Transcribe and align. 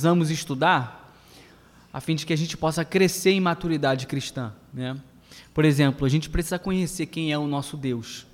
precisamos 0.00 0.30
estudar 0.30 1.12
a 1.92 2.00
fim 2.00 2.14
de 2.14 2.24
que 2.24 2.32
a 2.32 2.36
gente 2.36 2.56
possa 2.56 2.82
crescer 2.86 3.32
em 3.32 3.40
maturidade 3.40 4.06
cristã, 4.06 4.50
né? 4.72 4.96
Por 5.52 5.62
exemplo, 5.62 6.06
a 6.06 6.08
gente 6.08 6.30
precisa 6.30 6.58
conhecer 6.58 7.04
quem 7.04 7.30
é 7.30 7.36
o 7.36 7.46
nosso 7.46 7.76
Deus. 7.76 8.26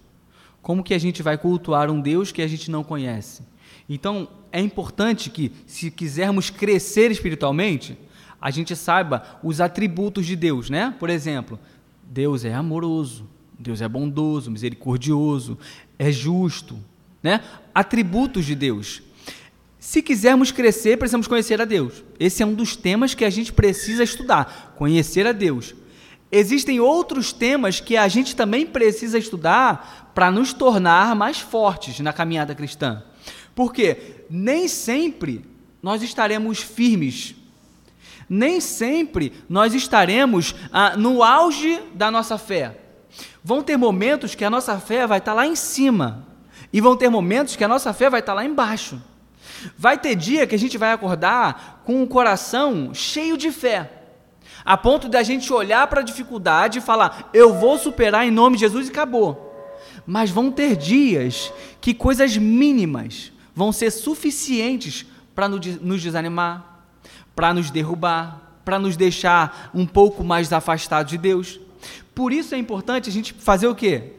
Como 0.62 0.84
que 0.84 0.94
a 0.94 0.98
gente 0.98 1.24
vai 1.24 1.36
cultuar 1.36 1.90
um 1.90 2.00
Deus 2.00 2.30
que 2.30 2.40
a 2.40 2.46
gente 2.46 2.70
não 2.70 2.84
conhece? 2.84 3.42
Então, 3.88 4.28
é 4.52 4.60
importante 4.60 5.28
que, 5.28 5.50
se 5.66 5.90
quisermos 5.90 6.50
crescer 6.50 7.10
espiritualmente, 7.10 7.98
a 8.40 8.52
gente 8.52 8.76
saiba 8.76 9.24
os 9.42 9.60
atributos 9.60 10.24
de 10.24 10.36
Deus, 10.36 10.70
né? 10.70 10.94
Por 11.00 11.10
exemplo, 11.10 11.58
Deus 12.04 12.44
é 12.44 12.54
amoroso, 12.54 13.28
Deus 13.58 13.80
é 13.80 13.88
bondoso, 13.88 14.52
misericordioso, 14.52 15.58
é 15.98 16.12
justo, 16.12 16.78
né? 17.20 17.42
Atributos 17.74 18.46
de 18.46 18.54
Deus. 18.54 19.02
Se 19.86 20.02
quisermos 20.02 20.50
crescer, 20.50 20.98
precisamos 20.98 21.28
conhecer 21.28 21.62
a 21.62 21.64
Deus. 21.64 22.02
Esse 22.18 22.42
é 22.42 22.46
um 22.46 22.54
dos 22.54 22.74
temas 22.74 23.14
que 23.14 23.24
a 23.24 23.30
gente 23.30 23.52
precisa 23.52 24.02
estudar, 24.02 24.74
conhecer 24.76 25.28
a 25.28 25.30
Deus. 25.30 25.76
Existem 26.30 26.80
outros 26.80 27.32
temas 27.32 27.78
que 27.78 27.96
a 27.96 28.08
gente 28.08 28.34
também 28.34 28.66
precisa 28.66 29.16
estudar 29.16 30.10
para 30.12 30.28
nos 30.28 30.52
tornar 30.52 31.14
mais 31.14 31.38
fortes 31.38 32.00
na 32.00 32.12
caminhada 32.12 32.52
cristã. 32.52 33.04
Porque 33.54 34.24
nem 34.28 34.66
sempre 34.66 35.44
nós 35.80 36.02
estaremos 36.02 36.58
firmes, 36.58 37.36
nem 38.28 38.60
sempre 38.60 39.32
nós 39.48 39.72
estaremos 39.72 40.52
ah, 40.72 40.96
no 40.96 41.22
auge 41.22 41.80
da 41.94 42.10
nossa 42.10 42.36
fé. 42.36 42.76
Vão 43.42 43.62
ter 43.62 43.76
momentos 43.76 44.34
que 44.34 44.44
a 44.44 44.50
nossa 44.50 44.80
fé 44.80 45.06
vai 45.06 45.18
estar 45.18 45.32
lá 45.32 45.46
em 45.46 45.54
cima, 45.54 46.26
e 46.72 46.80
vão 46.80 46.96
ter 46.96 47.08
momentos 47.08 47.54
que 47.54 47.62
a 47.62 47.68
nossa 47.68 47.92
fé 47.94 48.10
vai 48.10 48.18
estar 48.18 48.34
lá 48.34 48.44
embaixo. 48.44 49.00
Vai 49.76 49.98
ter 49.98 50.14
dia 50.14 50.46
que 50.46 50.54
a 50.54 50.58
gente 50.58 50.78
vai 50.78 50.92
acordar 50.92 51.82
com 51.84 52.02
o 52.02 52.06
coração 52.06 52.92
cheio 52.92 53.36
de 53.36 53.50
fé, 53.50 53.90
a 54.64 54.76
ponto 54.76 55.08
de 55.08 55.16
a 55.16 55.22
gente 55.22 55.52
olhar 55.52 55.86
para 55.86 56.00
a 56.00 56.04
dificuldade 56.04 56.78
e 56.78 56.82
falar: 56.82 57.30
eu 57.32 57.54
vou 57.54 57.78
superar 57.78 58.26
em 58.26 58.30
nome 58.30 58.56
de 58.56 58.60
Jesus 58.60 58.88
e 58.88 58.90
acabou. 58.90 59.44
Mas 60.06 60.30
vão 60.30 60.50
ter 60.50 60.76
dias 60.76 61.52
que 61.80 61.94
coisas 61.94 62.36
mínimas 62.36 63.32
vão 63.54 63.72
ser 63.72 63.90
suficientes 63.90 65.06
para 65.34 65.48
nos 65.48 66.02
desanimar, 66.02 66.82
para 67.34 67.52
nos 67.52 67.70
derrubar, 67.70 68.60
para 68.64 68.78
nos 68.78 68.96
deixar 68.96 69.70
um 69.74 69.86
pouco 69.86 70.24
mais 70.24 70.52
afastados 70.52 71.10
de 71.10 71.18
Deus. 71.18 71.60
Por 72.14 72.32
isso 72.32 72.54
é 72.54 72.58
importante 72.58 73.08
a 73.08 73.12
gente 73.12 73.32
fazer 73.32 73.66
o 73.66 73.74
quê? 73.74 74.12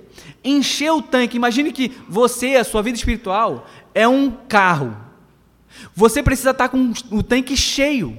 Encher 0.43 0.91
o 0.91 1.01
tanque. 1.01 1.37
Imagine 1.37 1.71
que 1.71 1.91
você, 2.07 2.55
a 2.55 2.63
sua 2.63 2.81
vida 2.81 2.97
espiritual, 2.97 3.67
é 3.93 4.07
um 4.07 4.31
carro 4.31 5.06
você 5.95 6.21
precisa 6.21 6.51
estar 6.51 6.69
com 6.69 6.93
o 7.11 7.23
tanque 7.23 7.55
cheio. 7.55 8.17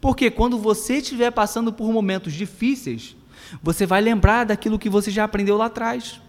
Porque 0.00 0.30
quando 0.30 0.58
você 0.58 0.98
estiver 0.98 1.30
passando 1.30 1.72
por 1.72 1.90
momentos 1.90 2.32
difíceis, 2.32 3.16
você 3.62 3.86
vai 3.86 4.00
lembrar 4.00 4.44
daquilo 4.44 4.78
que 4.78 4.88
você 4.88 5.10
já 5.10 5.24
aprendeu 5.24 5.56
lá 5.56 5.66
atrás. 5.66 6.20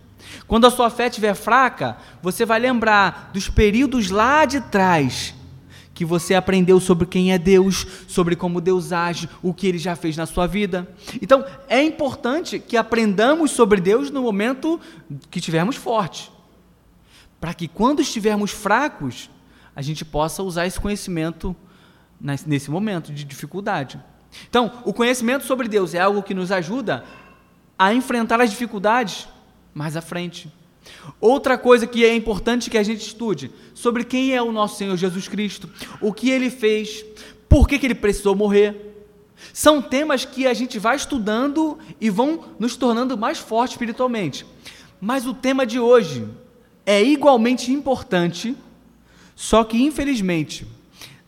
Quando 0.47 0.65
a 0.65 0.71
sua 0.71 0.89
fé 0.89 1.07
estiver 1.07 1.33
fraca, 1.33 1.97
você 2.21 2.45
vai 2.45 2.59
lembrar 2.59 3.31
dos 3.33 3.49
períodos 3.49 4.09
lá 4.09 4.45
de 4.45 4.61
trás 4.61 5.33
que 5.93 6.03
você 6.03 6.35
aprendeu 6.35 6.77
sobre 6.79 7.07
quem 7.07 7.31
é 7.31 7.37
Deus, 7.37 7.87
sobre 8.05 8.35
como 8.35 8.59
Deus 8.59 8.91
age, 8.91 9.29
o 9.41 9.53
que 9.53 9.65
ele 9.65 9.77
já 9.77 9.95
fez 9.95 10.17
na 10.17 10.25
sua 10.25 10.45
vida. 10.45 10.87
Então, 11.21 11.45
é 11.69 11.81
importante 11.81 12.59
que 12.59 12.75
aprendamos 12.75 13.51
sobre 13.51 13.79
Deus 13.79 14.11
no 14.11 14.21
momento 14.21 14.79
que 15.31 15.39
estivermos 15.39 15.77
fortes, 15.77 16.29
para 17.39 17.53
que 17.53 17.69
quando 17.69 18.01
estivermos 18.01 18.51
fracos, 18.51 19.29
a 19.75 19.81
gente 19.81 20.05
possa 20.05 20.41
usar 20.41 20.65
esse 20.65 20.79
conhecimento 20.79 21.55
nesse 22.45 22.71
momento 22.71 23.11
de 23.11 23.23
dificuldade. 23.23 23.99
Então, 24.49 24.71
o 24.85 24.93
conhecimento 24.93 25.45
sobre 25.45 25.67
Deus 25.67 25.93
é 25.93 25.99
algo 25.99 26.23
que 26.23 26.33
nos 26.33 26.51
ajuda 26.51 27.03
a 27.77 27.93
enfrentar 27.93 28.39
as 28.39 28.49
dificuldades 28.49 29.27
mais 29.73 29.97
à 29.97 30.01
frente. 30.01 30.51
Outra 31.19 31.57
coisa 31.57 31.87
que 31.87 32.05
é 32.05 32.15
importante 32.15 32.69
que 32.69 32.77
a 32.77 32.83
gente 32.83 33.01
estude 33.01 33.51
sobre 33.73 34.03
quem 34.03 34.33
é 34.33 34.41
o 34.41 34.51
nosso 34.51 34.77
Senhor 34.77 34.95
Jesus 34.95 35.27
Cristo, 35.27 35.69
o 35.99 36.13
que 36.13 36.29
ele 36.29 36.49
fez, 36.49 37.03
por 37.49 37.67
que, 37.67 37.77
que 37.77 37.85
ele 37.85 37.95
precisou 37.95 38.35
morrer. 38.35 38.93
São 39.53 39.81
temas 39.81 40.23
que 40.23 40.47
a 40.47 40.53
gente 40.53 40.79
vai 40.79 40.95
estudando 40.95 41.77
e 41.99 42.09
vão 42.09 42.45
nos 42.57 42.77
tornando 42.77 43.17
mais 43.17 43.37
fortes 43.37 43.73
espiritualmente. 43.73 44.45
Mas 45.01 45.25
o 45.25 45.33
tema 45.33 45.65
de 45.65 45.79
hoje 45.79 46.27
é 46.85 47.03
igualmente 47.03 47.71
importante 47.71 48.55
só 49.35 49.63
que, 49.63 49.83
infelizmente, 49.83 50.65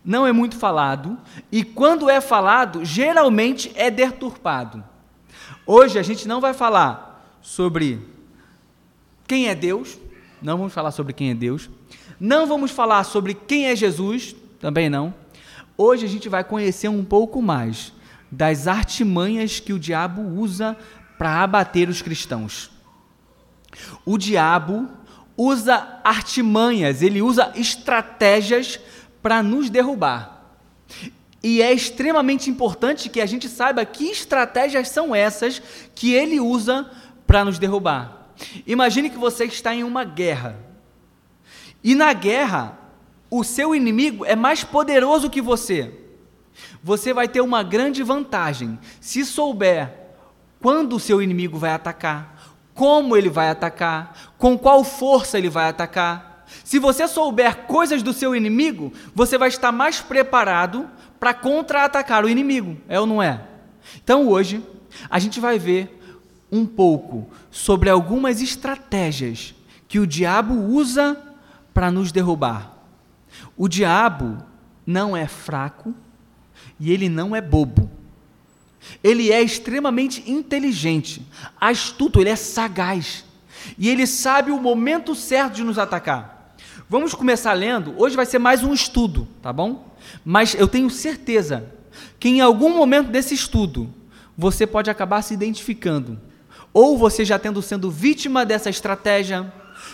não 0.04 0.26
é 0.26 0.32
muito 0.32 0.56
falado, 0.56 1.18
e 1.52 1.64
quando 1.64 2.10
é 2.10 2.22
falado, 2.22 2.86
geralmente 2.86 3.72
é 3.76 3.92
deturpado. 3.92 4.84
Hoje 5.66 6.00
a 6.00 6.04
gente 6.04 6.28
não 6.28 6.40
vai 6.40 6.54
falar 6.54 7.38
sobre 7.42 8.00
quem 9.28 9.50
é 9.50 9.56
Deus, 9.56 10.00
não 10.42 10.58
vamos 10.58 10.74
falar 10.74 10.92
sobre 10.92 11.12
quem 11.12 11.32
é 11.32 11.36
Deus, 11.36 11.70
não 12.18 12.48
vamos 12.48 12.72
falar 12.72 13.04
sobre 13.04 13.34
quem 13.34 13.68
é 13.68 13.76
Jesus, 13.76 14.34
também 14.60 14.90
não. 14.90 15.14
Hoje 15.78 16.06
a 16.06 16.10
gente 16.10 16.30
vai 16.30 16.44
conhecer 16.44 16.88
um 16.88 17.04
pouco 17.04 17.42
mais 17.42 17.92
das 18.32 18.68
artimanhas 18.68 19.60
que 19.60 19.74
o 19.74 19.80
diabo 19.80 20.22
usa 20.22 20.78
para 21.18 21.44
abater 21.44 21.90
os 21.90 22.02
cristãos. 22.02 22.72
O 24.06 24.18
diabo 24.18 24.88
usa 25.38 26.00
artimanhas, 26.04 27.02
ele 27.02 27.22
usa 27.22 27.54
estratégias 27.56 28.80
para 29.22 29.44
nos 29.44 29.70
derrubar. 29.70 30.38
E 31.44 31.62
é 31.62 31.72
extremamente 31.72 32.50
importante 32.50 33.10
que 33.10 33.22
a 33.22 33.26
gente 33.26 33.48
saiba 33.48 33.86
que 33.86 34.06
estratégias 34.06 34.90
são 34.90 35.16
essas 35.16 35.62
que 35.94 36.14
ele 36.14 36.40
usa 36.40 36.90
para 37.28 37.46
nos 37.46 37.60
derrubar. 37.60 38.32
Imagine 38.66 39.10
que 39.10 39.18
você 39.18 39.46
está 39.46 39.74
em 39.74 39.84
uma 39.84 40.04
guerra. 40.04 40.58
E 41.84 41.94
na 41.94 42.12
guerra, 42.14 42.78
o 43.30 43.44
seu 43.44 43.76
inimigo 43.76 44.26
é 44.26 44.36
mais 44.36 44.64
poderoso 44.64 45.30
que 45.30 45.42
você. 45.42 45.94
Você 46.82 47.14
vai 47.14 47.28
ter 47.28 47.42
uma 47.42 47.62
grande 47.64 48.02
vantagem 48.02 48.80
se 49.00 49.24
souber 49.24 49.94
quando 50.60 50.96
o 50.96 51.00
seu 51.00 51.22
inimigo 51.22 51.58
vai 51.58 51.72
atacar, 51.72 52.58
como 52.74 53.16
ele 53.16 53.30
vai 53.30 53.50
atacar, 53.50 54.27
com 54.38 54.58
qual 54.58 54.84
força 54.84 55.38
ele 55.38 55.50
vai 55.50 55.70
atacar. 55.70 56.46
Se 56.64 56.80
você 56.80 57.08
souber 57.08 57.66
coisas 57.66 58.02
do 58.02 58.14
seu 58.14 58.36
inimigo, 58.36 58.94
você 59.14 59.38
vai 59.38 59.50
estar 59.50 59.72
mais 59.72 60.00
preparado 60.00 60.90
para 61.20 61.34
contra-atacar 61.34 62.24
o 62.24 62.30
inimigo, 62.30 62.78
é 62.88 63.00
ou 63.00 63.06
não 63.06 63.22
é? 63.22 63.42
Então 64.04 64.28
hoje, 64.28 64.64
a 65.10 65.20
gente 65.20 65.40
vai 65.40 65.60
ver 65.60 66.00
um 66.52 66.66
pouco 66.66 67.30
sobre 67.52 67.90
algumas 67.90 68.42
estratégias 68.42 69.54
que 69.88 70.00
o 70.00 70.08
diabo 70.08 70.54
usa 70.54 71.22
para 71.74 71.92
nos 71.92 72.12
derrubar. 72.12 72.74
O 73.56 73.68
diabo 73.68 74.38
não 74.86 75.16
é 75.16 75.28
fraco 75.28 75.94
e 76.80 76.92
ele 76.92 77.10
não 77.10 77.36
é 77.36 77.42
bobo. 77.42 77.90
Ele 79.04 79.32
é 79.32 79.42
extremamente 79.42 80.30
inteligente, 80.30 81.26
astuto, 81.60 82.22
ele 82.22 82.30
é 82.30 82.36
sagaz. 82.36 83.26
E 83.78 83.90
ele 83.90 84.08
sabe 84.08 84.52
o 84.52 84.60
momento 84.60 85.16
certo 85.16 85.56
de 85.56 85.64
nos 85.64 85.78
atacar. 85.78 86.56
Vamos 86.90 87.14
começar 87.14 87.54
lendo. 87.54 87.94
Hoje 87.98 88.16
vai 88.16 88.26
ser 88.26 88.40
mais 88.40 88.64
um 88.64 88.74
estudo, 88.74 89.28
tá 89.42 89.52
bom? 89.52 89.96
Mas 90.24 90.56
eu 90.56 90.68
tenho 90.68 90.90
certeza 90.90 91.66
que 92.20 92.30
em 92.30 92.42
algum 92.42 92.76
momento 92.76 93.10
desse 93.10 93.34
estudo 93.34 93.94
você 94.38 94.66
pode 94.66 94.90
acabar 94.90 95.22
se 95.22 95.34
identificando. 95.34 96.20
Ou 96.74 96.98
você 96.98 97.26
já 97.26 97.40
tendo 97.40 97.62
sendo 97.62 97.90
vítima 97.90 98.46
dessa 98.46 98.70
estratégia, 98.70 99.52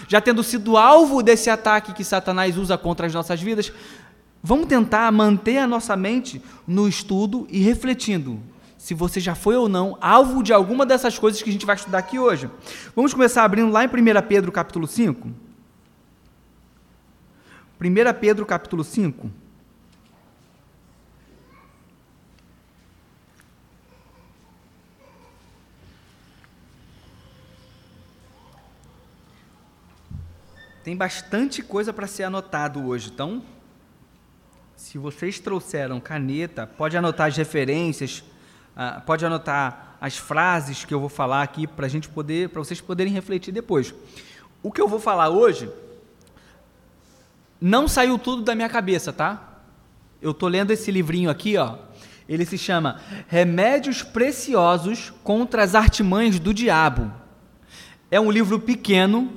já 0.08 0.20
tendo 0.20 0.44
sido 0.44 0.78
alvo 0.78 1.24
desse 1.24 1.50
ataque 1.50 1.94
que 1.94 2.04
Satanás 2.04 2.58
usa 2.58 2.78
contra 2.78 3.08
as 3.08 3.14
nossas 3.14 3.42
vidas. 3.42 3.72
Vamos 4.44 4.68
tentar 4.68 5.12
manter 5.12 5.60
a 5.60 5.68
nossa 5.68 5.96
mente 5.96 6.42
no 6.68 6.88
estudo 6.88 7.48
e 7.50 7.60
refletindo 7.60 8.40
se 8.84 8.94
você 8.94 9.22
já 9.22 9.34
foi 9.34 9.56
ou 9.56 9.70
não 9.70 9.98
alvo 10.02 10.44
de 10.44 10.52
alguma 10.52 10.86
dessas 10.86 11.18
coisas 11.18 11.42
que 11.42 11.50
a 11.50 11.54
gente 11.54 11.66
vai 11.66 11.74
estudar 11.74 12.00
aqui 12.00 12.20
hoje. 12.20 12.50
Vamos 12.94 13.14
começar 13.14 13.46
abrindo 13.46 13.72
lá 13.72 13.86
em 13.86 13.88
1 13.88 13.92
Pedro 14.28 14.52
capítulo 14.52 14.86
5. 14.86 15.26
1 15.26 15.34
Pedro 18.20 18.46
capítulo 18.46 18.84
5. 18.84 19.32
Tem 30.84 30.98
bastante 30.98 31.62
coisa 31.62 31.94
para 31.94 32.06
ser 32.06 32.24
anotado 32.24 32.86
hoje, 32.86 33.10
então, 33.14 33.42
se 34.76 34.98
vocês 34.98 35.40
trouxeram 35.40 36.02
caneta, 36.02 36.68
pode 36.68 36.98
anotar 36.98 37.30
as 37.30 37.38
referências, 37.38 38.22
ah, 38.76 39.02
pode 39.06 39.26
anotar 39.26 39.98
as 40.02 40.18
frases 40.18 40.84
que 40.84 40.94
eu 40.94 41.00
vou 41.00 41.10
falar 41.10 41.44
aqui 41.44 41.66
para 41.66 41.88
gente 41.88 42.10
poder, 42.10 42.50
para 42.50 42.60
vocês 42.64 42.82
poderem 42.82 43.14
refletir 43.14 43.52
depois. 43.52 43.94
O 44.62 44.72
que 44.72 44.82
eu 44.82 44.88
vou 44.88 45.00
falar 45.00 45.30
hoje 45.30 45.70
não 47.60 47.88
saiu 47.88 48.18
tudo 48.20 48.42
da 48.42 48.56
minha 48.56 48.68
cabeça, 48.68 49.14
tá? 49.14 49.62
Eu 50.22 50.32
estou 50.32 50.50
lendo 50.50 50.72
esse 50.72 50.92
livrinho 50.92 51.30
aqui, 51.30 51.58
ó. 51.58 51.78
Ele 52.28 52.46
se 52.46 52.58
chama 52.58 53.00
Remédios 53.28 54.02
Preciosos 54.02 55.14
contra 55.24 55.64
as 55.64 55.76
Artimanhas 55.76 56.40
do 56.40 56.54
Diabo. 56.54 57.12
É 58.10 58.20
um 58.20 58.32
livro 58.32 58.60
pequeno, 58.60 59.32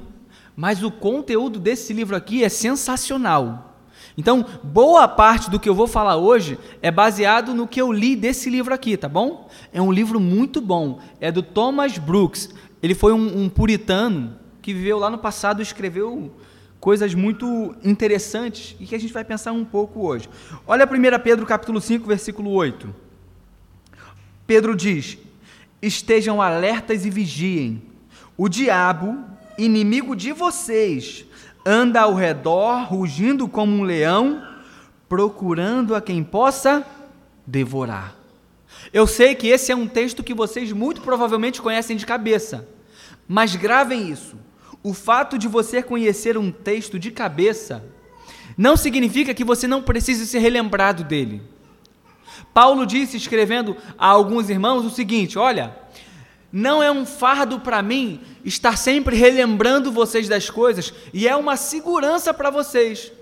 mas 0.57 0.83
o 0.83 0.91
conteúdo 0.91 1.59
desse 1.59 1.93
livro 1.93 2.17
aqui 2.17 2.43
é 2.43 2.49
sensacional. 2.49 3.76
Então, 4.17 4.47
boa 4.63 5.07
parte 5.07 5.51
do 5.51 5.61
que 5.61 5.69
eu 5.69 5.75
vou 5.75 5.87
falar 5.87 6.17
hoje 6.17 6.59
é 6.81 6.91
baseado 6.91 7.53
no 7.53 7.69
que 7.69 7.81
eu 7.81 7.93
li 7.93 8.17
desse 8.17 8.49
livro 8.49 8.73
aqui, 8.73 8.97
tá 8.97 9.09
bom? 9.09 9.49
É 9.73 9.81
um 9.81 9.93
livro 9.93 10.19
muito 10.19 10.61
bom. 10.61 11.01
É 11.21 11.31
do 11.31 11.43
Thomas 11.43 11.99
Brooks. 11.99 12.49
Ele 12.83 12.95
foi 12.95 13.13
um, 13.13 13.43
um 13.43 13.49
puritano 13.49 14.37
que 14.63 14.73
viveu 14.73 14.99
lá 14.99 15.11
no 15.11 15.19
passado 15.19 15.61
e 15.61 15.63
escreveu 15.63 16.33
coisas 16.81 17.15
muito 17.15 17.75
interessantes 17.85 18.75
e 18.81 18.87
que 18.87 18.95
a 18.95 18.99
gente 18.99 19.13
vai 19.13 19.25
pensar 19.25 19.53
um 19.53 19.65
pouco 19.65 20.07
hoje. 20.07 20.31
Olha 20.67 20.87
1 20.87 21.23
Pedro 21.23 21.45
capítulo 21.45 21.81
5, 21.81 22.07
versículo 22.07 22.51
8. 22.53 22.95
Pedro 24.47 24.75
diz: 24.75 25.19
Estejam 25.83 26.41
alertas 26.41 27.05
e 27.05 27.11
vigiem. 27.11 27.83
O 28.37 28.49
diabo, 28.49 29.25
inimigo 29.59 30.17
de 30.17 30.33
vocês, 30.33 31.27
anda 31.67 32.03
ao 32.03 32.15
redor, 32.15 32.85
rugindo 32.85 33.49
como 33.49 33.77
um 33.77 33.83
leão, 33.83 34.47
procurando 35.09 35.97
a 35.97 36.01
quem 36.01 36.23
possa 36.23 36.87
devorar. 37.45 38.15
Eu 38.93 39.07
sei 39.07 39.35
que 39.35 39.49
esse 39.49 39.73
é 39.73 39.77
um 39.77 39.89
texto 39.89 40.23
que 40.23 40.33
vocês 40.33 40.71
muito 40.71 41.01
provavelmente 41.01 41.61
conhecem 41.61 41.97
de 41.97 42.07
cabeça, 42.07 42.69
mas 43.27 43.57
gravem 43.57 44.09
isso. 44.09 44.37
O 44.83 44.95
fato 44.95 45.37
de 45.37 45.49
você 45.49 45.83
conhecer 45.83 46.39
um 46.39 46.53
texto 46.53 46.99
de 46.99 47.11
cabeça 47.11 47.85
não 48.57 48.77
significa 48.77 49.35
que 49.35 49.45
você 49.45 49.67
não 49.67 49.83
precise 49.83 50.27
ser 50.27 50.39
relembrado 50.39 51.03
dele. 51.03 51.43
Paulo 52.55 52.87
disse, 52.87 53.17
escrevendo 53.17 53.77
a 53.99 54.07
alguns 54.07 54.49
irmãos, 54.49 54.85
o 54.85 54.91
seguinte: 54.91 55.39
Olha, 55.39 55.77
não 56.53 56.83
é 56.83 56.91
um 56.91 57.05
fardo 57.05 57.61
para 57.61 57.83
mim 57.83 58.21
estar 58.45 58.77
sempre 58.77 59.17
relembrando 59.17 59.93
vocês 59.93 60.29
das 60.29 60.49
coisas, 60.49 60.93
e 61.13 61.27
é 61.27 61.37
uma 61.37 61.57
segurança 61.57 62.33
para 62.33 62.51
vocês. 62.51 63.13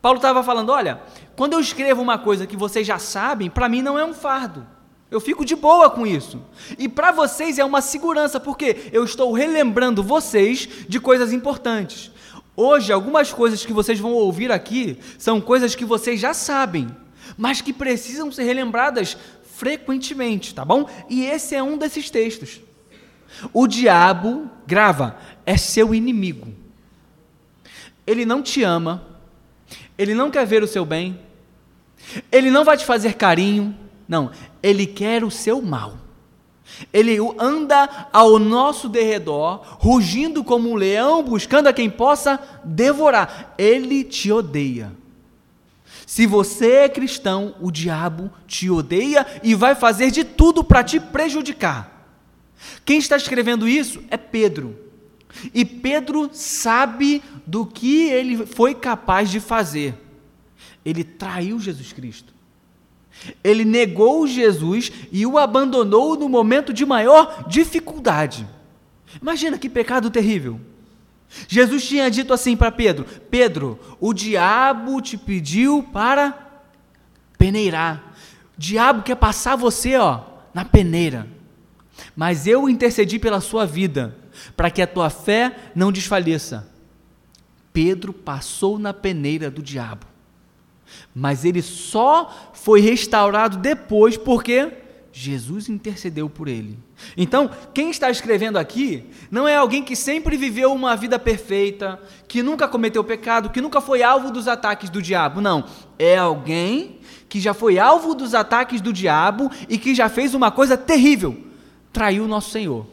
Paulo 0.00 0.16
estava 0.16 0.42
falando: 0.42 0.70
Olha, 0.70 1.00
quando 1.36 1.52
eu 1.52 1.60
escrevo 1.60 2.02
uma 2.02 2.18
coisa 2.18 2.46
que 2.46 2.56
vocês 2.56 2.86
já 2.86 2.98
sabem, 2.98 3.50
para 3.50 3.68
mim 3.68 3.82
não 3.82 3.98
é 3.98 4.04
um 4.04 4.14
fardo. 4.14 4.66
Eu 5.10 5.20
fico 5.20 5.44
de 5.44 5.56
boa 5.56 5.90
com 5.90 6.06
isso. 6.06 6.40
E 6.78 6.88
para 6.88 7.10
vocês 7.10 7.58
é 7.58 7.64
uma 7.64 7.80
segurança, 7.80 8.38
porque 8.38 8.90
eu 8.92 9.02
estou 9.02 9.32
relembrando 9.32 10.02
vocês 10.02 10.68
de 10.88 11.00
coisas 11.00 11.32
importantes. 11.32 12.12
Hoje, 12.56 12.92
algumas 12.92 13.32
coisas 13.32 13.64
que 13.66 13.72
vocês 13.72 13.98
vão 13.98 14.12
ouvir 14.12 14.52
aqui 14.52 14.98
são 15.18 15.40
coisas 15.40 15.74
que 15.74 15.84
vocês 15.84 16.20
já 16.20 16.32
sabem, 16.32 16.88
mas 17.36 17.60
que 17.60 17.72
precisam 17.72 18.30
ser 18.30 18.44
relembradas 18.44 19.16
frequentemente, 19.60 20.54
tá 20.54 20.64
bom? 20.64 20.88
E 21.06 21.22
esse 21.26 21.54
é 21.54 21.62
um 21.62 21.76
desses 21.76 22.08
textos. 22.08 22.62
O 23.52 23.66
diabo, 23.66 24.50
grava, 24.66 25.18
é 25.44 25.54
seu 25.58 25.94
inimigo. 25.94 26.48
Ele 28.06 28.24
não 28.24 28.40
te 28.42 28.62
ama, 28.62 29.06
ele 29.98 30.14
não 30.14 30.30
quer 30.30 30.46
ver 30.46 30.62
o 30.62 30.66
seu 30.66 30.86
bem, 30.86 31.20
ele 32.32 32.50
não 32.50 32.64
vai 32.64 32.78
te 32.78 32.86
fazer 32.86 33.14
carinho, 33.16 33.76
não, 34.08 34.30
ele 34.62 34.86
quer 34.86 35.22
o 35.22 35.30
seu 35.30 35.60
mal. 35.60 35.98
Ele 36.90 37.18
anda 37.38 38.08
ao 38.10 38.38
nosso 38.38 38.88
derredor, 38.88 39.60
rugindo 39.78 40.42
como 40.42 40.70
um 40.70 40.74
leão, 40.74 41.22
buscando 41.22 41.66
a 41.66 41.72
quem 41.72 41.90
possa 41.90 42.40
devorar. 42.64 43.54
Ele 43.58 44.04
te 44.04 44.32
odeia. 44.32 44.90
Se 46.10 46.26
você 46.26 46.72
é 46.72 46.88
cristão, 46.88 47.54
o 47.60 47.70
diabo 47.70 48.32
te 48.44 48.68
odeia 48.68 49.24
e 49.44 49.54
vai 49.54 49.76
fazer 49.76 50.10
de 50.10 50.24
tudo 50.24 50.64
para 50.64 50.82
te 50.82 50.98
prejudicar. 50.98 52.18
Quem 52.84 52.98
está 52.98 53.16
escrevendo 53.16 53.68
isso 53.68 54.02
é 54.10 54.16
Pedro. 54.16 54.76
E 55.54 55.64
Pedro 55.64 56.28
sabe 56.32 57.22
do 57.46 57.64
que 57.64 58.08
ele 58.08 58.44
foi 58.44 58.74
capaz 58.74 59.30
de 59.30 59.38
fazer. 59.38 59.94
Ele 60.84 61.04
traiu 61.04 61.60
Jesus 61.60 61.92
Cristo. 61.92 62.34
Ele 63.44 63.64
negou 63.64 64.26
Jesus 64.26 64.90
e 65.12 65.24
o 65.24 65.38
abandonou 65.38 66.16
no 66.16 66.28
momento 66.28 66.72
de 66.72 66.84
maior 66.84 67.44
dificuldade. 67.46 68.48
Imagina 69.22 69.56
que 69.56 69.68
pecado 69.68 70.10
terrível. 70.10 70.60
Jesus 71.48 71.86
tinha 71.86 72.10
dito 72.10 72.32
assim 72.32 72.56
para 72.56 72.72
Pedro: 72.72 73.04
Pedro, 73.30 73.78
o 74.00 74.12
diabo 74.12 75.00
te 75.00 75.16
pediu 75.16 75.82
para 75.92 76.36
peneirar. 77.38 78.12
O 78.56 78.60
diabo 78.60 79.02
quer 79.02 79.16
passar 79.16 79.56
você, 79.56 79.96
ó, 79.96 80.22
na 80.52 80.64
peneira. 80.64 81.26
Mas 82.16 82.46
eu 82.46 82.68
intercedi 82.68 83.18
pela 83.18 83.40
sua 83.40 83.66
vida, 83.66 84.16
para 84.56 84.70
que 84.70 84.82
a 84.82 84.86
tua 84.86 85.10
fé 85.10 85.54
não 85.74 85.92
desfaleça. 85.92 86.68
Pedro 87.72 88.12
passou 88.12 88.78
na 88.78 88.92
peneira 88.92 89.50
do 89.50 89.62
diabo. 89.62 90.06
Mas 91.14 91.44
ele 91.44 91.62
só 91.62 92.50
foi 92.52 92.80
restaurado 92.80 93.58
depois 93.58 94.16
porque 94.16 94.72
Jesus 95.20 95.68
intercedeu 95.68 96.30
por 96.30 96.48
ele. 96.48 96.78
Então, 97.14 97.50
quem 97.74 97.90
está 97.90 98.10
escrevendo 98.10 98.58
aqui 98.58 99.04
não 99.30 99.46
é 99.46 99.54
alguém 99.54 99.82
que 99.82 99.94
sempre 99.94 100.34
viveu 100.34 100.72
uma 100.72 100.96
vida 100.96 101.18
perfeita, 101.18 102.00
que 102.26 102.42
nunca 102.42 102.66
cometeu 102.66 103.04
pecado, 103.04 103.50
que 103.50 103.60
nunca 103.60 103.82
foi 103.82 104.02
alvo 104.02 104.30
dos 104.30 104.48
ataques 104.48 104.88
do 104.88 105.02
diabo. 105.02 105.42
Não. 105.42 105.64
É 105.98 106.16
alguém 106.16 107.00
que 107.28 107.38
já 107.38 107.52
foi 107.52 107.78
alvo 107.78 108.14
dos 108.14 108.34
ataques 108.34 108.80
do 108.80 108.94
diabo 108.94 109.50
e 109.68 109.76
que 109.76 109.94
já 109.94 110.08
fez 110.08 110.32
uma 110.32 110.50
coisa 110.50 110.74
terrível: 110.74 111.36
traiu 111.92 112.24
o 112.24 112.28
nosso 112.28 112.50
Senhor. 112.50 112.86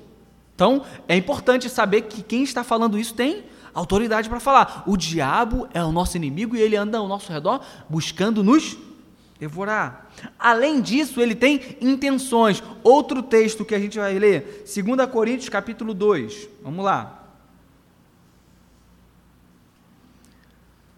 Então, 0.54 0.84
é 1.08 1.16
importante 1.16 1.70
saber 1.70 2.02
que 2.04 2.22
quem 2.22 2.44
está 2.44 2.62
falando 2.62 3.00
isso 3.00 3.14
tem 3.14 3.46
autoridade 3.74 4.28
para 4.28 4.42
falar. 4.42 4.84
O 4.86 4.98
diabo 4.98 5.68
é 5.74 5.82
o 5.82 5.94
nosso 5.94 6.18
inimigo 6.18 6.58
e 6.58 6.62
ele 6.62 6.76
anda 6.76 6.98
ao 6.98 7.08
nosso 7.08 7.32
redor 7.32 7.62
buscando 7.88 8.44
nos 8.44 8.76
devorar. 9.40 10.07
Além 10.38 10.82
disso, 10.82 11.22
ele 11.22 11.36
tem 11.36 11.78
intenções. 11.80 12.64
Outro 12.84 13.22
texto 13.22 13.66
que 13.66 13.76
a 13.76 13.80
gente 13.80 13.98
vai 13.98 14.18
ler, 14.18 14.66
2 14.66 15.10
Coríntios 15.12 15.50
capítulo 15.50 15.94
2. 15.94 16.50
Vamos 16.64 16.84
lá. 16.84 17.24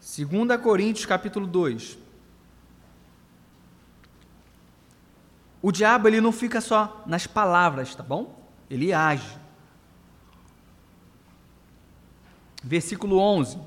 2 0.01 0.61
Coríntios 0.61 1.05
capítulo 1.05 1.45
2. 1.45 1.97
O 5.61 5.71
diabo 5.71 6.07
ele 6.07 6.21
não 6.21 6.31
fica 6.31 6.61
só 6.61 7.03
nas 7.05 7.27
palavras, 7.27 7.93
tá 7.93 8.03
bom? 8.03 8.39
Ele 8.69 8.93
age. 8.93 9.39
versículo 12.63 13.19
11. 13.19 13.57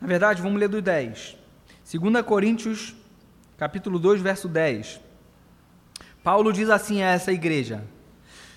Na 0.00 0.06
verdade, 0.06 0.42
vamos 0.42 0.58
ler 0.58 0.68
do 0.68 0.82
10. 0.82 1.36
2 1.96 2.22
Coríntios, 2.22 2.92
capítulo 3.56 4.00
2, 4.00 4.20
verso 4.20 4.48
10. 4.48 5.00
Paulo 6.24 6.52
diz 6.52 6.68
assim 6.68 7.00
a 7.02 7.10
essa 7.10 7.30
igreja: 7.30 7.84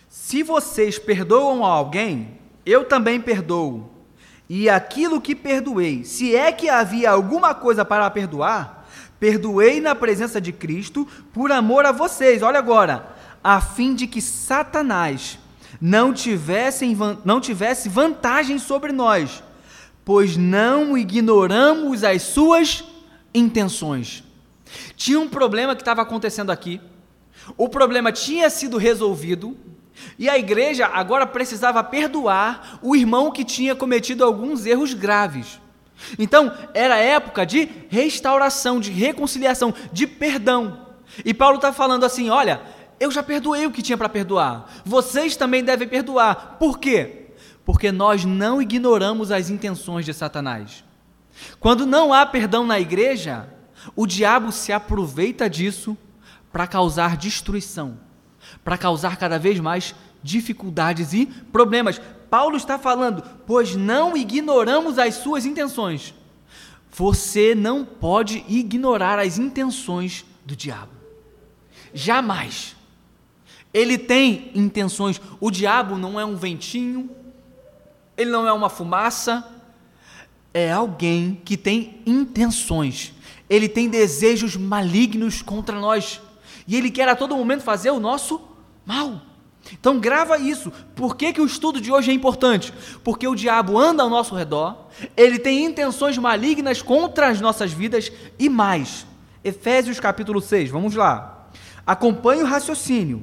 Se 0.09 0.41
vocês 0.41 0.97
perdoam 0.97 1.63
a 1.63 1.69
alguém, 1.69 2.39
eu 2.65 2.85
também 2.85 3.21
perdoo. 3.21 3.91
E 4.49 4.67
aquilo 4.67 5.21
que 5.21 5.35
perdoei, 5.35 6.03
se 6.03 6.35
é 6.35 6.51
que 6.51 6.67
havia 6.67 7.11
alguma 7.11 7.53
coisa 7.53 7.85
para 7.85 8.09
perdoar, 8.09 8.87
perdoei 9.19 9.79
na 9.79 9.93
presença 9.93 10.41
de 10.41 10.51
Cristo 10.51 11.07
por 11.31 11.51
amor 11.51 11.85
a 11.85 11.91
vocês. 11.91 12.41
Olha 12.41 12.57
agora, 12.57 13.15
a 13.43 13.61
fim 13.61 13.93
de 13.93 14.07
que 14.07 14.19
Satanás 14.19 15.37
não, 15.79 16.11
tivessem, 16.11 16.97
não 17.23 17.39
tivesse 17.39 17.87
vantagem 17.87 18.57
sobre 18.57 18.91
nós, 18.91 19.43
pois 20.03 20.35
não 20.35 20.97
ignoramos 20.97 22.03
as 22.03 22.23
suas 22.23 22.96
intenções. 23.33 24.23
Tinha 24.95 25.19
um 25.19 25.27
problema 25.27 25.75
que 25.75 25.81
estava 25.81 26.01
acontecendo 26.01 26.51
aqui, 26.51 26.81
o 27.57 27.69
problema 27.69 28.11
tinha 28.11 28.49
sido 28.49 28.77
resolvido, 28.77 29.57
e 30.17 30.29
a 30.29 30.37
igreja 30.37 30.87
agora 30.87 31.25
precisava 31.25 31.83
perdoar 31.83 32.79
o 32.81 32.95
irmão 32.95 33.31
que 33.31 33.43
tinha 33.43 33.75
cometido 33.75 34.23
alguns 34.23 34.65
erros 34.65 34.93
graves. 34.93 35.59
Então, 36.19 36.55
era 36.73 36.97
época 36.97 37.45
de 37.45 37.69
restauração, 37.89 38.79
de 38.79 38.91
reconciliação, 38.91 39.73
de 39.91 40.05
perdão. 40.05 40.85
E 41.25 41.33
Paulo 41.33 41.55
está 41.55 41.73
falando 41.73 42.05
assim: 42.05 42.29
olha, 42.29 42.61
eu 42.99 43.11
já 43.11 43.23
perdoei 43.23 43.65
o 43.65 43.71
que 43.71 43.81
tinha 43.81 43.97
para 43.97 44.09
perdoar. 44.09 44.69
Vocês 44.85 45.35
também 45.35 45.63
devem 45.63 45.87
perdoar. 45.87 46.57
Por 46.59 46.77
quê? 46.77 47.27
Porque 47.65 47.91
nós 47.91 48.23
não 48.25 48.61
ignoramos 48.61 49.31
as 49.31 49.49
intenções 49.49 50.05
de 50.05 50.13
Satanás. 50.13 50.83
Quando 51.59 51.85
não 51.85 52.13
há 52.13 52.25
perdão 52.25 52.65
na 52.65 52.79
igreja, 52.79 53.49
o 53.95 54.05
diabo 54.05 54.51
se 54.51 54.71
aproveita 54.71 55.49
disso 55.49 55.97
para 56.51 56.67
causar 56.67 57.17
destruição, 57.17 57.99
para 58.63 58.77
causar 58.77 59.17
cada 59.17 59.37
vez 59.37 59.59
mais 59.59 59.93
dificuldades 60.23 61.13
e 61.13 61.25
problemas. 61.25 62.01
Paulo 62.29 62.57
está 62.57 62.77
falando, 62.77 63.23
pois 63.45 63.75
não 63.75 64.17
ignoramos 64.17 64.99
as 64.99 65.15
suas 65.15 65.45
intenções. 65.45 66.13
Você 66.91 67.53
não 67.53 67.85
pode 67.85 68.43
ignorar 68.47 69.19
as 69.19 69.37
intenções 69.37 70.25
do 70.45 70.55
diabo. 70.55 70.91
Jamais. 71.93 72.75
Ele 73.73 73.97
tem 73.97 74.51
intenções. 74.55 75.21
O 75.39 75.51
diabo 75.51 75.97
não 75.97 76.19
é 76.19 76.25
um 76.25 76.35
ventinho, 76.35 77.09
ele 78.17 78.31
não 78.31 78.47
é 78.47 78.51
uma 78.51 78.69
fumaça, 78.69 79.45
é 80.57 80.71
alguém 80.71 81.39
que 81.45 81.55
tem 81.55 82.01
intenções. 82.05 83.13
Ele 83.47 83.69
tem 83.69 83.87
desejos 83.87 84.57
malignos 84.57 85.41
contra 85.41 85.79
nós. 85.79 86.19
E 86.67 86.75
ele 86.75 86.89
quer 86.89 87.07
a 87.07 87.15
todo 87.15 87.37
momento 87.37 87.61
fazer 87.61 87.91
o 87.91 87.99
nosso 87.99 88.41
mal. 88.83 89.21
Então 89.71 89.99
grava 89.99 90.37
isso. 90.39 90.71
Por 90.95 91.15
que, 91.15 91.31
que 91.33 91.41
o 91.41 91.45
estudo 91.45 91.79
de 91.79 91.91
hoje 91.91 92.09
é 92.09 92.13
importante? 92.13 92.73
Porque 93.03 93.27
o 93.27 93.35
diabo 93.35 93.77
anda 93.77 94.01
ao 94.01 94.09
nosso 94.09 94.33
redor, 94.33 94.87
ele 95.15 95.37
tem 95.37 95.63
intenções 95.63 96.17
malignas 96.17 96.81
contra 96.81 97.27
as 97.27 97.39
nossas 97.39 97.71
vidas 97.71 98.11
e 98.39 98.49
mais. 98.49 99.05
Efésios 99.43 99.99
capítulo 99.99 100.41
6, 100.41 100.71
vamos 100.71 100.95
lá. 100.95 101.49
Acompanhe 101.85 102.41
o 102.41 102.47
raciocínio. 102.47 103.21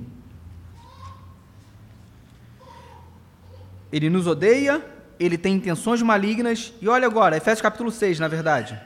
Ele 3.91 4.09
nos 4.09 4.27
odeia, 4.27 4.94
ele 5.19 5.39
tem 5.39 5.55
intenções 5.55 6.03
malignas, 6.03 6.73
e 6.81 6.89
olha 6.89 7.07
agora, 7.07 7.37
Efésios 7.37 7.63
capítulo 7.63 7.91
6, 7.91 8.19
na 8.19 8.29
verdade. 8.29 8.79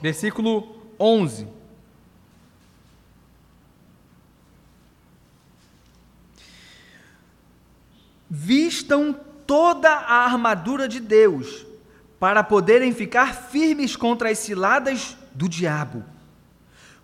Versículo 0.00 0.76
11. 0.98 1.48
vistam 8.36 9.14
toda 9.46 9.88
a 9.88 10.24
armadura 10.24 10.88
de 10.88 10.98
Deus, 10.98 11.64
para 12.18 12.42
poderem 12.42 12.92
ficar 12.92 13.32
firmes 13.32 13.94
contra 13.94 14.28
as 14.28 14.38
ciladas 14.38 15.16
do 15.32 15.48
diabo. 15.48 16.02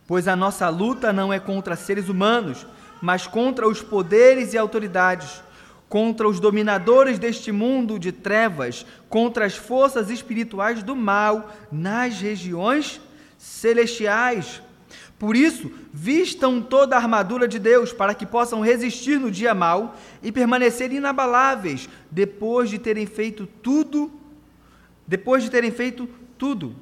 Pois 0.09 0.26
a 0.26 0.35
nossa 0.35 0.69
luta 0.69 1.12
não 1.12 1.33
é 1.33 1.38
contra 1.38 1.76
seres 1.76 2.09
humanos, 2.09 2.66
mas 3.00 3.28
contra 3.28 3.69
os 3.69 3.80
poderes 3.80 4.54
e 4.54 4.59
autoridades, 4.59 5.40
contra 5.91 6.29
os 6.29 6.39
dominadores 6.39 7.19
deste 7.19 7.51
mundo 7.51 7.99
de 7.99 8.13
trevas, 8.13 8.87
contra 9.09 9.45
as 9.45 9.57
forças 9.57 10.09
espirituais 10.09 10.85
do 10.85 10.95
mal 10.95 11.53
nas 11.71 12.21
regiões 12.21 13.01
celestiais. 13.37 14.63
Por 15.19 15.35
isso, 15.35 15.69
vistam 15.93 16.63
toda 16.63 16.95
a 16.95 16.99
armadura 17.01 17.49
de 17.49 17.59
Deus 17.59 17.93
para 17.93 18.15
que 18.15 18.25
possam 18.25 18.61
resistir 18.61 19.19
no 19.19 19.33
dia 19.33 19.53
mau 19.53 19.97
e 20.23 20.31
permanecer 20.31 20.93
inabaláveis 20.93 21.89
depois 22.09 22.71
de 22.71 22.79
terem 22.79 23.05
feito 23.05 23.45
tudo, 23.61 24.13
depois 25.09 25.43
de 25.43 25.51
terem 25.51 25.73
feito 25.73 26.09
tudo. 26.39 26.73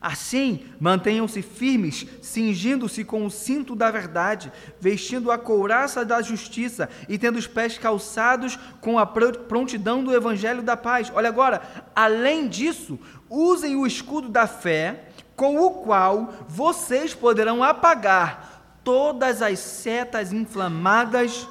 Assim, 0.00 0.64
mantenham-se 0.80 1.42
firmes, 1.42 2.06
cingindo-se 2.22 3.04
com 3.04 3.26
o 3.26 3.30
cinto 3.30 3.76
da 3.76 3.90
verdade, 3.90 4.50
vestindo 4.80 5.30
a 5.30 5.36
couraça 5.36 6.06
da 6.06 6.22
justiça 6.22 6.88
e 7.06 7.18
tendo 7.18 7.38
os 7.38 7.46
pés 7.46 7.76
calçados 7.76 8.58
com 8.80 8.98
a 8.98 9.04
prontidão 9.04 10.02
do 10.02 10.14
evangelho 10.14 10.62
da 10.62 10.74
paz. 10.74 11.12
Olha 11.14 11.28
agora, 11.28 11.60
além 11.94 12.48
disso, 12.48 12.98
usem 13.28 13.76
o 13.76 13.86
escudo 13.86 14.30
da 14.30 14.46
fé 14.46 15.04
com 15.36 15.58
o 15.58 15.70
qual 15.82 16.32
vocês 16.48 17.12
poderão 17.14 17.62
apagar 17.62 18.80
todas 18.82 19.42
as 19.42 19.58
setas 19.58 20.32
inflamadas 20.32 21.46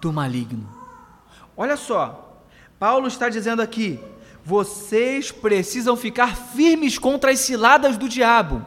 do 0.00 0.10
maligno. 0.10 0.66
Olha 1.54 1.76
só, 1.76 2.42
Paulo 2.78 3.06
está 3.06 3.28
dizendo 3.28 3.60
aqui: 3.60 4.00
vocês 4.44 5.30
precisam 5.30 5.96
ficar 5.96 6.36
firmes 6.36 6.98
contra 6.98 7.30
as 7.30 7.40
ciladas 7.40 7.96
do 7.96 8.08
diabo. 8.08 8.64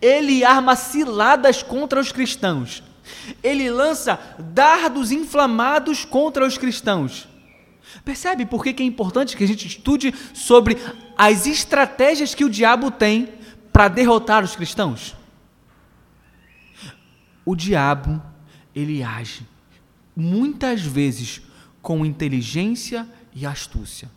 Ele 0.00 0.44
arma 0.44 0.76
ciladas 0.76 1.62
contra 1.62 2.00
os 2.00 2.12
cristãos. 2.12 2.82
Ele 3.42 3.70
lança 3.70 4.18
dardos 4.38 5.10
inflamados 5.12 6.04
contra 6.04 6.46
os 6.46 6.58
cristãos. 6.58 7.28
Percebe 8.04 8.44
por 8.44 8.62
que 8.62 8.82
é 8.82 8.86
importante 8.86 9.36
que 9.36 9.44
a 9.44 9.48
gente 9.48 9.66
estude 9.66 10.14
sobre 10.34 10.76
as 11.16 11.46
estratégias 11.46 12.34
que 12.34 12.44
o 12.44 12.50
diabo 12.50 12.90
tem 12.90 13.32
para 13.72 13.88
derrotar 13.88 14.44
os 14.44 14.54
cristãos? 14.54 15.16
O 17.44 17.56
diabo, 17.56 18.22
ele 18.74 19.02
age 19.02 19.46
muitas 20.14 20.82
vezes 20.82 21.40
com 21.80 22.04
inteligência 22.04 23.08
e 23.32 23.46
astúcia. 23.46 24.10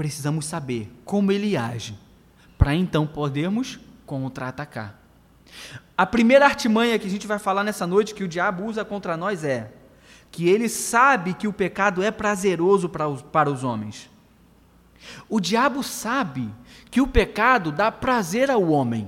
Precisamos 0.00 0.46
saber 0.46 0.90
como 1.04 1.30
ele 1.30 1.58
age 1.58 1.94
para 2.56 2.74
então 2.74 3.06
podermos 3.06 3.78
contra-atacar. 4.06 4.98
A 5.94 6.06
primeira 6.06 6.46
artimanha 6.46 6.98
que 6.98 7.06
a 7.06 7.10
gente 7.10 7.26
vai 7.26 7.38
falar 7.38 7.62
nessa 7.62 7.86
noite 7.86 8.14
que 8.14 8.24
o 8.24 8.28
diabo 8.28 8.64
usa 8.64 8.82
contra 8.82 9.14
nós 9.14 9.44
é 9.44 9.70
que 10.30 10.48
ele 10.48 10.70
sabe 10.70 11.34
que 11.34 11.46
o 11.46 11.52
pecado 11.52 12.02
é 12.02 12.10
prazeroso 12.10 12.88
para 12.88 13.08
os, 13.08 13.20
para 13.20 13.50
os 13.50 13.62
homens. 13.62 14.08
O 15.28 15.38
diabo 15.38 15.82
sabe 15.82 16.48
que 16.90 17.02
o 17.02 17.06
pecado 17.06 17.70
dá 17.70 17.92
prazer 17.92 18.50
ao 18.50 18.70
homem. 18.70 19.06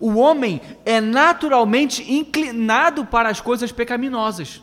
O 0.00 0.16
homem 0.16 0.60
é 0.84 1.00
naturalmente 1.00 2.12
inclinado 2.12 3.06
para 3.06 3.28
as 3.28 3.40
coisas 3.40 3.70
pecaminosas. 3.70 4.60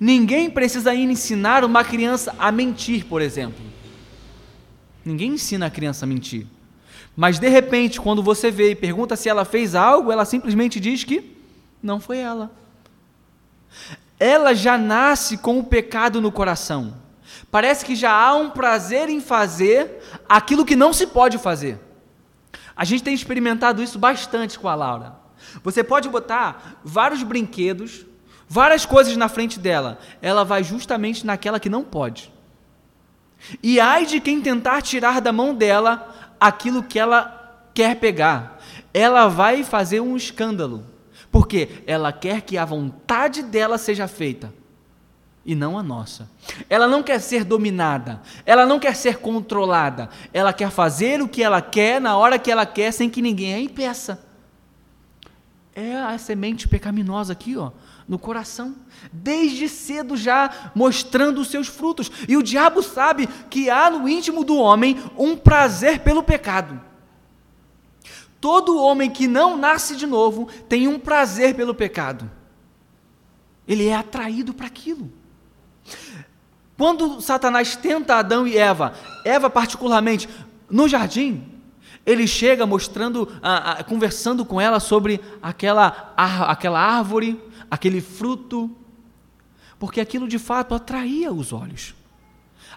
Ninguém 0.00 0.50
precisa 0.50 0.92
ensinar 0.92 1.64
uma 1.64 1.84
criança 1.84 2.34
a 2.40 2.50
mentir, 2.50 3.06
por 3.06 3.22
exemplo. 3.22 3.73
Ninguém 5.04 5.32
ensina 5.32 5.66
a 5.66 5.70
criança 5.70 6.04
a 6.04 6.08
mentir. 6.08 6.46
Mas 7.16 7.38
de 7.38 7.48
repente, 7.48 8.00
quando 8.00 8.22
você 8.22 8.50
vê 8.50 8.70
e 8.70 8.74
pergunta 8.74 9.16
se 9.16 9.28
ela 9.28 9.44
fez 9.44 9.74
algo, 9.74 10.10
ela 10.10 10.24
simplesmente 10.24 10.80
diz 10.80 11.04
que 11.04 11.36
não 11.82 12.00
foi 12.00 12.18
ela. 12.18 12.50
Ela 14.18 14.54
já 14.54 14.78
nasce 14.78 15.36
com 15.36 15.58
o 15.58 15.64
pecado 15.64 16.20
no 16.20 16.32
coração 16.32 17.04
parece 17.54 17.84
que 17.84 17.94
já 17.94 18.10
há 18.10 18.34
um 18.34 18.50
prazer 18.50 19.08
em 19.08 19.20
fazer 19.20 20.02
aquilo 20.28 20.64
que 20.64 20.74
não 20.74 20.92
se 20.92 21.06
pode 21.06 21.38
fazer. 21.38 21.78
A 22.74 22.84
gente 22.84 23.04
tem 23.04 23.14
experimentado 23.14 23.80
isso 23.80 23.96
bastante 23.96 24.58
com 24.58 24.68
a 24.68 24.74
Laura. 24.74 25.14
Você 25.62 25.84
pode 25.84 26.08
botar 26.08 26.80
vários 26.82 27.22
brinquedos, 27.22 28.04
várias 28.48 28.84
coisas 28.84 29.16
na 29.16 29.28
frente 29.28 29.60
dela, 29.60 30.00
ela 30.20 30.44
vai 30.44 30.64
justamente 30.64 31.24
naquela 31.24 31.60
que 31.60 31.68
não 31.68 31.84
pode. 31.84 32.33
E 33.62 33.80
ai 33.80 34.06
de 34.06 34.20
quem 34.20 34.40
tentar 34.40 34.82
tirar 34.82 35.20
da 35.20 35.32
mão 35.32 35.54
dela 35.54 36.34
aquilo 36.40 36.82
que 36.82 36.98
ela 36.98 37.68
quer 37.72 37.96
pegar. 37.96 38.60
Ela 38.92 39.28
vai 39.28 39.64
fazer 39.64 40.00
um 40.00 40.16
escândalo, 40.16 40.84
porque 41.30 41.82
ela 41.86 42.12
quer 42.12 42.42
que 42.42 42.56
a 42.56 42.64
vontade 42.64 43.42
dela 43.42 43.78
seja 43.78 44.06
feita 44.06 44.52
e 45.44 45.54
não 45.54 45.78
a 45.78 45.82
nossa. 45.82 46.28
Ela 46.70 46.88
não 46.88 47.02
quer 47.02 47.20
ser 47.20 47.44
dominada, 47.44 48.22
ela 48.46 48.64
não 48.64 48.78
quer 48.78 48.96
ser 48.96 49.18
controlada, 49.18 50.08
ela 50.32 50.52
quer 50.52 50.70
fazer 50.70 51.20
o 51.20 51.28
que 51.28 51.42
ela 51.42 51.60
quer 51.60 52.00
na 52.00 52.16
hora 52.16 52.38
que 52.38 52.50
ela 52.50 52.64
quer 52.64 52.92
sem 52.92 53.10
que 53.10 53.20
ninguém 53.20 53.54
a 53.54 53.60
impeça. 53.60 54.24
É 55.74 55.96
a 55.96 56.16
semente 56.18 56.68
pecaminosa 56.68 57.32
aqui, 57.32 57.56
ó, 57.56 57.72
no 58.06 58.18
coração, 58.18 58.74
desde 59.12 59.68
cedo 59.68 60.16
já 60.16 60.72
mostrando 60.74 61.40
os 61.40 61.48
seus 61.48 61.68
frutos. 61.68 62.10
E 62.28 62.36
o 62.36 62.42
diabo 62.42 62.82
sabe 62.82 63.26
que 63.48 63.70
há 63.70 63.90
no 63.90 64.08
íntimo 64.08 64.44
do 64.44 64.56
homem 64.56 65.02
um 65.16 65.36
prazer 65.36 66.00
pelo 66.00 66.22
pecado. 66.22 66.80
Todo 68.40 68.76
homem 68.76 69.10
que 69.10 69.26
não 69.26 69.56
nasce 69.56 69.96
de 69.96 70.06
novo 70.06 70.48
tem 70.68 70.86
um 70.86 70.98
prazer 70.98 71.54
pelo 71.54 71.74
pecado. 71.74 72.30
Ele 73.66 73.88
é 73.88 73.94
atraído 73.94 74.52
para 74.52 74.66
aquilo. 74.66 75.10
Quando 76.76 77.20
Satanás 77.20 77.76
tenta 77.76 78.16
Adão 78.16 78.46
e 78.46 78.58
Eva, 78.58 78.94
Eva 79.24 79.48
particularmente, 79.48 80.28
no 80.68 80.88
jardim, 80.88 81.54
ele 82.04 82.26
chega 82.26 82.66
mostrando, 82.66 83.28
conversando 83.88 84.44
com 84.44 84.60
ela 84.60 84.78
sobre 84.78 85.20
aquela, 85.40 86.12
aquela 86.16 86.78
árvore, 86.78 87.40
aquele 87.70 88.00
fruto, 88.00 88.70
porque 89.78 90.00
aquilo 90.00 90.28
de 90.28 90.38
fato 90.38 90.74
atraía 90.74 91.32
os 91.32 91.52
olhos, 91.52 91.94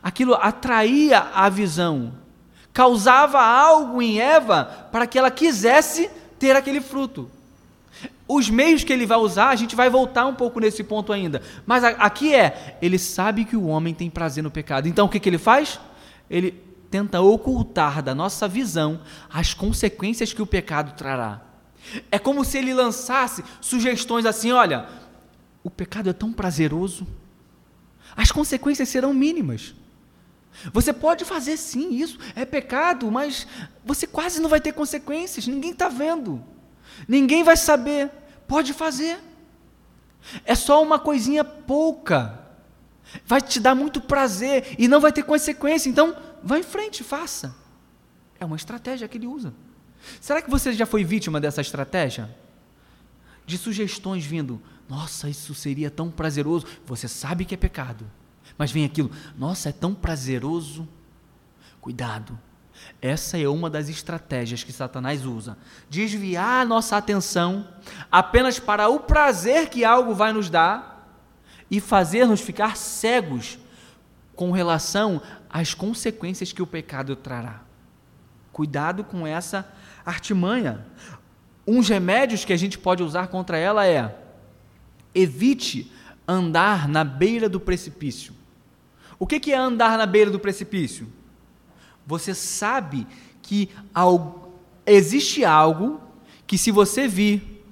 aquilo 0.01 0.33
atraía 0.35 1.19
a 1.33 1.49
visão, 1.49 2.13
causava 2.73 3.41
algo 3.41 4.01
em 4.01 4.19
Eva 4.19 4.89
para 4.91 5.07
que 5.07 5.17
ela 5.17 5.31
quisesse 5.31 6.09
ter 6.37 6.55
aquele 6.55 6.81
fruto. 6.81 7.29
Os 8.27 8.49
meios 8.49 8.83
que 8.83 8.91
ele 8.91 9.05
vai 9.05 9.17
usar, 9.17 9.49
a 9.49 9.55
gente 9.55 9.75
vai 9.75 9.89
voltar 9.89 10.25
um 10.25 10.35
pouco 10.35 10.59
nesse 10.59 10.83
ponto 10.83 11.13
ainda. 11.13 11.41
Mas 11.65 11.83
aqui 11.83 12.35
é, 12.35 12.77
ele 12.81 12.99
sabe 12.99 13.45
que 13.45 13.55
o 13.55 13.67
homem 13.67 13.93
tem 13.93 14.09
prazer 14.09 14.43
no 14.43 14.51
pecado. 14.51 14.87
Então 14.87 15.05
o 15.05 15.09
que, 15.09 15.19
que 15.19 15.29
ele 15.29 15.37
faz? 15.37 15.79
Ele 16.29 16.51
tenta 16.91 17.21
ocultar 17.21 18.01
da 18.01 18.13
nossa 18.13 18.47
visão 18.47 18.99
as 19.29 19.53
consequências 19.53 20.33
que 20.33 20.41
o 20.41 20.45
pecado 20.45 20.93
trará. 20.95 21.46
É 22.11 22.19
como 22.19 22.43
se 22.43 22.57
ele 22.57 22.73
lançasse 22.73 23.43
sugestões 23.61 24.25
assim: 24.25 24.51
olha, 24.51 24.87
o 25.63 25.69
pecado 25.69 26.09
é 26.09 26.13
tão 26.13 26.31
prazeroso, 26.31 27.07
as 28.15 28.31
consequências 28.31 28.89
serão 28.89 29.13
mínimas. 29.13 29.75
Você 30.73 30.91
pode 30.91 31.23
fazer 31.23 31.55
sim 31.55 31.93
isso, 31.93 32.17
é 32.35 32.43
pecado, 32.43 33.11
mas 33.11 33.47
você 33.85 34.07
quase 34.07 34.41
não 34.41 34.49
vai 34.49 34.59
ter 34.59 34.71
consequências, 34.71 35.45
ninguém 35.45 35.71
está 35.71 35.87
vendo, 35.87 36.43
ninguém 37.07 37.43
vai 37.43 37.55
saber. 37.55 38.09
Pode 38.47 38.73
fazer, 38.73 39.19
é 40.45 40.55
só 40.55 40.81
uma 40.81 40.97
coisinha 40.97 41.43
pouca, 41.43 42.39
vai 43.25 43.41
te 43.41 43.59
dar 43.59 43.75
muito 43.75 44.01
prazer 44.01 44.75
e 44.79 44.87
não 44.87 44.99
vai 44.99 45.11
ter 45.11 45.23
consequência, 45.23 45.89
então 45.89 46.15
vá 46.41 46.57
em 46.57 46.63
frente, 46.63 47.03
faça. 47.03 47.55
É 48.39 48.45
uma 48.45 48.55
estratégia 48.55 49.07
que 49.07 49.17
ele 49.17 49.27
usa. 49.27 49.53
Será 50.19 50.41
que 50.41 50.49
você 50.49 50.73
já 50.73 50.85
foi 50.85 51.03
vítima 51.03 51.39
dessa 51.39 51.61
estratégia? 51.61 52.29
De 53.45 53.57
sugestões 53.57 54.25
vindo, 54.25 54.61
nossa, 54.89 55.29
isso 55.29 55.53
seria 55.53 55.89
tão 55.89 56.09
prazeroso. 56.09 56.65
Você 56.85 57.07
sabe 57.07 57.45
que 57.45 57.53
é 57.53 57.57
pecado, 57.57 58.05
mas 58.57 58.71
vem 58.71 58.85
aquilo, 58.85 59.11
nossa, 59.37 59.69
é 59.69 59.71
tão 59.71 59.93
prazeroso. 59.93 60.87
Cuidado, 61.79 62.37
essa 63.01 63.37
é 63.37 63.47
uma 63.47 63.69
das 63.69 63.89
estratégias 63.89 64.63
que 64.63 64.73
Satanás 64.73 65.25
usa. 65.25 65.57
Desviar 65.89 66.61
a 66.61 66.65
nossa 66.65 66.97
atenção 66.97 67.67
apenas 68.11 68.59
para 68.59 68.89
o 68.89 68.99
prazer 68.99 69.69
que 69.69 69.85
algo 69.85 70.13
vai 70.13 70.33
nos 70.33 70.49
dar 70.49 70.97
e 71.69 71.79
fazer-nos 71.79 72.41
ficar 72.41 72.75
cegos 72.75 73.59
com 74.35 74.51
relação 74.51 75.21
às 75.49 75.73
consequências 75.73 76.51
que 76.51 76.61
o 76.61 76.67
pecado 76.67 77.15
trará. 77.15 77.61
Cuidado 78.51 79.03
com 79.03 79.25
essa 79.25 79.67
artimanha. 80.07 80.85
Uns 81.67 81.89
remédios 81.89 82.45
que 82.45 82.53
a 82.53 82.57
gente 82.57 82.77
pode 82.77 83.03
usar 83.03 83.27
contra 83.27 83.57
ela 83.57 83.85
é: 83.85 84.15
evite 85.13 85.91
andar 86.25 86.87
na 86.87 87.03
beira 87.03 87.49
do 87.49 87.59
precipício. 87.59 88.33
O 89.19 89.27
que 89.27 89.51
é 89.51 89.57
andar 89.57 89.97
na 89.97 90.05
beira 90.05 90.31
do 90.31 90.39
precipício? 90.39 91.07
Você 92.05 92.33
sabe 92.33 93.05
que 93.41 93.69
existe 94.85 95.43
algo 95.43 95.99
que, 96.45 96.57
se 96.57 96.71
você 96.71 97.07
vir, 97.07 97.65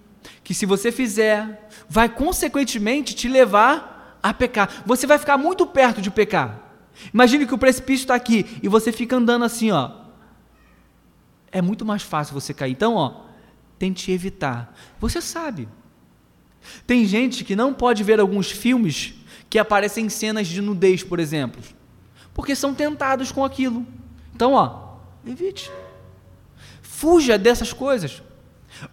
que 0.44 0.54
se 0.54 0.66
você 0.66 0.92
fizer, 0.92 1.70
vai 1.88 2.10
consequentemente 2.10 3.16
te 3.16 3.30
levar 3.30 4.20
a 4.22 4.34
pecar. 4.34 4.84
Você 4.86 5.08
vai 5.08 5.18
ficar 5.18 5.38
muito 5.38 5.66
perto 5.66 6.02
de 6.02 6.12
pecar. 6.12 6.60
Imagine 7.14 7.46
que 7.46 7.54
o 7.54 7.58
precipício 7.58 8.04
está 8.04 8.16
aqui 8.16 8.60
e 8.62 8.68
você 8.68 8.92
fica 8.92 9.16
andando 9.16 9.46
assim, 9.46 9.72
ó. 9.72 10.05
É 11.56 11.62
muito 11.62 11.86
mais 11.86 12.02
fácil 12.02 12.34
você 12.34 12.54
cair. 12.54 12.74
Então, 12.74 12.96
ó, 12.96 13.22
tente 13.80 14.12
evitar. 14.12 14.76
Você 15.00 15.22
sabe. 15.22 15.70
Tem 16.86 17.06
gente 17.06 17.46
que 17.46 17.56
não 17.56 17.74
pode 17.74 18.04
ver 18.04 18.20
alguns 18.20 18.52
filmes 18.52 19.14
que 19.50 19.58
aparecem 19.58 20.10
cenas 20.10 20.48
de 20.48 20.60
nudez, 20.60 21.02
por 21.02 21.18
exemplo, 21.18 21.62
porque 22.34 22.58
são 22.58 22.74
tentados 22.74 23.32
com 23.32 23.46
aquilo. 23.46 23.88
Então, 24.36 24.52
ó, 24.52 24.98
evite. 25.26 25.72
Fuja 26.82 27.38
dessas 27.38 27.72
coisas. 27.72 28.22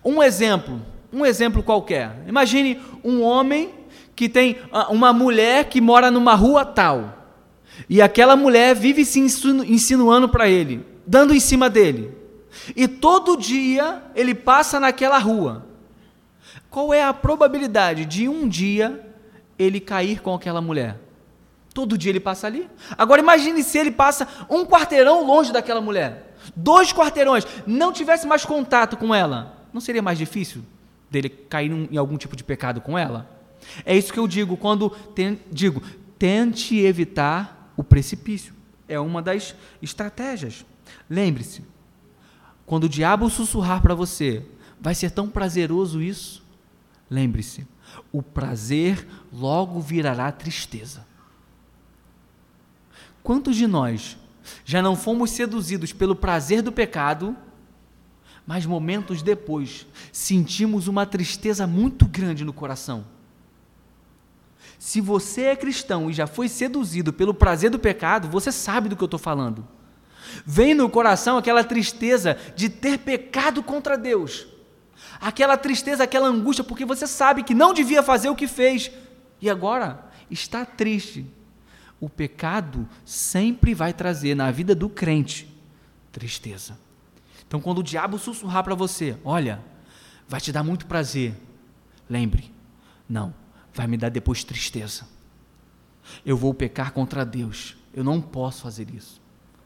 Um 0.05 0.23
exemplo, 0.23 0.81
um 1.13 1.27
exemplo 1.27 1.65
qualquer. 1.65 2.23
Imagine 2.29 2.81
um 3.03 3.23
homem 3.23 3.75
que 4.15 4.29
tem 4.29 4.59
ah, 4.71 4.87
uma 4.89 5.13
mulher 5.13 5.65
que 5.65 5.81
mora 5.81 6.13
numa 6.13 6.37
rua 6.37 6.65
tal. 6.65 7.43
E 7.89 8.01
aquela 8.01 8.37
mulher 8.37 8.77
vive 8.77 9.05
se 9.05 9.19
insinuando 9.19 10.29
para 10.29 10.49
ele, 10.49 10.87
dando 11.05 11.35
em 11.35 11.41
cima 11.41 11.69
dele. 11.69 12.22
E 12.75 12.87
todo 12.87 13.37
dia 13.37 14.03
ele 14.15 14.35
passa 14.35 14.79
naquela 14.79 15.19
rua. 15.19 15.67
Qual 16.71 16.93
é 16.93 17.03
a 17.03 17.13
probabilidade 17.13 18.05
de 18.05 18.29
um 18.29 18.49
dia 18.49 19.15
ele 19.59 19.81
cair 19.81 20.21
com 20.21 20.35
aquela 20.35 20.61
mulher? 20.61 20.99
Todo 21.75 21.97
dia 21.97 22.11
ele 22.11 22.21
passa 22.21 22.47
ali. 22.47 22.69
Agora 22.97 23.21
imagine 23.21 23.63
se 23.63 23.79
ele 23.79 23.91
passa 23.91 24.29
um 24.49 24.65
quarteirão 24.65 25.27
longe 25.27 25.53
daquela 25.53 25.81
mulher. 25.81 26.35
Dois 26.55 26.93
quarteirões, 26.93 27.47
não 27.67 27.93
tivesse 27.93 28.27
mais 28.27 28.45
contato 28.45 28.97
com 28.97 29.15
ela. 29.15 29.57
Não 29.73 29.81
seria 29.81 30.03
mais 30.03 30.19
difícil 30.19 30.63
dele 31.11 31.29
cair 31.29 31.71
em 31.71 31.97
algum 31.97 32.17
tipo 32.17 32.37
de 32.37 32.45
pecado 32.45 32.81
com 32.81 32.99
ela? 32.99 33.31
É 33.85 33.97
isso 33.97 34.13
que 34.13 34.19
eu 34.19 34.27
digo 34.27 34.57
quando 34.57 34.91
ten, 34.91 35.39
digo, 35.51 35.83
tente 36.19 36.79
evitar 36.79 37.73
o 37.77 37.85
precipício. 37.85 38.55
É 38.89 38.99
uma 38.99 39.23
das 39.23 39.55
estratégias. 39.81 40.65
Lembre-se, 41.09 41.63
quando 42.73 42.85
o 42.85 42.89
diabo 42.89 43.29
sussurrar 43.29 43.83
para 43.83 43.95
você, 43.95 44.47
vai 44.81 44.95
ser 44.95 45.11
tão 45.11 45.29
prazeroso 45.29 46.01
isso? 46.01 46.43
Lembre-se, 47.11 47.67
o 48.11 48.23
prazer 48.23 49.07
logo 49.31 49.79
virará 49.79 50.33
tristeza. 50.33 51.07
Quantos 53.23 53.57
de 53.57 53.67
nós 53.67 54.17
já 54.65 54.81
não 54.81 54.97
fomos 54.97 55.33
seduzidos 55.33 55.93
pelo 55.93 56.17
prazer 56.17 56.63
do 56.63 56.73
pecado, 56.73 57.37
mas 58.47 58.65
momentos 58.65 59.21
depois 59.21 59.87
sentimos 60.11 60.89
uma 60.89 61.05
tristeza 61.05 61.67
muito 61.67 62.07
grande 62.07 62.43
no 62.43 62.55
coração? 62.55 63.05
Se 64.79 64.99
você 64.99 65.43
é 65.43 65.57
cristão 65.57 66.09
e 66.09 66.15
já 66.15 66.27
foi 66.27 66.49
seduzido 66.49 67.13
pelo 67.13 67.35
prazer 67.35 67.69
do 67.69 67.79
pecado, 67.79 68.31
você 68.31 68.51
sabe 68.51 68.89
do 68.89 68.97
que 68.97 69.03
eu 69.03 69.05
estou 69.05 69.21
falando. 69.21 69.69
Vem 70.45 70.75
no 70.75 70.89
coração 70.89 71.37
aquela 71.37 71.65
tristeza 71.65 72.37
de 72.55 72.69
ter 72.69 72.99
pecado 72.99 73.63
contra 73.63 73.97
Deus, 73.97 74.47
aquela 75.21 75.57
tristeza, 75.57 76.05
aquela 76.05 76.29
angústia, 76.29 76.65
porque 76.65 76.85
você 76.85 77.07
sabe 77.07 77.43
que 77.43 77.55
não 77.55 77.73
devia 77.75 78.03
fazer 78.03 78.29
o 78.29 78.37
que 78.37 78.47
fez 78.47 78.91
e 79.41 79.49
agora 79.51 80.11
está 80.31 80.65
triste 80.65 81.27
o 82.03 82.09
pecado 82.09 82.89
sempre 83.05 83.77
vai 83.77 83.93
trazer 83.93 84.35
na 84.35 84.51
vida 84.51 84.75
do 84.75 84.89
crente 84.89 85.49
tristeza. 86.11 86.77
Então, 87.47 87.61
quando 87.61 87.79
o 87.79 87.83
diabo 87.83 88.19
sussurrar 88.19 88.65
para 88.65 88.75
você, 88.75 89.17
olha, 89.25 89.63
vai 90.27 90.41
te 90.41 90.51
dar 90.51 90.65
muito 90.65 90.85
prazer, 90.85 91.33
lembre, 92.11 92.53
não, 93.09 93.33
vai 93.73 93.87
me 93.87 93.97
dar 93.97 94.09
depois 94.09 94.43
tristeza. 94.43 95.07
Eu 96.27 96.37
vou 96.37 96.53
pecar 96.53 96.91
contra 96.91 97.25
Deus, 97.25 97.77
eu 97.95 98.03
não 98.03 98.21
posso 98.21 98.63
fazer 98.63 98.93
isso. 98.93 99.22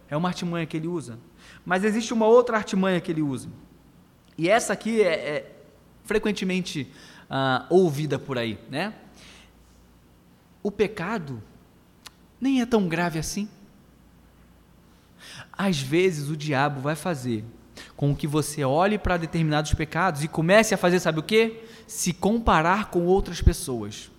É 0.09 0.17
uma 0.17 0.29
artimanha 0.29 0.67
que 0.67 0.77
ele 0.77 0.89
usa. 0.89 1.19
Mas 1.65 1.85
existe 1.85 2.13
uma 2.13 2.27
outra 2.27 2.57
artimanha 2.57 3.01
que 3.01 3.11
ele 3.11 3.23
usa. 3.23 3.49
E 4.39 4.49
essa 4.49 4.73
aqui 4.73 5.03
é, 5.03 5.15
é 5.15 5.57
frequentemente 6.05 6.93
ah, 7.29 7.67
ouvida 7.69 8.19
por 8.19 8.39
aí, 8.39 8.59
né? 8.71 8.95
O 10.63 10.71
pecado 10.71 11.43
nem 12.41 12.61
é 12.61 12.67
tão 12.67 12.89
grave 12.89 13.19
assim. 13.19 13.49
Às 15.53 15.81
vezes 15.81 16.29
o 16.29 16.37
diabo 16.37 16.81
vai 16.81 16.95
fazer 16.95 17.45
com 17.97 18.15
que 18.15 18.27
você 18.27 18.65
olhe 18.65 18.99
para 18.99 19.17
determinados 19.17 19.73
pecados 19.75 20.23
e 20.23 20.29
comece 20.29 20.75
a 20.75 20.79
fazer, 20.79 21.01
sabe 21.01 21.21
o 21.21 21.23
que? 21.23 21.63
Se 21.87 22.13
comparar 22.13 22.91
com 22.91 23.07
outras 23.07 23.41
pessoas. 23.41 24.11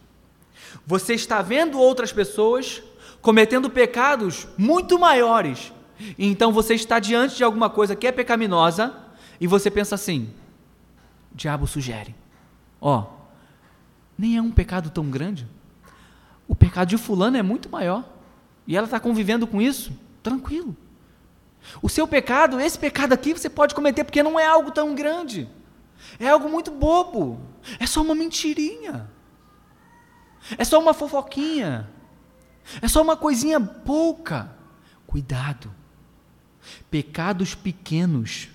Você 0.85 1.13
está 1.13 1.41
vendo 1.41 1.79
outras 1.79 2.11
pessoas 2.11 2.81
cometendo 3.21 3.69
pecados 3.69 4.47
muito 4.57 4.97
maiores. 4.99 5.71
Então 6.17 6.51
você 6.51 6.73
está 6.73 6.99
diante 6.99 7.35
de 7.35 7.43
alguma 7.43 7.69
coisa 7.69 7.95
que 7.95 8.07
é 8.07 8.11
pecaminosa 8.11 8.95
e 9.39 9.47
você 9.47 9.69
pensa 9.71 9.95
assim: 9.95 10.29
o 11.31 11.35
diabo 11.35 11.65
sugere, 11.67 12.15
ó, 12.79 13.05
nem 14.17 14.37
é 14.37 14.41
um 14.41 14.51
pecado 14.51 14.89
tão 14.89 15.09
grande. 15.09 15.47
O 16.47 16.55
pecado 16.55 16.87
de 16.87 16.97
fulano 16.97 17.37
é 17.37 17.43
muito 17.43 17.69
maior. 17.69 18.03
E 18.65 18.75
ela 18.75 18.85
está 18.85 18.99
convivendo 18.99 19.47
com 19.47 19.61
isso, 19.61 19.97
tranquilo. 20.23 20.75
O 21.81 21.89
seu 21.89 22.07
pecado, 22.07 22.59
esse 22.59 22.77
pecado 22.77 23.13
aqui, 23.13 23.33
você 23.33 23.49
pode 23.49 23.75
cometer 23.75 24.03
porque 24.03 24.23
não 24.23 24.39
é 24.39 24.45
algo 24.45 24.71
tão 24.71 24.95
grande. 24.95 25.49
É 26.19 26.29
algo 26.29 26.49
muito 26.49 26.71
bobo. 26.71 27.39
É 27.79 27.85
só 27.85 28.01
uma 28.01 28.15
mentirinha. 28.15 29.09
É 30.57 30.63
só 30.63 30.79
uma 30.79 30.93
fofoquinha. 30.93 31.89
É 32.81 32.87
só 32.87 33.01
uma 33.01 33.17
coisinha 33.17 33.59
pouca. 33.59 34.55
Cuidado. 35.05 35.73
Pecados 36.89 37.55
pequenos 37.55 38.49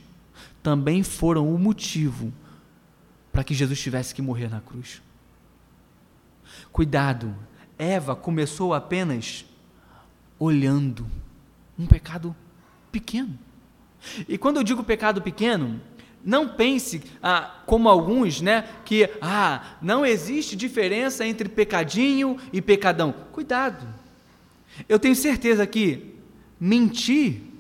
também 0.63 1.03
foram 1.03 1.53
o 1.53 1.59
motivo 1.59 2.33
para 3.33 3.43
que 3.43 3.55
Jesus 3.55 3.81
tivesse 3.81 4.15
que 4.15 4.23
morrer 4.23 4.49
na 4.49 4.61
cruz. 4.61 5.03
Cuidado. 6.71 7.35
Eva 7.79 8.15
começou 8.15 8.75
apenas 8.75 9.45
olhando. 10.39 11.07
Um 11.79 11.87
pecado 11.87 12.37
pequeno. 12.91 13.39
E 14.29 14.37
quando 14.37 14.59
eu 14.59 14.63
digo 14.63 14.85
pecado 14.85 15.23
pequeno, 15.23 15.81
não 16.25 16.49
pense 16.49 17.03
ah, 17.23 17.63
como 17.67 17.89
alguns, 17.89 18.41
né, 18.41 18.69
que 18.85 19.09
ah, 19.21 19.77
não 19.81 20.05
existe 20.05 20.55
diferença 20.55 21.27
entre 21.27 21.49
pecadinho 21.49 22.37
e 22.53 22.61
pecadão. 22.61 23.13
Cuidado. 23.33 23.87
Eu 24.89 24.99
tenho 24.99 25.17
certeza 25.17 25.67
que 25.67 26.15
mentir 26.61 27.52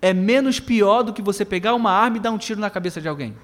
é 0.00 0.14
menos 0.14 0.58
pior 0.58 1.02
do 1.02 1.12
que 1.12 1.22
você 1.22 1.44
pegar 1.44 1.74
uma 1.74 1.90
arma 1.90 2.16
e 2.16 2.20
dar 2.20 2.30
um 2.30 2.38
tiro 2.38 2.60
na 2.60 2.70
cabeça 2.70 3.00
de 3.00 3.08
alguém. 3.08 3.36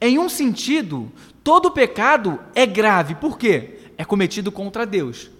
Em 0.00 0.18
um 0.18 0.28
sentido, 0.28 1.10
todo 1.42 1.70
pecado 1.70 2.38
é 2.54 2.64
grave. 2.66 3.14
Por 3.14 3.38
quê? 3.38 3.90
É 3.96 4.04
cometido 4.04 4.52
contra 4.52 4.86
Deus. 4.86 5.30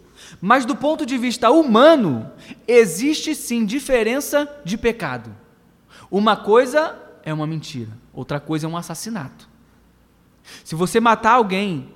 Mas 0.41 0.65
do 0.65 0.75
ponto 0.75 1.07
de 1.07 1.17
vista 1.17 1.51
humano, 1.51 2.31
existe 2.67 3.35
sim 3.35 3.65
diferença 3.65 4.51
de 4.65 4.77
pecado. 4.77 5.35
Uma 6.11 6.37
coisa 6.37 6.97
é 7.23 7.33
uma 7.33 7.47
mentira, 7.47 7.91
outra 8.13 8.41
coisa 8.41 8.67
é 8.67 8.69
um 8.69 8.77
assassinato. 8.77 9.49
Se 10.65 10.75
você 10.75 11.01
matar 11.01 11.33
alguém, 11.33 11.93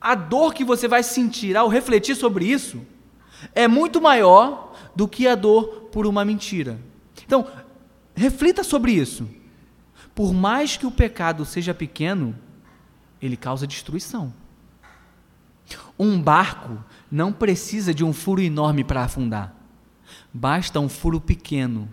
a 0.00 0.14
dor 0.14 0.52
que 0.52 0.64
você 0.64 0.86
vai 0.86 1.02
sentir 1.02 1.56
ao 1.56 1.68
refletir 1.68 2.14
sobre 2.14 2.44
isso 2.44 2.86
é 3.54 3.66
muito 3.66 4.00
maior 4.00 4.73
do 4.94 5.08
que 5.08 5.26
a 5.26 5.34
dor 5.34 5.88
por 5.92 6.06
uma 6.06 6.24
mentira. 6.24 6.78
Então, 7.24 7.46
reflita 8.14 8.62
sobre 8.62 8.92
isso. 8.92 9.28
Por 10.14 10.32
mais 10.32 10.76
que 10.76 10.86
o 10.86 10.90
pecado 10.90 11.44
seja 11.44 11.74
pequeno, 11.74 12.34
ele 13.20 13.36
causa 13.36 13.66
destruição. 13.66 14.32
Um 15.98 16.20
barco 16.20 16.78
não 17.10 17.32
precisa 17.32 17.94
de 17.94 18.04
um 18.04 18.12
furo 18.12 18.40
enorme 18.40 18.84
para 18.84 19.04
afundar. 19.04 19.54
Basta 20.32 20.78
um 20.78 20.88
furo 20.88 21.20
pequeno 21.20 21.88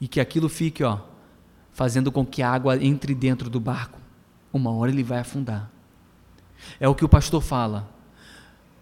e 0.00 0.08
que 0.08 0.20
aquilo 0.20 0.48
fique, 0.48 0.82
ó, 0.82 1.00
fazendo 1.72 2.10
com 2.10 2.24
que 2.24 2.42
a 2.42 2.50
água 2.50 2.82
entre 2.82 3.14
dentro 3.14 3.48
do 3.48 3.60
barco. 3.60 3.98
Uma 4.52 4.70
hora 4.70 4.90
ele 4.90 5.02
vai 5.02 5.18
afundar. 5.18 5.70
É 6.80 6.88
o 6.88 6.94
que 6.94 7.04
o 7.04 7.08
pastor 7.08 7.42
fala. 7.42 7.88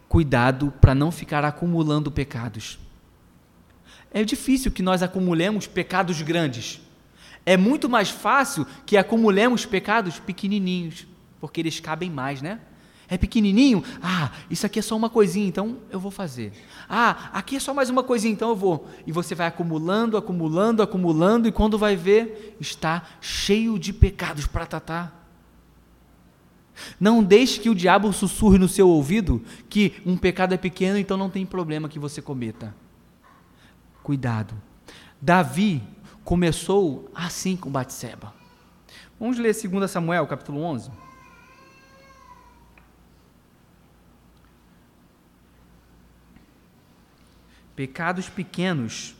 Cuidado 0.08 0.72
para 0.80 0.94
não 0.94 1.10
ficar 1.10 1.44
acumulando 1.44 2.10
pecados. 2.10 2.78
É 4.14 4.22
difícil 4.22 4.70
que 4.70 4.80
nós 4.80 5.02
acumulemos 5.02 5.66
pecados 5.66 6.22
grandes. 6.22 6.80
É 7.44 7.56
muito 7.56 7.88
mais 7.88 8.08
fácil 8.08 8.64
que 8.86 8.96
acumulemos 8.96 9.66
pecados 9.66 10.20
pequenininhos, 10.20 11.04
porque 11.40 11.60
eles 11.60 11.80
cabem 11.80 12.08
mais, 12.08 12.40
né? 12.40 12.60
É 13.08 13.18
pequenininho? 13.18 13.82
Ah, 14.00 14.30
isso 14.48 14.64
aqui 14.64 14.78
é 14.78 14.82
só 14.82 14.96
uma 14.96 15.10
coisinha, 15.10 15.48
então 15.48 15.78
eu 15.90 15.98
vou 15.98 16.12
fazer. 16.12 16.52
Ah, 16.88 17.28
aqui 17.32 17.56
é 17.56 17.60
só 17.60 17.74
mais 17.74 17.90
uma 17.90 18.04
coisinha, 18.04 18.32
então 18.32 18.50
eu 18.50 18.56
vou. 18.56 18.88
E 19.04 19.10
você 19.10 19.34
vai 19.34 19.48
acumulando, 19.48 20.16
acumulando, 20.16 20.80
acumulando, 20.80 21.48
e 21.48 21.52
quando 21.52 21.76
vai 21.76 21.96
ver, 21.96 22.56
está 22.60 23.02
cheio 23.20 23.80
de 23.80 23.92
pecados 23.92 24.46
para 24.46 24.64
tratar. 24.64 25.28
Não 27.00 27.22
deixe 27.22 27.58
que 27.58 27.68
o 27.68 27.74
diabo 27.74 28.12
sussurre 28.12 28.58
no 28.58 28.68
seu 28.68 28.88
ouvido 28.88 29.42
que 29.68 29.94
um 30.06 30.16
pecado 30.16 30.54
é 30.54 30.56
pequeno, 30.56 30.98
então 30.98 31.16
não 31.16 31.28
tem 31.28 31.44
problema 31.44 31.88
que 31.88 31.98
você 31.98 32.22
cometa. 32.22 32.83
Cuidado. 34.04 34.54
Davi 35.18 35.82
começou 36.22 37.10
assim 37.14 37.56
com 37.56 37.70
Batseba. 37.70 38.34
Vamos 39.18 39.38
ler 39.38 39.54
2 39.54 39.90
Samuel, 39.90 40.26
capítulo 40.26 40.60
11. 40.60 40.90
Pecados 47.74 48.28
pequenos 48.28 49.16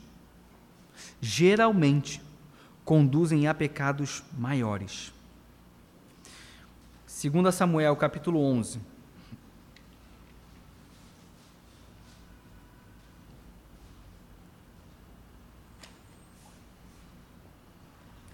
geralmente 1.19 2.21
conduzem 2.83 3.47
a 3.47 3.55
pecados 3.55 4.23
maiores. 4.37 5.11
2 7.07 7.55
Samuel 7.55 7.95
capítulo 7.95 8.39
11. 8.39 8.79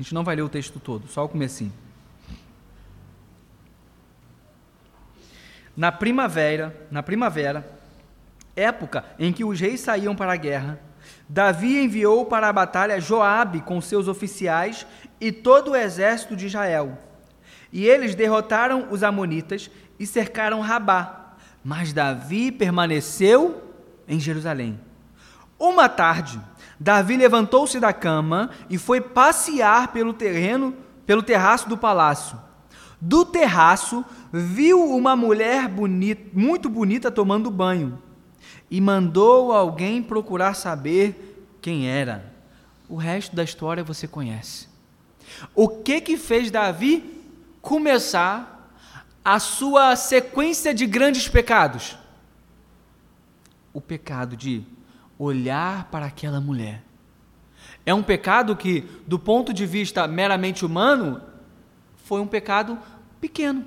A 0.02 0.04
gente 0.04 0.16
não 0.16 0.24
vai 0.24 0.36
ler 0.36 0.42
o 0.42 0.50
texto 0.50 0.80
todo, 0.80 1.08
só 1.08 1.24
o 1.24 1.30
comecinho. 1.30 1.72
Na 5.78 5.92
primavera, 5.92 6.76
na 6.90 7.04
primavera, 7.04 7.72
época 8.56 9.06
em 9.20 9.32
que 9.32 9.44
os 9.44 9.60
reis 9.60 9.80
saíam 9.80 10.16
para 10.16 10.34
a 10.34 10.38
guerra, 10.38 10.80
Davi 11.30 11.84
enviou 11.84 12.26
para 12.26 12.50
a 12.50 12.54
batalha 12.54 13.00
Joabe 13.00 13.62
com 13.62 13.80
seus 13.80 14.08
oficiais 14.08 14.88
e 15.20 15.32
todo 15.32 15.70
o 15.70 15.76
exército 15.76 16.36
de 16.36 16.48
Israel. 16.48 16.98
E 17.72 17.86
eles 17.86 18.16
derrotaram 18.16 18.88
os 18.90 19.04
amonitas 19.04 19.70
e 20.00 20.08
cercaram 20.08 20.62
Rabá. 20.62 21.36
Mas 21.64 21.94
Davi 21.94 22.52
permaneceu 22.52 23.72
em 24.08 24.20
Jerusalém. 24.20 24.80
Uma 25.60 25.88
tarde, 25.88 26.42
Davi 26.82 27.16
levantou-se 27.16 27.80
da 27.80 27.94
cama 27.94 28.50
e 28.68 28.76
foi 28.76 29.00
passear 29.00 29.90
pelo 29.90 30.14
terreno, 30.14 30.74
pelo 31.06 31.22
terraço 31.22 31.70
do 31.70 31.78
palácio. 31.78 32.36
Do 33.00 33.24
terraço, 33.24 34.04
viu 34.34 34.84
uma 34.90 35.16
mulher 35.16 35.68
bonita, 35.68 36.24
muito 36.34 36.68
bonita 36.68 37.12
tomando 37.12 37.52
banho 37.52 38.02
e 38.70 38.82
mandou 38.82 39.52
alguém 39.52 40.02
procurar 40.02 40.56
saber 40.56 41.46
quem 41.62 41.88
era. 41.88 42.34
O 42.90 42.96
resto 42.96 43.36
da 43.36 43.44
história 43.44 43.84
você 43.84 44.08
conhece. 44.08 44.68
O 45.54 45.70
que 45.70 46.02
que 46.02 46.18
fez 46.18 46.50
Davi 46.50 47.24
começar 47.62 48.74
a 49.24 49.38
sua 49.38 49.96
sequência 49.96 50.74
de 50.74 50.88
grandes 50.88 51.28
pecados? 51.28 51.96
O 53.72 53.80
pecado 53.80 54.36
de 54.36 54.66
olhar 55.24 55.86
para 55.92 56.08
aquela 56.08 56.42
mulher. 56.42 56.84
É 57.86 57.94
um 57.94 58.02
pecado 58.02 58.56
que, 58.56 58.82
do 59.06 59.20
ponto 59.20 59.54
de 59.54 59.66
vista 59.66 60.08
meramente 60.08 60.66
humano, 60.66 61.22
foi 62.06 62.22
um 62.22 62.28
pecado 62.28 62.78
pequeno. 63.20 63.66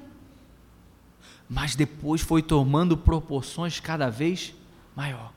Mas 1.49 1.77
depois 1.77 2.21
foi 2.21 2.43
tomando 2.43 2.97
proporções 2.97 3.79
cada 3.79 4.11
vez 4.11 4.55
maior. 4.97 5.33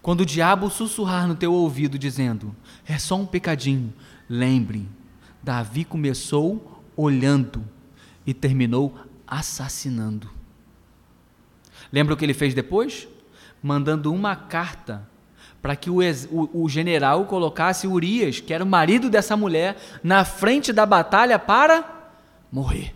Quando 0.00 0.20
o 0.20 0.26
diabo 0.26 0.70
sussurrar 0.70 1.26
no 1.26 1.34
teu 1.34 1.52
ouvido 1.52 1.98
dizendo: 1.98 2.54
"É 2.86 2.98
só 2.98 3.16
um 3.16 3.26
pecadinho", 3.26 3.92
lembre, 4.28 4.88
Davi 5.42 5.84
começou 5.84 6.82
olhando 6.96 7.64
e 8.26 8.32
terminou 8.32 8.96
assassinando. 9.26 10.30
Lembra 11.92 12.14
o 12.14 12.16
que 12.16 12.24
ele 12.24 12.34
fez 12.34 12.54
depois? 12.54 13.08
Mandando 13.62 14.12
uma 14.12 14.36
carta 14.36 15.06
para 15.60 15.74
que 15.74 15.90
o, 15.90 15.98
o, 16.30 16.64
o, 16.64 16.68
general 16.68 17.24
colocasse 17.26 17.86
Urias, 17.86 18.40
que 18.40 18.54
era 18.54 18.62
o 18.62 18.66
marido 18.66 19.10
dessa 19.10 19.36
mulher, 19.36 19.76
na 20.02 20.24
frente 20.24 20.72
da 20.72 20.86
batalha 20.86 21.38
para 21.38 21.84
morrer. 22.50 22.94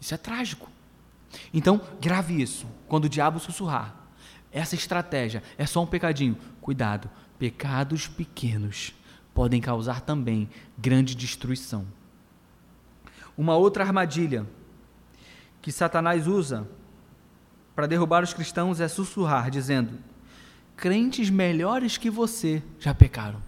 Isso 0.00 0.14
é 0.14 0.16
trágico. 0.16 0.70
Então, 1.52 1.80
grave 2.00 2.40
isso. 2.40 2.66
Quando 2.86 3.06
o 3.06 3.08
diabo 3.08 3.40
sussurrar, 3.40 3.94
essa 4.52 4.74
estratégia 4.74 5.42
é 5.56 5.66
só 5.66 5.82
um 5.82 5.86
pecadinho. 5.86 6.36
Cuidado, 6.60 7.10
pecados 7.38 8.06
pequenos 8.06 8.94
podem 9.34 9.60
causar 9.60 10.00
também 10.00 10.48
grande 10.76 11.14
destruição. 11.14 11.86
Uma 13.36 13.56
outra 13.56 13.84
armadilha 13.84 14.46
que 15.62 15.70
Satanás 15.70 16.26
usa 16.26 16.68
para 17.78 17.86
derrubar 17.86 18.24
os 18.24 18.34
cristãos 18.34 18.80
é 18.80 18.88
sussurrar, 18.88 19.52
dizendo: 19.52 20.00
crentes 20.76 21.30
melhores 21.30 21.96
que 21.96 22.10
você 22.10 22.60
já 22.80 22.92
pecaram. 22.92 23.40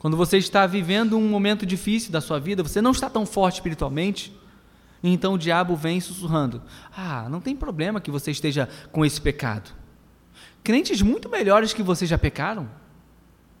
Quando 0.00 0.16
você 0.16 0.38
está 0.38 0.66
vivendo 0.66 1.16
um 1.16 1.28
momento 1.28 1.64
difícil 1.64 2.10
da 2.10 2.20
sua 2.20 2.40
vida, 2.40 2.64
você 2.64 2.82
não 2.82 2.90
está 2.90 3.08
tão 3.08 3.24
forte 3.24 3.54
espiritualmente, 3.54 4.36
então 5.04 5.34
o 5.34 5.38
diabo 5.38 5.76
vem 5.76 6.00
sussurrando: 6.00 6.60
Ah, 6.90 7.28
não 7.28 7.40
tem 7.40 7.54
problema 7.54 8.00
que 8.00 8.10
você 8.10 8.32
esteja 8.32 8.68
com 8.90 9.06
esse 9.06 9.20
pecado. 9.20 9.70
Crentes 10.64 11.00
muito 11.00 11.28
melhores 11.28 11.72
que 11.72 11.82
você 11.84 12.06
já 12.06 12.18
pecaram. 12.18 12.68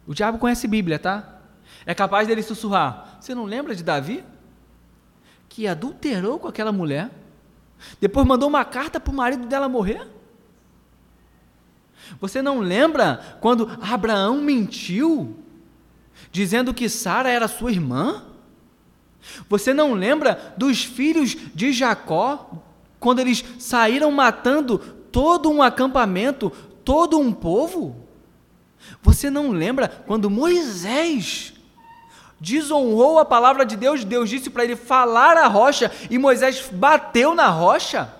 O 0.08 0.12
diabo 0.12 0.38
conhece 0.38 0.66
Bíblia, 0.66 0.98
tá? 0.98 1.40
É 1.86 1.94
capaz 1.94 2.26
dele 2.26 2.42
sussurrar: 2.42 3.18
Você 3.20 3.32
não 3.32 3.44
lembra 3.44 3.76
de 3.76 3.84
Davi? 3.84 4.24
Que 5.48 5.68
adulterou 5.68 6.40
com 6.40 6.48
aquela 6.48 6.72
mulher, 6.72 7.12
depois 8.00 8.26
mandou 8.26 8.48
uma 8.48 8.64
carta 8.64 8.98
para 8.98 9.12
o 9.12 9.16
marido 9.16 9.46
dela 9.46 9.68
morrer? 9.68 10.06
Você 12.20 12.40
não 12.40 12.60
lembra 12.60 13.38
quando 13.40 13.68
Abraão 13.80 14.40
mentiu, 14.40 15.36
dizendo 16.30 16.72
que 16.72 16.88
Sara 16.88 17.30
era 17.30 17.48
sua 17.48 17.70
irmã? 17.70 18.24
Você 19.48 19.74
não 19.74 19.94
lembra 19.94 20.54
dos 20.56 20.84
filhos 20.84 21.36
de 21.54 21.72
Jacó, 21.72 22.50
quando 22.98 23.20
eles 23.20 23.44
saíram 23.58 24.10
matando 24.10 24.78
todo 25.12 25.50
um 25.50 25.62
acampamento, 25.62 26.50
todo 26.84 27.18
um 27.18 27.32
povo? 27.32 28.08
Você 29.02 29.28
não 29.28 29.50
lembra 29.50 29.88
quando 29.88 30.30
Moisés 30.30 31.52
desonrou 32.40 33.18
a 33.18 33.24
palavra 33.24 33.64
de 33.64 33.76
Deus? 33.76 34.04
Deus 34.04 34.28
disse 34.28 34.50
para 34.50 34.64
ele 34.64 34.76
falar 34.76 35.36
a 35.36 35.46
rocha 35.46 35.90
e 36.10 36.18
Moisés 36.18 36.68
bateu 36.72 37.34
na 37.34 37.48
rocha? 37.48 38.12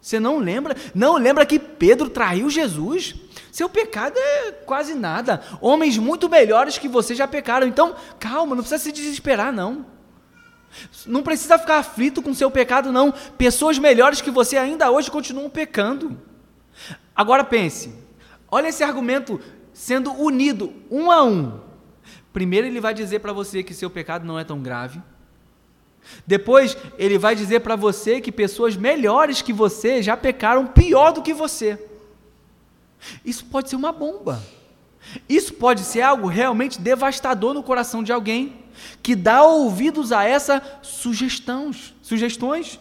Você 0.00 0.18
não 0.18 0.38
lembra? 0.38 0.76
Não 0.94 1.16
lembra 1.16 1.46
que 1.46 1.60
Pedro 1.60 2.10
traiu 2.10 2.50
Jesus? 2.50 3.14
Seu 3.52 3.68
pecado 3.68 4.18
é 4.18 4.50
quase 4.50 4.94
nada. 4.94 5.42
Homens 5.60 5.96
muito 5.96 6.28
melhores 6.28 6.76
que 6.76 6.88
você 6.88 7.14
já 7.14 7.28
pecaram. 7.28 7.66
Então, 7.66 7.94
calma, 8.18 8.56
não 8.56 8.62
precisa 8.62 8.82
se 8.82 8.90
desesperar, 8.90 9.52
não. 9.52 9.86
Não 11.06 11.22
precisa 11.22 11.58
ficar 11.58 11.78
aflito 11.78 12.20
com 12.20 12.34
seu 12.34 12.50
pecado, 12.50 12.90
não. 12.90 13.12
Pessoas 13.38 13.78
melhores 13.78 14.20
que 14.20 14.30
você 14.30 14.56
ainda 14.56 14.90
hoje 14.90 15.10
continuam 15.10 15.48
pecando. 15.48 16.18
Agora 17.14 17.44
pense, 17.44 17.94
olha 18.50 18.68
esse 18.68 18.82
argumento 18.82 19.40
sendo 19.72 20.12
unido 20.12 20.72
um 20.90 21.10
a 21.10 21.22
um. 21.22 21.60
Primeiro, 22.32 22.66
ele 22.66 22.80
vai 22.80 22.94
dizer 22.94 23.20
para 23.20 23.32
você 23.32 23.62
que 23.62 23.74
seu 23.74 23.90
pecado 23.90 24.26
não 24.26 24.38
é 24.38 24.44
tão 24.44 24.60
grave. 24.60 25.00
Depois, 26.26 26.76
ele 26.98 27.18
vai 27.18 27.34
dizer 27.34 27.60
para 27.60 27.76
você 27.76 28.20
que 28.20 28.32
pessoas 28.32 28.76
melhores 28.76 29.42
que 29.42 29.52
você 29.52 30.02
já 30.02 30.16
pecaram 30.16 30.66
pior 30.66 31.12
do 31.12 31.22
que 31.22 31.32
você. 31.32 31.78
Isso 33.24 33.44
pode 33.44 33.68
ser 33.68 33.76
uma 33.76 33.92
bomba. 33.92 34.42
Isso 35.28 35.54
pode 35.54 35.82
ser 35.82 36.02
algo 36.02 36.26
realmente 36.26 36.80
devastador 36.80 37.54
no 37.54 37.62
coração 37.62 38.02
de 38.02 38.12
alguém 38.12 38.62
que 39.02 39.14
dá 39.14 39.42
ouvidos 39.42 40.12
a 40.12 40.24
essas 40.24 40.62
sugestões, 40.82 41.94
sugestões. 42.02 42.80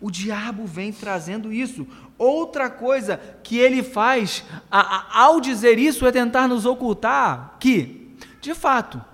O 0.00 0.10
diabo 0.10 0.66
vem 0.66 0.92
trazendo 0.92 1.52
isso. 1.52 1.86
Outra 2.18 2.70
coisa 2.70 3.20
que 3.42 3.58
ele 3.58 3.82
faz 3.82 4.42
a, 4.70 4.80
a, 4.80 5.22
ao 5.24 5.40
dizer 5.40 5.78
isso 5.78 6.06
é 6.06 6.12
tentar 6.12 6.48
nos 6.48 6.64
ocultar 6.64 7.56
que, 7.60 8.05
de 8.46 8.54
fato, 8.54 9.04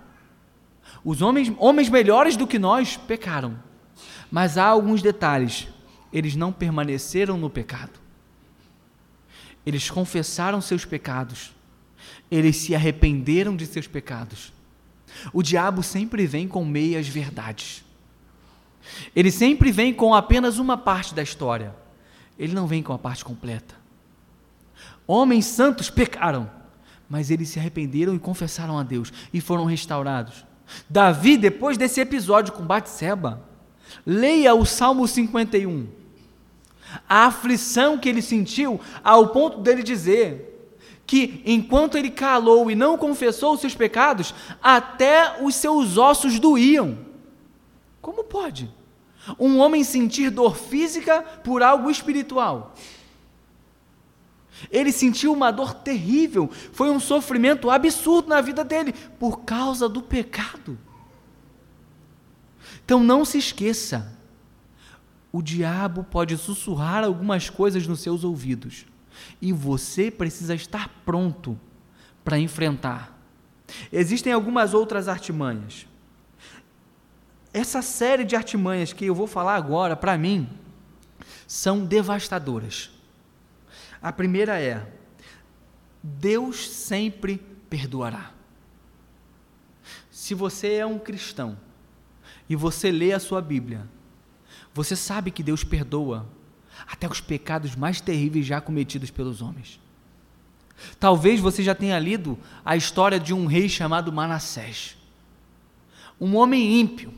os 1.02 1.22
homens, 1.22 1.50
homens 1.58 1.88
melhores 1.88 2.36
do 2.36 2.46
que 2.46 2.58
nós 2.58 2.98
pecaram. 2.98 3.58
Mas 4.30 4.58
há 4.58 4.66
alguns 4.66 5.00
detalhes. 5.00 5.68
Eles 6.12 6.36
não 6.36 6.52
permaneceram 6.52 7.38
no 7.38 7.48
pecado. 7.48 7.98
Eles 9.64 9.88
confessaram 9.88 10.60
seus 10.60 10.84
pecados. 10.84 11.54
Eles 12.30 12.58
se 12.58 12.74
arrependeram 12.74 13.56
de 13.56 13.64
seus 13.64 13.86
pecados. 13.86 14.52
O 15.32 15.42
diabo 15.42 15.82
sempre 15.82 16.26
vem 16.26 16.46
com 16.46 16.62
meias 16.62 17.08
verdades. 17.08 17.82
Ele 19.16 19.30
sempre 19.30 19.72
vem 19.72 19.94
com 19.94 20.14
apenas 20.14 20.58
uma 20.58 20.76
parte 20.76 21.14
da 21.14 21.22
história. 21.22 21.74
Ele 22.38 22.52
não 22.52 22.66
vem 22.66 22.82
com 22.82 22.92
a 22.92 22.98
parte 22.98 23.24
completa. 23.24 23.74
Homens 25.06 25.46
santos 25.46 25.88
pecaram, 25.88 26.50
mas 27.12 27.30
eles 27.30 27.50
se 27.50 27.58
arrependeram 27.58 28.14
e 28.14 28.18
confessaram 28.18 28.78
a 28.78 28.82
Deus 28.82 29.12
e 29.34 29.38
foram 29.38 29.66
restaurados. 29.66 30.46
Davi, 30.88 31.36
depois 31.36 31.76
desse 31.76 32.00
episódio 32.00 32.54
com 32.54 32.64
Batseba, 32.64 33.46
leia 34.06 34.54
o 34.54 34.64
Salmo 34.64 35.06
51. 35.06 35.88
A 37.06 37.26
aflição 37.26 37.98
que 37.98 38.08
ele 38.08 38.22
sentiu 38.22 38.80
ao 39.04 39.28
ponto 39.28 39.58
dele 39.60 39.82
dizer 39.82 40.72
que 41.06 41.42
enquanto 41.44 41.98
ele 41.98 42.10
calou 42.10 42.70
e 42.70 42.74
não 42.74 42.96
confessou 42.96 43.52
os 43.52 43.60
seus 43.60 43.74
pecados, 43.74 44.34
até 44.62 45.36
os 45.44 45.54
seus 45.54 45.98
ossos 45.98 46.38
doíam. 46.38 46.96
Como 48.00 48.24
pode? 48.24 48.70
Um 49.38 49.58
homem 49.58 49.84
sentir 49.84 50.30
dor 50.30 50.56
física 50.56 51.20
por 51.44 51.62
algo 51.62 51.90
espiritual. 51.90 52.74
Ele 54.70 54.92
sentiu 54.92 55.32
uma 55.32 55.50
dor 55.50 55.74
terrível, 55.74 56.50
foi 56.72 56.90
um 56.90 57.00
sofrimento 57.00 57.70
absurdo 57.70 58.28
na 58.28 58.40
vida 58.40 58.64
dele 58.64 58.92
por 59.18 59.40
causa 59.40 59.88
do 59.88 60.02
pecado. 60.02 60.78
Então 62.84 63.02
não 63.02 63.24
se 63.24 63.38
esqueça, 63.38 64.12
o 65.32 65.40
diabo 65.40 66.04
pode 66.04 66.36
sussurrar 66.36 67.04
algumas 67.04 67.48
coisas 67.48 67.86
nos 67.86 68.00
seus 68.00 68.22
ouvidos 68.22 68.84
e 69.40 69.52
você 69.52 70.10
precisa 70.10 70.54
estar 70.54 70.88
pronto 71.04 71.58
para 72.22 72.38
enfrentar. 72.38 73.18
Existem 73.90 74.32
algumas 74.32 74.74
outras 74.74 75.08
artimanhas. 75.08 75.86
Essa 77.52 77.82
série 77.82 78.24
de 78.24 78.36
artimanhas 78.36 78.92
que 78.92 79.04
eu 79.04 79.14
vou 79.14 79.26
falar 79.26 79.56
agora, 79.56 79.96
para 79.96 80.16
mim, 80.16 80.48
são 81.46 81.84
devastadoras. 81.84 82.90
A 84.02 84.12
primeira 84.12 84.60
é: 84.60 84.84
Deus 86.02 86.68
sempre 86.68 87.40
perdoará. 87.70 88.32
Se 90.10 90.34
você 90.34 90.74
é 90.74 90.86
um 90.86 90.98
cristão 90.98 91.56
e 92.48 92.56
você 92.56 92.90
lê 92.90 93.12
a 93.12 93.20
sua 93.20 93.40
Bíblia, 93.40 93.88
você 94.74 94.96
sabe 94.96 95.30
que 95.30 95.42
Deus 95.42 95.62
perdoa 95.62 96.26
até 96.86 97.08
os 97.08 97.20
pecados 97.20 97.76
mais 97.76 98.00
terríveis 98.00 98.44
já 98.44 98.60
cometidos 98.60 99.10
pelos 99.10 99.40
homens. 99.40 99.80
Talvez 100.98 101.38
você 101.38 101.62
já 101.62 101.74
tenha 101.74 101.98
lido 101.98 102.36
a 102.64 102.76
história 102.76 103.20
de 103.20 103.32
um 103.32 103.46
rei 103.46 103.68
chamado 103.68 104.12
Manassés. 104.12 104.96
Um 106.20 106.36
homem 106.36 106.80
ímpio. 106.80 107.12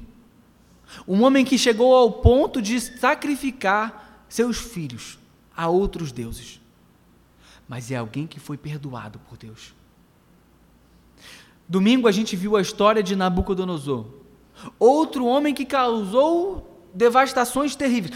Um 1.08 1.22
homem 1.22 1.44
que 1.44 1.56
chegou 1.56 1.94
ao 1.94 2.12
ponto 2.12 2.60
de 2.60 2.78
sacrificar 2.78 4.26
seus 4.28 4.58
filhos 4.58 5.18
a 5.56 5.68
outros 5.68 6.12
deuses 6.12 6.60
mas 7.68 7.90
é 7.90 7.96
alguém 7.96 8.26
que 8.26 8.38
foi 8.38 8.56
perdoado 8.56 9.18
por 9.28 9.36
Deus. 9.38 9.74
Domingo 11.68 12.06
a 12.06 12.12
gente 12.12 12.36
viu 12.36 12.56
a 12.56 12.62
história 12.62 13.02
de 13.02 13.16
Nabucodonosor, 13.16 14.06
outro 14.78 15.24
homem 15.24 15.54
que 15.54 15.64
causou 15.64 16.70
devastações 16.92 17.74
terríveis, 17.74 18.14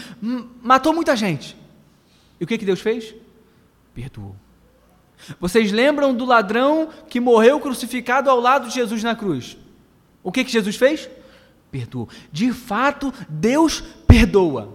matou 0.61 0.93
muita 0.93 1.15
gente. 1.15 1.57
E 2.39 2.43
o 2.43 2.47
que, 2.47 2.57
que 2.57 2.65
Deus 2.65 2.79
fez? 2.79 3.13
Perdoou. 3.93 4.35
Vocês 5.39 5.71
lembram 5.71 6.13
do 6.13 6.25
ladrão 6.25 6.89
que 7.09 7.19
morreu 7.19 7.59
crucificado 7.59 8.29
ao 8.29 8.39
lado 8.39 8.69
de 8.69 8.75
Jesus 8.75 9.03
na 9.03 9.15
cruz? 9.15 9.57
O 10.23 10.31
que, 10.31 10.43
que 10.43 10.51
Jesus 10.51 10.77
fez? 10.77 11.09
Perdoou. 11.69 12.07
De 12.31 12.53
fato, 12.53 13.13
Deus 13.27 13.81
perdoa. 14.07 14.73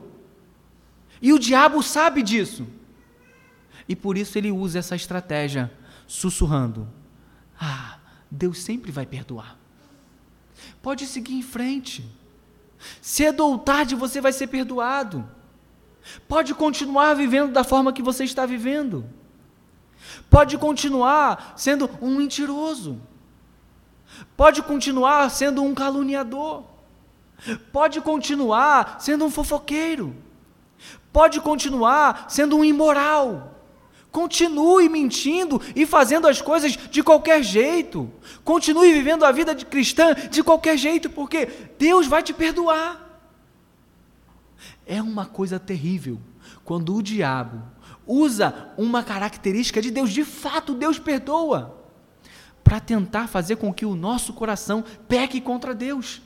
E 1.22 1.32
o 1.32 1.38
diabo 1.38 1.82
sabe 1.82 2.22
disso. 2.22 2.66
E 3.88 3.94
por 3.94 4.16
isso 4.16 4.38
ele 4.38 4.50
usa 4.50 4.78
essa 4.78 4.96
estratégia, 4.96 5.72
sussurrando: 6.06 6.88
Ah, 7.60 7.98
Deus 8.30 8.62
sempre 8.62 8.90
vai 8.90 9.06
perdoar. 9.06 9.58
Pode 10.82 11.06
seguir 11.06 11.34
em 11.34 11.42
frente. 11.42 12.04
Cedo 13.00 13.46
ou 13.46 13.58
tarde 13.58 13.94
você 13.94 14.20
vai 14.20 14.32
ser 14.32 14.46
perdoado. 14.46 15.26
Pode 16.28 16.54
continuar 16.54 17.14
vivendo 17.14 17.52
da 17.52 17.64
forma 17.64 17.92
que 17.92 18.02
você 18.02 18.24
está 18.24 18.44
vivendo. 18.44 19.04
Pode 20.28 20.58
continuar 20.58 21.54
sendo 21.56 21.88
um 22.00 22.16
mentiroso. 22.16 23.00
Pode 24.36 24.62
continuar 24.62 25.30
sendo 25.30 25.62
um 25.62 25.74
caluniador. 25.74 26.64
Pode 27.72 28.00
continuar 28.00 29.00
sendo 29.00 29.24
um 29.24 29.30
fofoqueiro. 29.30 30.14
Pode 31.12 31.40
continuar 31.40 32.26
sendo 32.28 32.56
um 32.56 32.64
imoral. 32.64 33.53
Continue 34.14 34.88
mentindo 34.88 35.60
e 35.74 35.84
fazendo 35.84 36.28
as 36.28 36.40
coisas 36.40 36.76
de 36.76 37.02
qualquer 37.02 37.42
jeito. 37.42 38.08
Continue 38.44 38.92
vivendo 38.92 39.24
a 39.24 39.32
vida 39.32 39.52
de 39.52 39.66
cristã 39.66 40.14
de 40.30 40.40
qualquer 40.40 40.78
jeito, 40.78 41.10
porque 41.10 41.46
Deus 41.76 42.06
vai 42.06 42.22
te 42.22 42.32
perdoar. 42.32 43.20
É 44.86 45.02
uma 45.02 45.26
coisa 45.26 45.58
terrível 45.58 46.20
quando 46.64 46.94
o 46.94 47.02
diabo 47.02 47.60
usa 48.06 48.72
uma 48.78 49.02
característica 49.02 49.82
de 49.82 49.90
Deus, 49.90 50.12
de 50.12 50.24
fato 50.24 50.74
Deus 50.74 50.96
perdoa, 50.96 51.76
para 52.62 52.78
tentar 52.78 53.26
fazer 53.26 53.56
com 53.56 53.74
que 53.74 53.84
o 53.84 53.96
nosso 53.96 54.32
coração 54.32 54.84
peque 55.08 55.40
contra 55.40 55.74
Deus. 55.74 56.22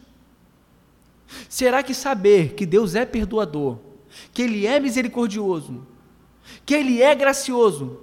Será 1.48 1.82
que 1.82 1.94
saber 1.94 2.52
que 2.52 2.66
Deus 2.66 2.94
é 2.94 3.06
perdoador, 3.06 3.78
que 4.34 4.42
Ele 4.42 4.66
é 4.66 4.78
misericordioso, 4.78 5.86
que 6.64 6.74
Ele 6.74 7.02
é 7.02 7.14
gracioso, 7.14 8.00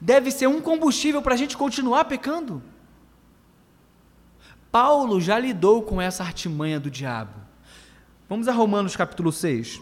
deve 0.00 0.30
ser 0.30 0.46
um 0.46 0.60
combustível 0.60 1.22
para 1.22 1.34
a 1.34 1.36
gente 1.36 1.56
continuar 1.56 2.04
pecando. 2.04 2.62
Paulo 4.70 5.20
já 5.20 5.38
lidou 5.38 5.82
com 5.82 6.00
essa 6.00 6.24
artimanha 6.24 6.80
do 6.80 6.90
diabo. 6.90 7.34
Vamos 8.28 8.48
a 8.48 8.52
Romanos 8.52 8.96
capítulo 8.96 9.30
6. 9.30 9.80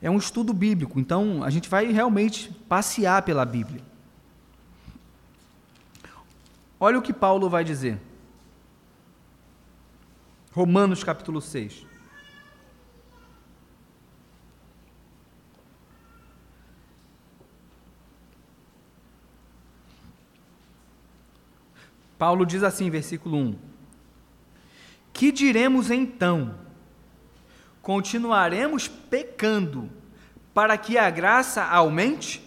É 0.00 0.08
um 0.08 0.16
estudo 0.16 0.52
bíblico, 0.52 1.00
então 1.00 1.42
a 1.42 1.50
gente 1.50 1.68
vai 1.68 1.90
realmente 1.90 2.52
passear 2.68 3.22
pela 3.22 3.44
Bíblia. 3.44 3.82
Olha 6.78 6.98
o 6.98 7.02
que 7.02 7.12
Paulo 7.12 7.50
vai 7.50 7.64
dizer. 7.64 8.00
Romanos 10.52 11.02
capítulo 11.02 11.40
6. 11.40 11.87
Paulo 22.18 22.44
diz 22.44 22.62
assim, 22.62 22.90
versículo 22.90 23.36
1: 23.38 23.54
Que 25.12 25.30
diremos 25.30 25.90
então? 25.90 26.56
Continuaremos 27.80 28.88
pecando 28.88 29.88
para 30.52 30.76
que 30.76 30.98
a 30.98 31.08
graça 31.08 31.64
aumente? 31.64 32.46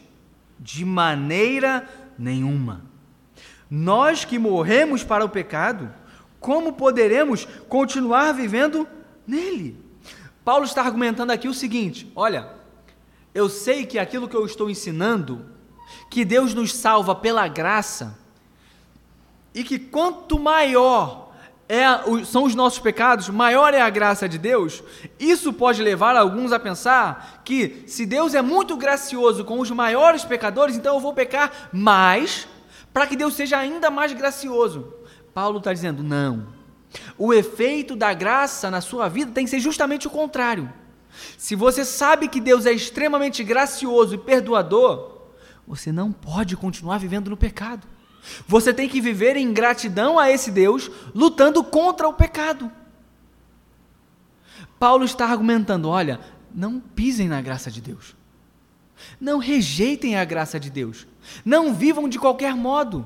De 0.59 0.85
maneira 0.85 1.89
nenhuma. 2.19 2.85
Nós 3.67 4.25
que 4.25 4.37
morremos 4.37 5.03
para 5.03 5.25
o 5.25 5.29
pecado, 5.29 5.91
como 6.39 6.73
poderemos 6.73 7.45
continuar 7.67 8.33
vivendo 8.33 8.87
nele? 9.25 9.83
Paulo 10.43 10.65
está 10.65 10.81
argumentando 10.81 11.31
aqui 11.31 11.47
o 11.47 11.53
seguinte: 11.53 12.11
olha, 12.15 12.49
eu 13.33 13.47
sei 13.47 13.85
que 13.85 13.97
aquilo 13.97 14.27
que 14.27 14.35
eu 14.35 14.45
estou 14.45 14.69
ensinando, 14.69 15.45
que 16.09 16.25
Deus 16.25 16.53
nos 16.53 16.75
salva 16.75 17.15
pela 17.15 17.47
graça, 17.47 18.19
e 19.53 19.63
que 19.63 19.77
quanto 19.77 20.39
maior 20.39 21.31
é, 21.67 21.85
são 22.25 22.43
os 22.43 22.53
nossos 22.53 22.79
pecados, 22.79 23.29
maior 23.29 23.73
é 23.73 23.81
a 23.81 23.89
graça 23.89 24.27
de 24.27 24.37
Deus, 24.37 24.83
isso 25.17 25.53
pode 25.53 25.81
levar 25.81 26.17
alguns 26.17 26.51
a 26.51 26.59
pensar 26.59 27.41
que 27.45 27.83
se 27.87 28.05
Deus 28.05 28.33
é 28.33 28.41
muito 28.41 28.75
gracioso 28.75 29.45
com 29.45 29.59
os 29.59 29.71
maiores 29.71 30.25
pecadores, 30.25 30.75
então 30.75 30.95
eu 30.95 30.99
vou 30.99 31.13
pecar 31.13 31.69
mais 31.71 32.45
para 32.93 33.07
que 33.07 33.15
Deus 33.15 33.35
seja 33.35 33.57
ainda 33.57 33.89
mais 33.89 34.11
gracioso. 34.11 34.93
Paulo 35.33 35.59
está 35.59 35.71
dizendo: 35.71 36.03
não. 36.03 36.47
O 37.17 37.33
efeito 37.33 37.95
da 37.95 38.13
graça 38.13 38.69
na 38.69 38.81
sua 38.81 39.07
vida 39.07 39.31
tem 39.31 39.45
que 39.45 39.51
ser 39.51 39.59
justamente 39.59 40.07
o 40.07 40.11
contrário. 40.11 40.69
Se 41.37 41.55
você 41.55 41.85
sabe 41.85 42.27
que 42.27 42.41
Deus 42.41 42.65
é 42.65 42.73
extremamente 42.73 43.43
gracioso 43.43 44.15
e 44.15 44.17
perdoador, 44.17 45.29
você 45.65 45.91
não 45.91 46.11
pode 46.11 46.57
continuar 46.57 46.97
vivendo 46.97 47.29
no 47.29 47.37
pecado. 47.37 47.87
Você 48.47 48.73
tem 48.73 48.87
que 48.87 49.01
viver 49.01 49.35
em 49.35 49.53
gratidão 49.53 50.19
a 50.19 50.29
esse 50.29 50.51
Deus, 50.51 50.89
lutando 51.13 51.63
contra 51.63 52.07
o 52.07 52.13
pecado. 52.13 52.71
Paulo 54.79 55.05
está 55.05 55.25
argumentando: 55.25 55.89
olha, 55.89 56.19
não 56.53 56.79
pisem 56.79 57.27
na 57.27 57.41
graça 57.41 57.69
de 57.69 57.81
Deus. 57.81 58.15
Não 59.19 59.39
rejeitem 59.39 60.15
a 60.15 60.25
graça 60.25 60.59
de 60.59 60.69
Deus. 60.69 61.07
Não 61.43 61.73
vivam 61.73 62.07
de 62.07 62.19
qualquer 62.19 62.55
modo. 62.55 63.05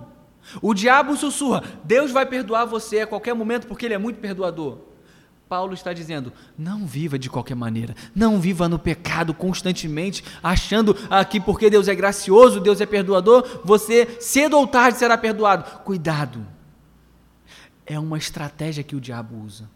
O 0.62 0.74
diabo 0.74 1.16
sussurra: 1.16 1.64
Deus 1.84 2.12
vai 2.12 2.26
perdoar 2.26 2.66
você 2.66 3.02
a 3.02 3.08
qualquer 3.08 3.34
momento 3.34 3.68
porque 3.68 3.86
Ele 3.86 3.94
é 3.94 3.98
muito 3.98 4.20
perdoador. 4.20 4.80
Paulo 5.48 5.74
está 5.74 5.94
dizendo: 5.94 6.34
não 6.58 6.86
viva 6.86 7.20
de 7.20 7.30
qualquer 7.30 7.56
maneira, 7.56 7.96
não 8.14 8.40
viva 8.40 8.68
no 8.68 8.80
pecado 8.80 9.34
constantemente, 9.34 10.24
achando 10.42 10.96
que 11.30 11.40
porque 11.40 11.70
Deus 11.70 11.88
é 11.88 11.96
gracioso, 11.96 12.60
Deus 12.60 12.82
é 12.82 12.86
perdoador, 12.86 13.62
você 13.64 14.18
cedo 14.20 14.58
ou 14.58 14.68
tarde 14.68 14.98
será 14.98 15.18
perdoado. 15.18 15.80
Cuidado, 15.82 16.46
é 17.86 18.00
uma 18.00 18.18
estratégia 18.18 18.84
que 18.84 18.96
o 18.96 19.02
diabo 19.02 19.40
usa. 19.44 19.70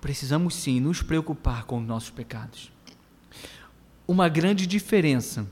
Precisamos 0.00 0.54
sim 0.54 0.80
nos 0.80 1.02
preocupar 1.02 1.64
com 1.64 1.78
os 1.78 1.86
nossos 1.86 2.10
pecados. 2.10 2.72
Uma 4.08 4.28
grande 4.28 4.66
diferença 4.66 5.46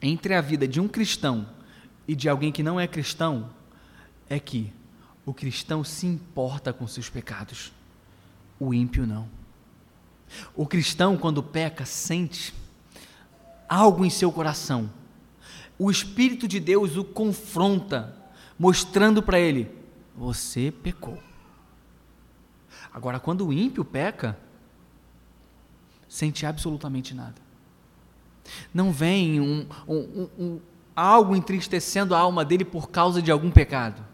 entre 0.00 0.34
a 0.34 0.40
vida 0.40 0.68
de 0.68 0.80
um 0.80 0.86
cristão 0.86 1.48
e 2.06 2.14
de 2.14 2.28
alguém 2.28 2.52
que 2.52 2.62
não 2.62 2.78
é 2.78 2.86
cristão 2.86 3.50
é 4.28 4.38
que 4.38 4.72
o 5.24 5.32
cristão 5.32 5.84
se 5.84 6.06
importa 6.06 6.72
com 6.72 6.86
seus 6.86 7.08
pecados, 7.08 7.72
o 8.58 8.74
ímpio 8.74 9.06
não. 9.06 9.28
O 10.54 10.66
cristão, 10.66 11.16
quando 11.16 11.42
peca, 11.42 11.84
sente 11.84 12.54
algo 13.68 14.04
em 14.04 14.10
seu 14.10 14.32
coração. 14.32 14.90
O 15.78 15.90
Espírito 15.90 16.48
de 16.48 16.58
Deus 16.58 16.96
o 16.96 17.04
confronta, 17.04 18.16
mostrando 18.58 19.22
para 19.22 19.38
ele: 19.38 19.70
você 20.14 20.72
pecou. 20.82 21.18
Agora, 22.92 23.18
quando 23.18 23.46
o 23.46 23.52
ímpio 23.52 23.84
peca, 23.84 24.38
sente 26.08 26.44
absolutamente 26.44 27.14
nada. 27.14 27.40
Não 28.74 28.92
vem 28.92 29.40
um, 29.40 29.66
um, 29.88 30.28
um, 30.38 30.60
algo 30.94 31.34
entristecendo 31.34 32.14
a 32.14 32.18
alma 32.18 32.44
dele 32.44 32.64
por 32.64 32.90
causa 32.90 33.22
de 33.22 33.30
algum 33.30 33.50
pecado. 33.50 34.11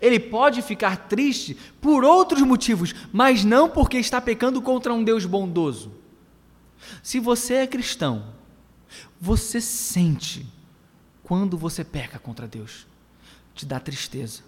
Ele 0.00 0.20
pode 0.20 0.62
ficar 0.62 1.08
triste 1.08 1.54
por 1.80 2.04
outros 2.04 2.42
motivos, 2.42 2.94
mas 3.12 3.44
não 3.44 3.68
porque 3.68 3.98
está 3.98 4.20
pecando 4.20 4.62
contra 4.62 4.92
um 4.92 5.02
Deus 5.02 5.26
bondoso. 5.26 5.92
Se 7.02 7.18
você 7.18 7.54
é 7.54 7.66
cristão, 7.66 8.34
você 9.20 9.60
sente 9.60 10.46
quando 11.22 11.56
você 11.56 11.82
peca 11.82 12.18
contra 12.18 12.46
Deus. 12.46 12.86
Te 13.54 13.64
dá 13.64 13.80
tristeza. 13.80 14.42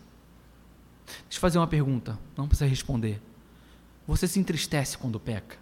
Deixa 1.07 1.37
eu 1.37 1.41
fazer 1.41 1.59
uma 1.59 1.67
pergunta, 1.67 2.19
não 2.37 2.49
precisa 2.49 2.69
responder. 2.69 3.21
Você 4.07 4.29
se 4.29 4.39
entristece 4.39 4.99
quando 4.99 5.19
peca? 5.19 5.57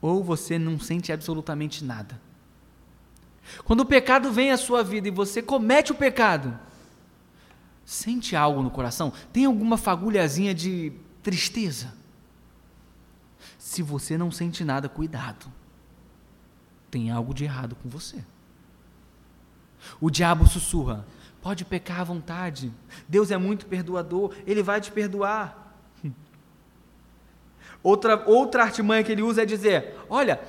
Ou 0.00 0.22
você 0.22 0.58
não 0.58 0.78
sente 0.78 1.12
absolutamente 1.12 1.84
nada? 1.84 2.20
Quando 3.64 3.80
o 3.80 3.86
pecado 3.86 4.32
vem 4.32 4.50
à 4.50 4.56
sua 4.56 4.82
vida 4.82 5.08
e 5.08 5.10
você 5.10 5.42
comete 5.42 5.92
o 5.92 5.96
pecado, 5.96 6.58
Sente 7.84 8.36
algo 8.36 8.62
no 8.62 8.70
coração? 8.70 9.12
Tem 9.32 9.44
alguma 9.44 9.76
fagulhazinha 9.76 10.54
de 10.54 10.92
tristeza? 11.22 11.94
Se 13.58 13.82
você 13.82 14.16
não 14.18 14.30
sente 14.30 14.64
nada, 14.64 14.88
cuidado. 14.88 15.46
Tem 16.90 17.10
algo 17.10 17.32
de 17.32 17.44
errado 17.44 17.76
com 17.76 17.88
você. 17.88 18.22
O 20.00 20.10
diabo 20.10 20.46
sussurra: 20.46 21.06
pode 21.40 21.64
pecar 21.64 22.00
à 22.00 22.04
vontade. 22.04 22.72
Deus 23.08 23.30
é 23.30 23.36
muito 23.36 23.66
perdoador, 23.66 24.34
ele 24.46 24.62
vai 24.62 24.80
te 24.80 24.92
perdoar. 24.92 25.74
Outra, 27.82 28.22
outra 28.28 28.62
artimanha 28.62 29.02
que 29.02 29.10
ele 29.10 29.22
usa 29.22 29.42
é 29.42 29.46
dizer: 29.46 29.96
olha, 30.08 30.40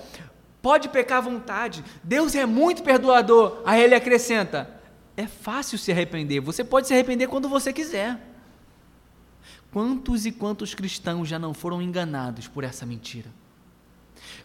pode 0.61 0.89
pecar 0.89 1.17
à 1.17 1.21
vontade, 1.21 1.83
Deus 2.03 2.35
é 2.35 2.45
muito 2.45 2.83
perdoador. 2.83 3.61
Aí 3.65 3.81
ele 3.81 3.95
acrescenta: 3.95 4.69
é 5.15 5.27
fácil 5.27 5.77
se 5.77 5.91
arrepender. 5.91 6.39
Você 6.41 6.63
pode 6.63 6.87
se 6.87 6.93
arrepender 6.93 7.27
quando 7.27 7.47
você 7.47 7.71
quiser. 7.71 8.19
Quantos 9.71 10.25
e 10.25 10.31
quantos 10.31 10.73
cristãos 10.73 11.27
já 11.27 11.39
não 11.39 11.53
foram 11.53 11.81
enganados 11.81 12.47
por 12.47 12.63
essa 12.63 12.85
mentira? 12.85 13.29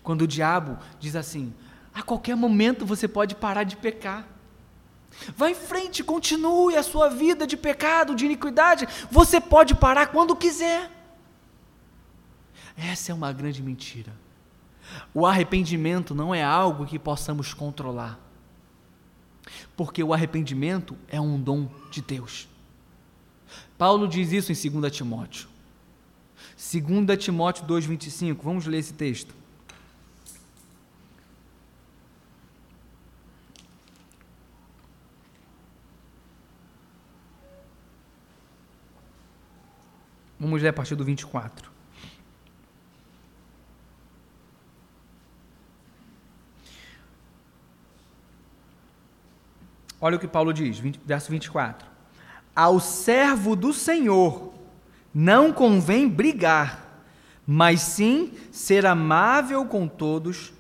Quando 0.02 0.22
o 0.22 0.26
diabo 0.26 0.78
diz 0.98 1.14
assim: 1.16 1.52
a 1.94 2.02
qualquer 2.02 2.36
momento 2.36 2.86
você 2.86 3.06
pode 3.06 3.34
parar 3.34 3.64
de 3.64 3.76
pecar. 3.76 4.26
Vá 5.36 5.50
em 5.50 5.54
frente, 5.54 6.04
continue 6.04 6.76
a 6.76 6.82
sua 6.82 7.08
vida 7.08 7.46
de 7.46 7.56
pecado, 7.56 8.14
de 8.14 8.26
iniquidade. 8.26 8.86
Você 9.10 9.40
pode 9.40 9.74
parar 9.74 10.08
quando 10.08 10.36
quiser. 10.36 10.90
Essa 12.76 13.10
é 13.10 13.14
uma 13.14 13.32
grande 13.32 13.62
mentira. 13.62 14.12
O 15.12 15.26
arrependimento 15.26 16.14
não 16.14 16.34
é 16.34 16.42
algo 16.42 16.86
que 16.86 16.98
possamos 16.98 17.52
controlar. 17.52 18.18
Porque 19.76 20.02
o 20.02 20.12
arrependimento 20.12 20.96
é 21.08 21.20
um 21.20 21.40
dom 21.40 21.68
de 21.90 22.02
Deus. 22.02 22.48
Paulo 23.76 24.08
diz 24.08 24.32
isso 24.32 24.52
em 24.52 24.80
2 24.80 24.92
Timóteo. 24.94 25.48
2 26.56 27.24
Timóteo 27.24 27.66
2,25, 27.66 28.38
vamos 28.42 28.66
ler 28.66 28.78
esse 28.78 28.92
texto. 28.92 29.34
Vamos 40.38 40.62
ler 40.62 40.68
a 40.68 40.72
partir 40.72 40.94
do 40.94 41.04
24. 41.04 41.77
Olha 50.00 50.16
o 50.16 50.20
que 50.20 50.28
Paulo 50.28 50.52
diz, 50.52 50.78
20, 50.78 51.00
verso 51.04 51.30
24. 51.30 51.88
Ao 52.54 52.78
servo 52.78 53.56
do 53.56 53.72
Senhor 53.72 54.52
não 55.12 55.52
convém 55.52 56.08
brigar, 56.08 57.02
mas 57.46 57.80
sim 57.80 58.32
ser 58.52 58.86
amável 58.86 59.64
com 59.64 59.88
todos, 59.88 60.52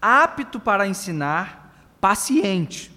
apto 0.00 0.58
para 0.58 0.86
ensinar, 0.86 1.72
paciente. 2.00 2.90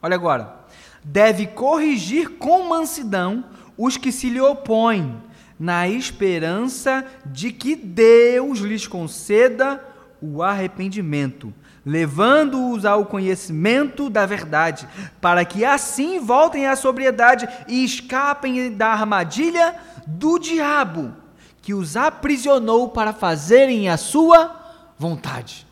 Olha 0.00 0.14
agora. 0.14 0.60
Deve 1.02 1.48
corrigir 1.48 2.38
com 2.38 2.68
mansidão 2.68 3.44
os 3.76 3.96
que 3.96 4.12
se 4.12 4.28
lhe 4.28 4.40
opõem, 4.40 5.20
na 5.58 5.88
esperança 5.88 7.04
de 7.26 7.52
que 7.52 7.74
Deus 7.74 8.58
lhes 8.60 8.86
conceda 8.86 9.84
o 10.20 10.42
arrependimento 10.42 11.52
levando-os 11.84 12.84
ao 12.84 13.06
conhecimento 13.06 14.08
da 14.08 14.24
verdade, 14.24 14.88
para 15.20 15.44
que 15.44 15.64
assim 15.64 16.20
voltem 16.20 16.66
à 16.66 16.76
sobriedade 16.76 17.48
e 17.66 17.84
escapem 17.84 18.72
da 18.72 18.88
armadilha 18.88 19.74
do 20.06 20.38
diabo, 20.38 21.14
que 21.60 21.74
os 21.74 21.96
aprisionou 21.96 22.88
para 22.88 23.12
fazerem 23.12 23.88
a 23.88 23.96
sua 23.96 24.60
vontade. 24.98 25.66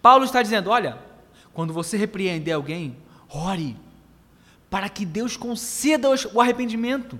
Paulo 0.00 0.24
está 0.24 0.42
dizendo: 0.42 0.70
olha, 0.70 0.98
quando 1.52 1.72
você 1.72 1.96
repreender 1.96 2.54
alguém, 2.54 2.96
ore, 3.28 3.76
para 4.70 4.88
que 4.88 5.04
Deus 5.04 5.36
conceda 5.36 6.08
o 6.32 6.40
arrependimento. 6.40 7.18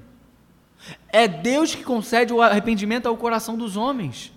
É 1.08 1.26
Deus 1.26 1.74
que 1.74 1.82
concede 1.82 2.32
o 2.32 2.40
arrependimento 2.40 3.06
ao 3.06 3.16
coração 3.16 3.56
dos 3.56 3.76
homens. 3.76 4.32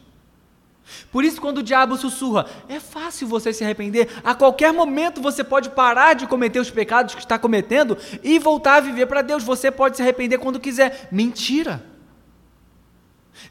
Por 1.12 1.24
isso, 1.24 1.40
quando 1.40 1.60
o 1.60 1.64
diabo 1.64 1.98
sussurra, 1.98 2.46
é 2.68 2.80
fácil 2.80 3.28
você 3.28 3.54
se 3.54 3.64
arrepender. 3.64 4.10
A 4.24 4.34
qualquer 4.36 4.74
momento 4.74 5.22
você 5.22 5.44
pode 5.44 5.70
parar 5.70 6.14
de 6.14 6.28
cometer 6.28 6.60
os 6.60 6.70
pecados 6.70 7.16
que 7.16 7.22
está 7.22 7.38
cometendo 7.38 7.98
e 8.24 8.40
voltar 8.40 8.76
a 8.76 8.82
viver 8.82 9.06
para 9.06 9.22
Deus. 9.22 9.44
Você 9.44 9.72
pode 9.72 9.96
se 9.96 10.02
arrepender 10.02 10.38
quando 10.38 10.60
quiser. 10.60 11.08
Mentira. 11.12 11.86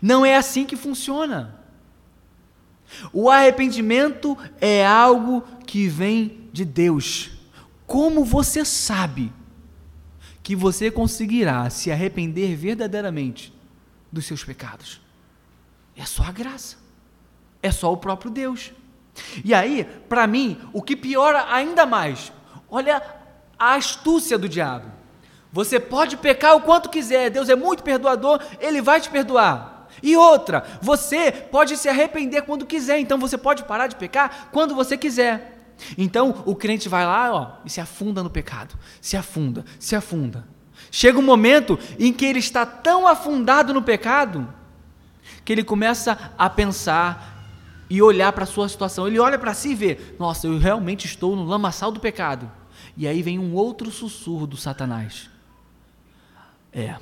Não 0.01 0.25
é 0.25 0.37
assim 0.37 0.65
que 0.65 0.77
funciona. 0.77 1.59
O 3.13 3.31
arrependimento 3.31 4.37
é 4.61 4.87
algo 4.87 5.43
que 5.67 5.87
vem 5.87 6.49
de 6.53 6.65
Deus. 6.65 7.31
Como 7.87 8.25
você 8.25 8.65
sabe 8.65 9.33
que 10.43 10.57
você 10.57 10.91
conseguirá 10.91 11.69
se 11.71 11.91
arrepender 11.91 12.57
verdadeiramente 12.57 13.53
dos 14.11 14.27
seus 14.27 14.45
pecados? 14.45 15.01
É 15.97 16.05
só 16.05 16.25
a 16.25 16.33
graça. 16.33 16.80
É 17.63 17.71
só 17.71 17.93
o 17.93 17.97
próprio 17.97 18.31
Deus. 18.31 18.73
E 19.45 19.53
aí, 19.53 19.85
para 20.09 20.27
mim, 20.27 20.59
o 20.73 20.83
que 20.83 20.97
piora 20.97 21.47
ainda 21.51 21.85
mais, 21.85 22.33
olha 22.69 23.03
a 23.59 23.75
astúcia 23.75 24.39
do 24.39 24.49
diabo. 24.49 24.91
Você 25.53 25.81
pode 25.81 26.17
pecar 26.17 26.57
o 26.57 26.63
quanto 26.63 26.89
quiser, 26.89 27.29
Deus 27.29 27.49
é 27.49 27.57
muito 27.57 27.83
perdoador, 27.83 28.41
ele 28.61 28.81
vai 28.81 29.01
te 29.01 29.11
perdoar. 29.11 29.89
E 30.03 30.17
outra, 30.17 30.65
você 30.81 31.33
pode 31.33 31.77
se 31.77 31.89
arrepender 31.89 32.43
quando 32.43 32.65
quiser, 32.65 33.01
então 33.01 33.19
você 33.19 33.37
pode 33.37 33.65
parar 33.65 33.89
de 33.89 33.97
pecar 33.97 34.49
quando 34.53 34.75
você 34.75 34.97
quiser. 34.97 35.59
Então 35.99 36.43
o 36.47 36.55
crente 36.55 36.89
vai 36.89 37.05
lá 37.05 37.33
ó, 37.33 37.53
e 37.65 37.71
se 37.71 37.81
afunda 37.81 38.23
no 38.23 38.31
pecado, 38.31 38.79
se 39.01 39.17
afunda, 39.17 39.65
se 39.79 39.97
afunda. 39.97 40.47
Chega 40.91 41.19
um 41.19 41.23
momento 41.23 41.79
em 41.99 42.13
que 42.13 42.25
ele 42.25 42.39
está 42.39 42.65
tão 42.65 43.07
afundado 43.07 43.75
no 43.75 43.83
pecado 43.83 44.53
que 45.45 45.53
ele 45.53 45.65
começa 45.65 46.33
a 46.39 46.49
pensar 46.49 47.30
e 47.91 48.01
olhar 48.01 48.33
para 48.33 48.45
a 48.45 48.47
sua 48.47 48.69
situação. 48.69 49.09
Ele 49.09 49.19
olha 49.19 49.39
para 49.39 49.53
si 49.53 49.73
e 49.73 49.75
vê: 49.75 49.99
Nossa, 50.19 50.47
eu 50.47 50.57
realmente 50.59 51.05
estou 51.07 51.35
no 51.35 51.45
lamaçal 51.45 51.91
do 51.91 51.99
pecado. 51.99 52.51
E 52.97 53.07
aí 53.07 53.21
vem 53.21 53.39
um 53.39 53.53
outro 53.55 53.91
sussurro 53.91 54.47
do 54.47 54.57
Satanás: 54.57 55.29
É, 56.73 56.97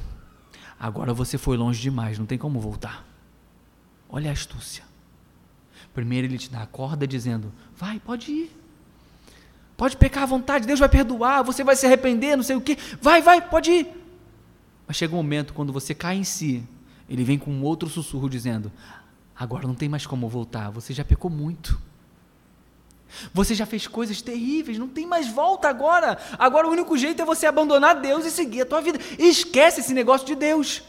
agora 0.80 1.12
você 1.12 1.36
foi 1.36 1.58
longe 1.58 1.80
demais, 1.80 2.18
não 2.18 2.24
tem 2.26 2.38
como 2.38 2.58
voltar. 2.58 3.06
Olha 4.08 4.30
a 4.30 4.32
astúcia. 4.32 4.82
Primeiro 5.92 6.26
ele 6.26 6.38
te 6.38 6.50
dá 6.50 6.62
a 6.62 6.66
corda 6.66 7.06
dizendo: 7.06 7.52
Vai, 7.76 8.00
pode 8.00 8.32
ir. 8.32 8.58
Pode 9.76 9.96
pecar 9.96 10.24
à 10.24 10.26
vontade, 10.26 10.66
Deus 10.66 10.80
vai 10.80 10.88
perdoar, 10.88 11.42
você 11.42 11.62
vai 11.62 11.76
se 11.76 11.86
arrepender, 11.86 12.34
não 12.34 12.42
sei 12.42 12.56
o 12.56 12.60
que. 12.60 12.76
Vai, 13.00 13.22
vai, 13.22 13.40
pode 13.40 13.70
ir. 13.70 13.86
Mas 14.88 14.96
chega 14.96 15.14
um 15.14 15.18
momento 15.18 15.52
quando 15.52 15.72
você 15.72 15.94
cai 15.94 16.16
em 16.16 16.24
si, 16.24 16.64
ele 17.08 17.22
vem 17.22 17.38
com 17.38 17.50
um 17.50 17.62
outro 17.62 17.88
sussurro 17.88 18.28
dizendo: 18.28 18.72
Agora 19.38 19.66
não 19.66 19.74
tem 19.74 19.88
mais 19.88 20.04
como 20.04 20.28
voltar, 20.28 20.70
você 20.70 20.92
já 20.92 21.04
pecou 21.04 21.30
muito. 21.30 21.80
Você 23.32 23.54
já 23.54 23.64
fez 23.64 23.86
coisas 23.86 24.20
terríveis, 24.20 24.78
não 24.78 24.88
tem 24.88 25.06
mais 25.06 25.28
volta 25.28 25.68
agora. 25.68 26.18
Agora 26.38 26.66
o 26.66 26.70
único 26.70 26.98
jeito 26.98 27.22
é 27.22 27.24
você 27.24 27.46
abandonar 27.46 28.00
Deus 28.00 28.26
e 28.26 28.30
seguir 28.30 28.62
a 28.62 28.66
tua 28.66 28.80
vida. 28.80 28.98
esquece 29.18 29.80
esse 29.80 29.94
negócio 29.94 30.26
de 30.26 30.34
Deus. 30.34 30.82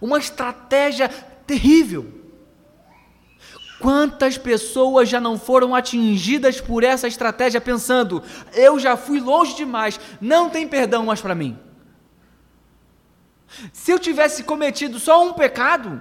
Uma 0.00 0.18
estratégia 0.18 1.08
terrível. 1.46 2.12
Quantas 3.78 4.36
pessoas 4.36 5.08
já 5.08 5.20
não 5.20 5.38
foram 5.38 5.74
atingidas 5.74 6.60
por 6.60 6.82
essa 6.82 7.06
estratégia 7.06 7.60
pensando: 7.60 8.22
eu 8.54 8.78
já 8.78 8.96
fui 8.96 9.20
longe 9.20 9.54
demais, 9.54 10.00
não 10.20 10.50
tem 10.50 10.66
perdão 10.66 11.06
mais 11.06 11.20
para 11.20 11.34
mim? 11.34 11.58
Se 13.72 13.90
eu 13.92 13.98
tivesse 13.98 14.42
cometido 14.42 14.98
só 14.98 15.24
um 15.24 15.32
pecado, 15.32 16.00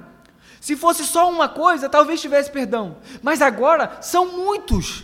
se 0.66 0.76
fosse 0.76 1.06
só 1.06 1.30
uma 1.30 1.48
coisa, 1.48 1.88
talvez 1.88 2.20
tivesse 2.20 2.50
perdão, 2.50 2.98
mas 3.22 3.40
agora 3.40 4.02
são 4.02 4.36
muitos. 4.36 5.04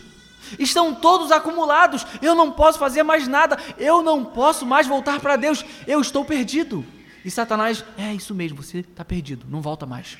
Estão 0.58 0.92
todos 0.92 1.30
acumulados. 1.30 2.04
Eu 2.20 2.34
não 2.34 2.50
posso 2.50 2.80
fazer 2.80 3.04
mais 3.04 3.28
nada. 3.28 3.56
Eu 3.78 4.02
não 4.02 4.24
posso 4.24 4.66
mais 4.66 4.88
voltar 4.88 5.20
para 5.20 5.36
Deus. 5.36 5.64
Eu 5.86 6.00
estou 6.00 6.24
perdido. 6.24 6.84
E 7.24 7.30
Satanás, 7.30 7.84
é 7.96 8.12
isso 8.12 8.34
mesmo, 8.34 8.60
você 8.60 8.78
está 8.80 9.04
perdido, 9.04 9.46
não 9.48 9.62
volta 9.62 9.86
mais. 9.86 10.18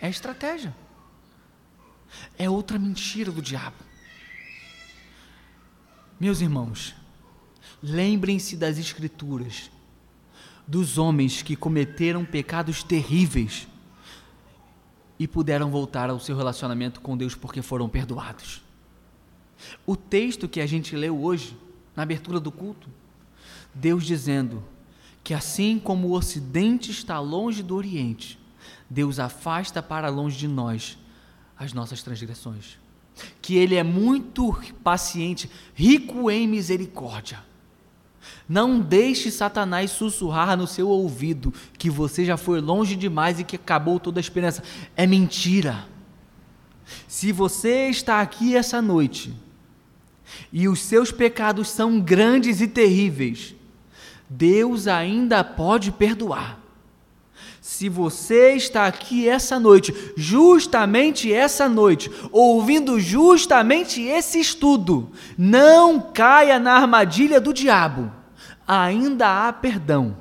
É 0.00 0.08
estratégia. 0.08 0.72
É 2.38 2.48
outra 2.48 2.78
mentira 2.78 3.32
do 3.32 3.42
diabo. 3.42 3.74
Meus 6.20 6.40
irmãos, 6.40 6.94
lembrem-se 7.82 8.56
das 8.56 8.78
Escrituras, 8.78 9.72
dos 10.68 10.98
homens 10.98 11.42
que 11.42 11.56
cometeram 11.56 12.24
pecados 12.24 12.84
terríveis 12.84 13.66
e 15.18 15.28
puderam 15.28 15.70
voltar 15.70 16.10
ao 16.10 16.20
seu 16.20 16.36
relacionamento 16.36 17.00
com 17.00 17.16
Deus 17.16 17.34
porque 17.34 17.62
foram 17.62 17.88
perdoados. 17.88 18.62
O 19.86 19.96
texto 19.96 20.48
que 20.48 20.60
a 20.60 20.66
gente 20.66 20.96
leu 20.96 21.22
hoje, 21.22 21.56
na 21.94 22.02
abertura 22.02 22.40
do 22.40 22.50
culto, 22.50 22.88
Deus 23.74 24.04
dizendo 24.04 24.62
que 25.22 25.34
assim 25.34 25.78
como 25.78 26.08
o 26.08 26.12
Ocidente 26.12 26.90
está 26.90 27.20
longe 27.20 27.62
do 27.62 27.76
Oriente, 27.76 28.38
Deus 28.90 29.18
afasta 29.18 29.82
para 29.82 30.08
longe 30.08 30.36
de 30.36 30.48
nós 30.48 30.98
as 31.56 31.72
nossas 31.72 32.02
transgressões. 32.02 32.78
Que 33.40 33.56
Ele 33.56 33.76
é 33.76 33.82
muito 33.82 34.52
paciente, 34.82 35.48
rico 35.74 36.30
em 36.30 36.48
misericórdia. 36.48 37.51
Não 38.48 38.80
deixe 38.80 39.30
Satanás 39.30 39.90
sussurrar 39.90 40.56
no 40.56 40.66
seu 40.66 40.88
ouvido 40.88 41.52
que 41.78 41.90
você 41.90 42.24
já 42.24 42.36
foi 42.36 42.60
longe 42.60 42.96
demais 42.96 43.40
e 43.40 43.44
que 43.44 43.56
acabou 43.56 43.98
toda 43.98 44.18
a 44.18 44.22
esperança. 44.22 44.62
É 44.96 45.06
mentira. 45.06 45.86
Se 47.08 47.32
você 47.32 47.88
está 47.88 48.20
aqui 48.20 48.56
essa 48.56 48.82
noite 48.82 49.34
e 50.52 50.68
os 50.68 50.80
seus 50.80 51.10
pecados 51.10 51.68
são 51.68 52.00
grandes 52.00 52.60
e 52.60 52.68
terríveis, 52.68 53.54
Deus 54.28 54.86
ainda 54.86 55.42
pode 55.44 55.90
perdoar. 55.92 56.61
Se 57.82 57.88
você 57.88 58.52
está 58.52 58.86
aqui 58.86 59.28
essa 59.28 59.58
noite, 59.58 59.92
justamente 60.16 61.32
essa 61.32 61.68
noite, 61.68 62.08
ouvindo 62.30 63.00
justamente 63.00 64.00
esse 64.00 64.38
estudo, 64.38 65.10
não 65.36 66.00
caia 66.00 66.60
na 66.60 66.74
armadilha 66.74 67.40
do 67.40 67.52
diabo. 67.52 68.08
Ainda 68.68 69.48
há 69.48 69.52
perdão. 69.52 70.16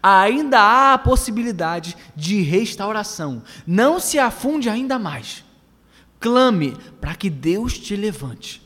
Ainda 0.00 0.60
há 0.60 0.94
a 0.94 0.98
possibilidade 0.98 1.96
de 2.14 2.42
restauração. 2.42 3.42
Não 3.66 3.98
se 3.98 4.16
afunde 4.16 4.68
ainda 4.68 5.00
mais. 5.00 5.44
Clame 6.20 6.76
para 7.00 7.16
que 7.16 7.28
Deus 7.28 7.76
te 7.76 7.96
levante. 7.96 8.62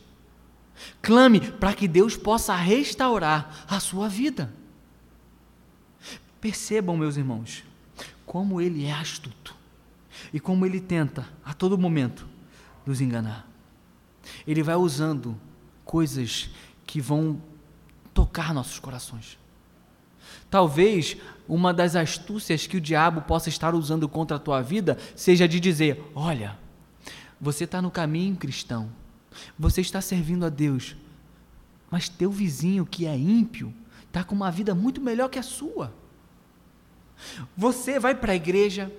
Clame 1.01 1.41
para 1.41 1.73
que 1.73 1.89
Deus 1.89 2.15
possa 2.15 2.55
restaurar 2.55 3.65
a 3.67 3.81
sua 3.81 4.07
vida. 4.07 4.58
Percebam, 6.41 6.97
meus 6.97 7.17
irmãos, 7.17 7.65
como 8.25 8.61
ele 8.61 8.85
é 8.85 8.93
astuto 8.93 9.55
e 10.33 10.39
como 10.39 10.65
ele 10.67 10.81
tenta 10.81 11.29
a 11.45 11.53
todo 11.53 11.79
momento 11.79 12.27
nos 12.87 13.01
enganar. 13.01 13.49
Ele 14.47 14.63
vai 14.63 14.77
usando 14.77 15.39
coisas 15.85 16.51
que 16.87 17.01
vão 17.01 17.41
tocar 18.13 18.53
nossos 18.53 18.79
corações. 18.79 19.39
Talvez 20.51 21.17
uma 21.47 21.73
das 21.73 21.97
astúcias 21.97 22.67
que 22.67 22.77
o 22.77 22.81
diabo 22.81 23.23
possa 23.23 23.49
estar 23.49 23.75
usando 23.75 24.09
contra 24.09 24.37
a 24.37 24.41
tua 24.41 24.61
vida 24.63 24.99
seja 25.17 25.49
de 25.49 25.59
dizer: 25.59 26.03
olha, 26.15 26.59
você 27.41 27.65
está 27.65 27.81
no 27.81 27.91
caminho 27.91 28.37
cristão, 28.37 28.91
você 29.59 29.81
está 29.81 30.01
servindo 30.01 30.45
a 30.45 30.49
Deus, 30.49 30.97
mas 31.91 32.09
teu 32.09 32.31
vizinho 32.31 32.85
que 32.85 33.07
é 33.07 33.17
ímpio 33.17 33.73
está 34.07 34.25
com 34.25 34.35
uma 34.35 34.51
vida 34.51 34.75
muito 34.75 35.01
melhor 35.01 35.29
que 35.29 35.39
a 35.39 35.43
sua. 35.43 35.93
Você 37.57 37.99
vai 37.99 38.15
para 38.15 38.33
a 38.33 38.37
igreja, 38.37 38.93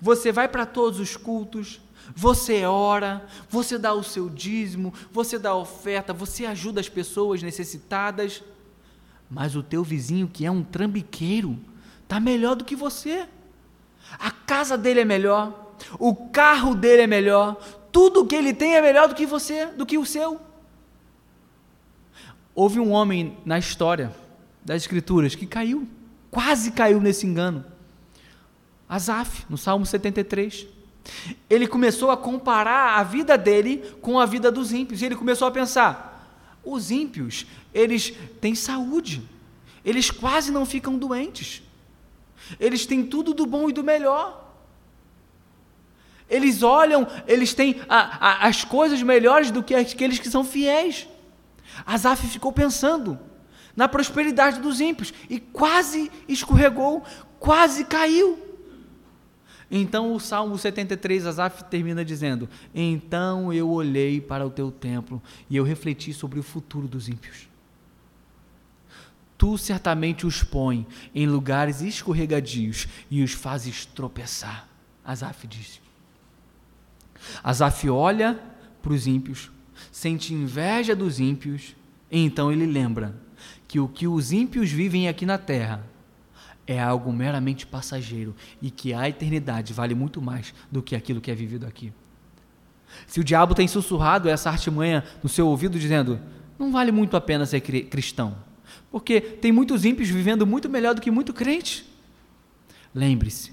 você 0.00 0.32
vai 0.32 0.48
para 0.48 0.66
todos 0.66 1.00
os 1.00 1.16
cultos, 1.16 1.80
você 2.14 2.64
ora, 2.64 3.26
você 3.48 3.78
dá 3.78 3.92
o 3.92 4.02
seu 4.02 4.28
dízimo, 4.28 4.92
você 5.10 5.38
dá 5.38 5.54
oferta, 5.54 6.12
você 6.12 6.46
ajuda 6.46 6.80
as 6.80 6.88
pessoas 6.88 7.42
necessitadas, 7.42 8.42
mas 9.30 9.56
o 9.56 9.62
teu 9.62 9.82
vizinho 9.82 10.30
que 10.32 10.46
é 10.46 10.50
um 10.50 10.62
trambiqueiro 10.62 11.58
está 12.02 12.20
melhor 12.20 12.54
do 12.54 12.64
que 12.64 12.76
você. 12.76 13.26
A 14.18 14.30
casa 14.30 14.78
dele 14.78 15.00
é 15.00 15.04
melhor, 15.04 15.74
o 15.98 16.14
carro 16.14 16.74
dele 16.74 17.02
é 17.02 17.06
melhor, 17.06 17.56
tudo 17.90 18.26
que 18.26 18.36
ele 18.36 18.54
tem 18.54 18.76
é 18.76 18.82
melhor 18.82 19.08
do 19.08 19.14
que 19.14 19.26
você, 19.26 19.66
do 19.66 19.84
que 19.84 19.98
o 19.98 20.06
seu. 20.06 20.40
Houve 22.54 22.78
um 22.78 22.92
homem 22.92 23.36
na 23.44 23.58
história 23.58 24.14
das 24.64 24.82
Escrituras 24.82 25.34
que 25.34 25.46
caiu 25.46 25.88
quase 26.30 26.70
caiu 26.72 27.00
nesse 27.00 27.26
engano. 27.26 27.64
Asaf, 28.88 29.44
no 29.48 29.58
Salmo 29.58 29.84
73. 29.84 30.66
Ele 31.48 31.66
começou 31.66 32.10
a 32.10 32.16
comparar 32.16 32.98
a 32.98 33.02
vida 33.02 33.36
dele 33.36 33.78
com 34.00 34.18
a 34.18 34.26
vida 34.26 34.50
dos 34.50 34.72
ímpios. 34.72 35.02
E 35.02 35.06
ele 35.06 35.16
começou 35.16 35.46
a 35.46 35.50
pensar: 35.50 36.28
os 36.64 36.90
ímpios, 36.90 37.46
eles 37.72 38.12
têm 38.40 38.54
saúde, 38.54 39.22
eles 39.84 40.10
quase 40.10 40.50
não 40.50 40.66
ficam 40.66 40.98
doentes, 40.98 41.62
eles 42.58 42.86
têm 42.86 43.04
tudo 43.04 43.34
do 43.34 43.46
bom 43.46 43.68
e 43.68 43.72
do 43.72 43.84
melhor. 43.84 44.44
Eles 46.28 46.64
olham, 46.64 47.06
eles 47.26 47.54
têm 47.54 47.80
a, 47.88 48.44
a, 48.44 48.48
as 48.48 48.64
coisas 48.64 49.00
melhores 49.00 49.52
do 49.52 49.62
que 49.62 49.74
aqueles 49.74 50.18
que 50.18 50.28
são 50.28 50.42
fiéis. 50.42 51.06
Asaf 51.84 52.26
ficou 52.26 52.52
pensando 52.52 53.18
na 53.76 53.86
prosperidade 53.86 54.60
dos 54.60 54.80
ímpios 54.80 55.12
e 55.28 55.38
quase 55.38 56.10
escorregou, 56.26 57.04
quase 57.38 57.84
caiu. 57.84 58.42
Então 59.70 60.14
o 60.14 60.20
Salmo 60.20 60.56
73, 60.56 61.26
Asaf 61.26 61.64
termina 61.64 62.04
dizendo: 62.04 62.48
Então 62.74 63.52
eu 63.52 63.68
olhei 63.68 64.20
para 64.20 64.46
o 64.46 64.50
teu 64.50 64.70
templo 64.70 65.20
e 65.50 65.56
eu 65.56 65.64
refleti 65.64 66.12
sobre 66.12 66.38
o 66.38 66.42
futuro 66.42 66.88
dos 66.88 67.08
ímpios. 67.08 67.48
Tu 69.36 69.58
certamente 69.58 70.26
os 70.26 70.42
põe 70.42 70.86
em 71.14 71.26
lugares 71.26 71.82
escorregadios 71.82 72.88
e 73.10 73.22
os 73.22 73.32
fazes 73.32 73.84
tropeçar. 73.84 74.66
Asaf 75.04 75.46
disse. 75.46 75.80
Asaf 77.42 77.88
olha 77.90 78.40
para 78.80 78.92
os 78.92 79.06
ímpios, 79.06 79.50
sente 79.90 80.32
inveja 80.32 80.96
dos 80.96 81.20
ímpios, 81.20 81.76
e 82.10 82.24
então 82.24 82.50
ele 82.50 82.66
lembra 82.66 83.25
que 83.68 83.80
o 83.80 83.88
que 83.88 84.06
os 84.06 84.32
ímpios 84.32 84.70
vivem 84.70 85.08
aqui 85.08 85.26
na 85.26 85.38
terra 85.38 85.84
é 86.66 86.80
algo 86.80 87.12
meramente 87.12 87.66
passageiro 87.66 88.34
e 88.60 88.70
que 88.70 88.92
a 88.92 89.08
eternidade 89.08 89.72
vale 89.72 89.94
muito 89.94 90.20
mais 90.20 90.52
do 90.70 90.82
que 90.82 90.96
aquilo 90.96 91.20
que 91.20 91.30
é 91.30 91.34
vivido 91.34 91.66
aqui. 91.66 91.92
Se 93.06 93.20
o 93.20 93.24
diabo 93.24 93.54
tem 93.54 93.68
sussurrado 93.68 94.28
essa 94.28 94.50
artimanha 94.50 95.04
no 95.22 95.28
seu 95.28 95.46
ouvido 95.46 95.78
dizendo: 95.78 96.20
não 96.58 96.72
vale 96.72 96.90
muito 96.90 97.16
a 97.16 97.20
pena 97.20 97.46
ser 97.46 97.60
cristão, 97.60 98.36
porque 98.90 99.20
tem 99.20 99.52
muitos 99.52 99.84
ímpios 99.84 100.08
vivendo 100.08 100.46
muito 100.46 100.68
melhor 100.68 100.94
do 100.94 101.00
que 101.00 101.10
muito 101.10 101.32
crente. 101.32 101.86
Lembre-se, 102.94 103.52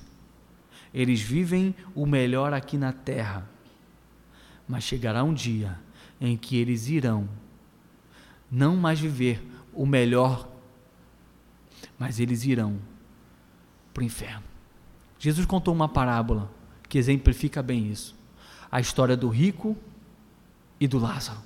eles 0.93 1.20
vivem 1.20 1.76
o 1.93 2.05
melhor 2.05 2.53
aqui 2.53 2.78
na 2.78 2.93
terra, 2.93 3.49
mas 4.68 4.84
chegará 4.84 5.24
um 5.24 5.34
dia 5.34 5.78
em 6.22 6.38
que 6.38 6.57
eles 6.57 6.88
irão 6.88 7.28
não 8.49 8.78
mais 8.78 8.99
viver 8.99 9.43
o 9.74 9.86
melhor, 9.86 10.47
mas 11.97 12.19
eles 12.19 12.43
irão 12.45 12.78
para 13.93 14.01
o 14.01 14.05
inferno. 14.05 14.43
Jesus 15.19 15.45
contou 15.45 15.74
uma 15.74 15.88
parábola 15.88 16.51
que 16.89 16.97
exemplifica 16.97 17.63
bem 17.63 17.89
isso. 17.89 18.15
A 18.71 18.80
história 18.80 19.15
do 19.15 19.30
rico 19.30 19.78
e 20.80 20.88
do 20.88 20.97
Lázaro. 20.97 21.39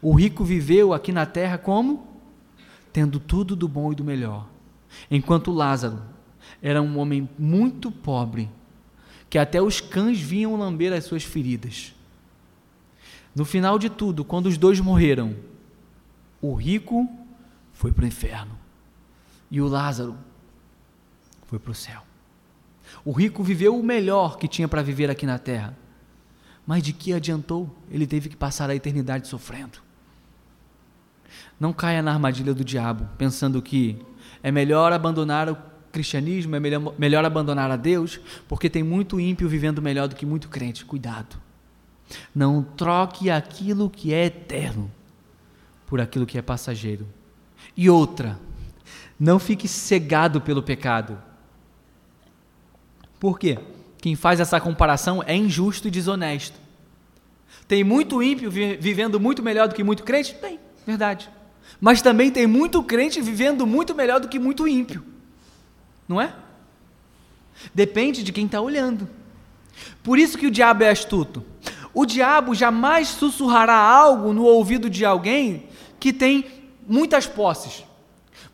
O 0.00 0.14
rico 0.14 0.44
viveu 0.44 0.92
aqui 0.92 1.12
na 1.12 1.26
terra 1.26 1.58
como? 1.58 2.06
Tendo 2.92 3.20
tudo 3.20 3.54
do 3.54 3.68
bom 3.68 3.92
e 3.92 3.94
do 3.94 4.04
melhor. 4.04 4.48
Enquanto 5.10 5.52
Lázaro 5.52 6.00
era 6.62 6.80
um 6.80 6.98
homem 6.98 7.28
muito 7.38 7.90
pobre, 7.90 8.48
que 9.28 9.38
até 9.38 9.60
os 9.60 9.80
cães 9.80 10.18
vinham 10.18 10.56
lamber 10.56 10.92
as 10.92 11.04
suas 11.04 11.22
feridas. 11.22 11.94
No 13.34 13.44
final 13.44 13.78
de 13.78 13.90
tudo, 13.90 14.24
quando 14.24 14.46
os 14.46 14.56
dois 14.56 14.80
morreram, 14.80 15.36
o 16.40 16.54
rico 16.54 17.08
foi 17.78 17.92
para 17.92 18.02
o 18.02 18.08
inferno 18.08 18.58
e 19.48 19.60
o 19.60 19.68
Lázaro 19.68 20.18
foi 21.46 21.60
para 21.60 21.70
o 21.70 21.74
céu. 21.74 22.02
O 23.04 23.12
rico 23.12 23.40
viveu 23.44 23.78
o 23.78 23.84
melhor 23.84 24.36
que 24.36 24.48
tinha 24.48 24.66
para 24.66 24.82
viver 24.82 25.08
aqui 25.08 25.24
na 25.24 25.38
terra. 25.38 25.78
Mas 26.66 26.82
de 26.82 26.92
que 26.92 27.12
adiantou? 27.12 27.72
Ele 27.88 28.04
teve 28.04 28.28
que 28.28 28.36
passar 28.36 28.68
a 28.68 28.74
eternidade 28.74 29.28
sofrendo. 29.28 29.78
Não 31.58 31.72
caia 31.72 32.02
na 32.02 32.12
armadilha 32.12 32.52
do 32.52 32.64
diabo, 32.64 33.08
pensando 33.16 33.62
que 33.62 34.04
é 34.42 34.50
melhor 34.50 34.92
abandonar 34.92 35.48
o 35.48 35.56
cristianismo, 35.92 36.56
é 36.56 36.60
melhor, 36.60 36.94
melhor 36.98 37.24
abandonar 37.24 37.70
a 37.70 37.76
Deus, 37.76 38.18
porque 38.48 38.68
tem 38.68 38.82
muito 38.82 39.20
ímpio 39.20 39.48
vivendo 39.48 39.80
melhor 39.80 40.08
do 40.08 40.16
que 40.16 40.26
muito 40.26 40.48
crente. 40.48 40.84
Cuidado. 40.84 41.36
Não 42.34 42.60
troque 42.60 43.30
aquilo 43.30 43.88
que 43.88 44.12
é 44.12 44.24
eterno 44.24 44.90
por 45.86 46.00
aquilo 46.00 46.26
que 46.26 46.36
é 46.36 46.42
passageiro. 46.42 47.06
E 47.78 47.88
outra, 47.88 48.36
não 49.20 49.38
fique 49.38 49.68
cegado 49.68 50.40
pelo 50.40 50.60
pecado. 50.60 51.16
Por 53.20 53.38
quê? 53.38 53.56
Quem 53.98 54.16
faz 54.16 54.40
essa 54.40 54.60
comparação 54.60 55.22
é 55.24 55.36
injusto 55.36 55.86
e 55.86 55.90
desonesto. 55.92 56.58
Tem 57.68 57.84
muito 57.84 58.20
ímpio 58.20 58.50
vivendo 58.50 59.20
muito 59.20 59.44
melhor 59.44 59.68
do 59.68 59.76
que 59.76 59.84
muito 59.84 60.02
crente? 60.02 60.34
Tem, 60.34 60.58
verdade. 60.84 61.30
Mas 61.80 62.02
também 62.02 62.32
tem 62.32 62.48
muito 62.48 62.82
crente 62.82 63.20
vivendo 63.20 63.64
muito 63.64 63.94
melhor 63.94 64.18
do 64.18 64.26
que 64.26 64.40
muito 64.40 64.66
ímpio. 64.66 65.04
Não 66.08 66.20
é? 66.20 66.34
Depende 67.72 68.24
de 68.24 68.32
quem 68.32 68.46
está 68.46 68.60
olhando. 68.60 69.08
Por 70.02 70.18
isso 70.18 70.36
que 70.36 70.48
o 70.48 70.50
diabo 70.50 70.82
é 70.82 70.90
astuto. 70.90 71.44
O 71.94 72.04
diabo 72.04 72.56
jamais 72.56 73.06
sussurrará 73.06 73.76
algo 73.76 74.32
no 74.32 74.42
ouvido 74.42 74.90
de 74.90 75.04
alguém 75.04 75.68
que 76.00 76.12
tem 76.12 76.57
muitas 76.88 77.26
posses. 77.26 77.84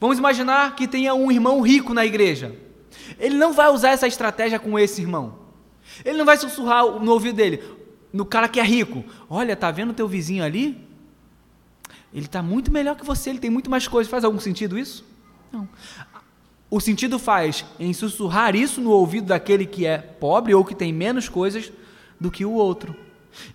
Vamos 0.00 0.18
imaginar 0.18 0.74
que 0.74 0.88
tenha 0.88 1.14
um 1.14 1.30
irmão 1.30 1.60
rico 1.60 1.94
na 1.94 2.04
igreja. 2.04 2.54
Ele 3.18 3.36
não 3.36 3.52
vai 3.52 3.68
usar 3.68 3.90
essa 3.90 4.06
estratégia 4.06 4.58
com 4.58 4.78
esse 4.78 5.00
irmão. 5.00 5.38
Ele 6.04 6.18
não 6.18 6.24
vai 6.24 6.36
sussurrar 6.36 6.84
no 6.84 7.12
ouvido 7.12 7.36
dele, 7.36 7.62
no 8.12 8.24
cara 8.24 8.48
que 8.48 8.58
é 8.58 8.64
rico. 8.64 9.04
Olha, 9.28 9.54
tá 9.54 9.70
vendo 9.70 9.92
teu 9.92 10.08
vizinho 10.08 10.42
ali? 10.42 10.86
Ele 12.12 12.26
está 12.26 12.42
muito 12.42 12.72
melhor 12.72 12.96
que 12.96 13.04
você, 13.04 13.30
ele 13.30 13.38
tem 13.38 13.50
muito 13.50 13.70
mais 13.70 13.86
coisas. 13.86 14.10
Faz 14.10 14.24
algum 14.24 14.40
sentido 14.40 14.78
isso? 14.78 15.04
Não. 15.52 15.68
O 16.70 16.80
sentido 16.80 17.18
faz 17.18 17.64
em 17.78 17.92
sussurrar 17.92 18.56
isso 18.56 18.80
no 18.80 18.90
ouvido 18.90 19.28
daquele 19.28 19.66
que 19.66 19.86
é 19.86 19.98
pobre 19.98 20.54
ou 20.54 20.64
que 20.64 20.74
tem 20.74 20.92
menos 20.92 21.28
coisas 21.28 21.72
do 22.18 22.30
que 22.30 22.44
o 22.44 22.52
outro. 22.52 22.96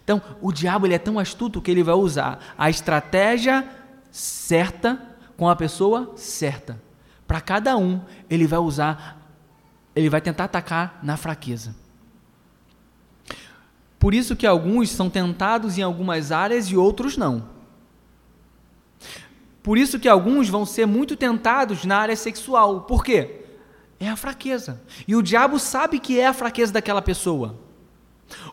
Então, 0.03 0.21
o 0.41 0.51
diabo 0.51 0.85
ele 0.85 0.93
é 0.93 0.99
tão 0.99 1.17
astuto 1.17 1.61
que 1.61 1.71
ele 1.71 1.83
vai 1.83 1.95
usar 1.95 2.53
a 2.57 2.69
estratégia 2.69 3.65
certa 4.11 4.99
com 5.37 5.47
a 5.47 5.55
pessoa 5.55 6.13
certa. 6.15 6.81
Para 7.27 7.39
cada 7.39 7.77
um, 7.77 8.01
ele 8.29 8.47
vai 8.47 8.59
usar 8.59 9.17
ele 9.95 10.09
vai 10.09 10.21
tentar 10.21 10.45
atacar 10.45 10.99
na 11.03 11.17
fraqueza. 11.17 11.75
Por 13.97 14.13
isso 14.13 14.35
que 14.35 14.47
alguns 14.47 14.89
são 14.89 15.09
tentados 15.09 15.77
em 15.77 15.81
algumas 15.81 16.31
áreas 16.31 16.67
e 16.67 16.77
outros 16.77 17.17
não. 17.17 17.49
Por 19.61 19.77
isso 19.77 19.99
que 19.99 20.07
alguns 20.07 20.47
vão 20.47 20.65
ser 20.65 20.85
muito 20.85 21.17
tentados 21.17 21.83
na 21.83 21.97
área 21.97 22.15
sexual. 22.15 22.81
Por 22.81 23.03
quê? 23.03 23.41
É 23.99 24.07
a 24.07 24.15
fraqueza. 24.15 24.81
E 25.05 25.15
o 25.15 25.21
diabo 25.21 25.59
sabe 25.59 25.99
que 25.99 26.17
é 26.17 26.27
a 26.27 26.33
fraqueza 26.33 26.71
daquela 26.71 27.01
pessoa. 27.01 27.59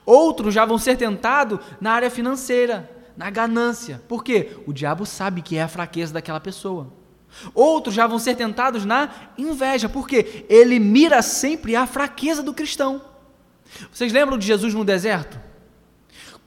Outros 0.04 0.52
já 0.52 0.64
vão 0.64 0.78
ser 0.78 0.96
tentados 0.96 1.60
na 1.80 1.92
área 1.92 2.10
financeira, 2.10 2.90
na 3.16 3.30
ganância. 3.30 4.02
Por 4.08 4.22
quê? 4.22 4.56
O 4.66 4.72
diabo 4.72 5.06
sabe 5.06 5.42
que 5.42 5.56
é 5.56 5.62
a 5.62 5.68
fraqueza 5.68 6.12
daquela 6.12 6.40
pessoa. 6.40 6.92
Outros 7.54 7.94
já 7.94 8.06
vão 8.06 8.18
ser 8.18 8.34
tentados 8.34 8.84
na 8.84 9.10
inveja, 9.36 9.88
porque 9.88 10.46
ele 10.48 10.78
mira 10.78 11.22
sempre 11.22 11.76
a 11.76 11.86
fraqueza 11.86 12.42
do 12.42 12.54
cristão. 12.54 13.02
Vocês 13.90 14.12
lembram 14.12 14.38
de 14.38 14.46
Jesus 14.46 14.74
no 14.74 14.84
deserto? 14.84 15.40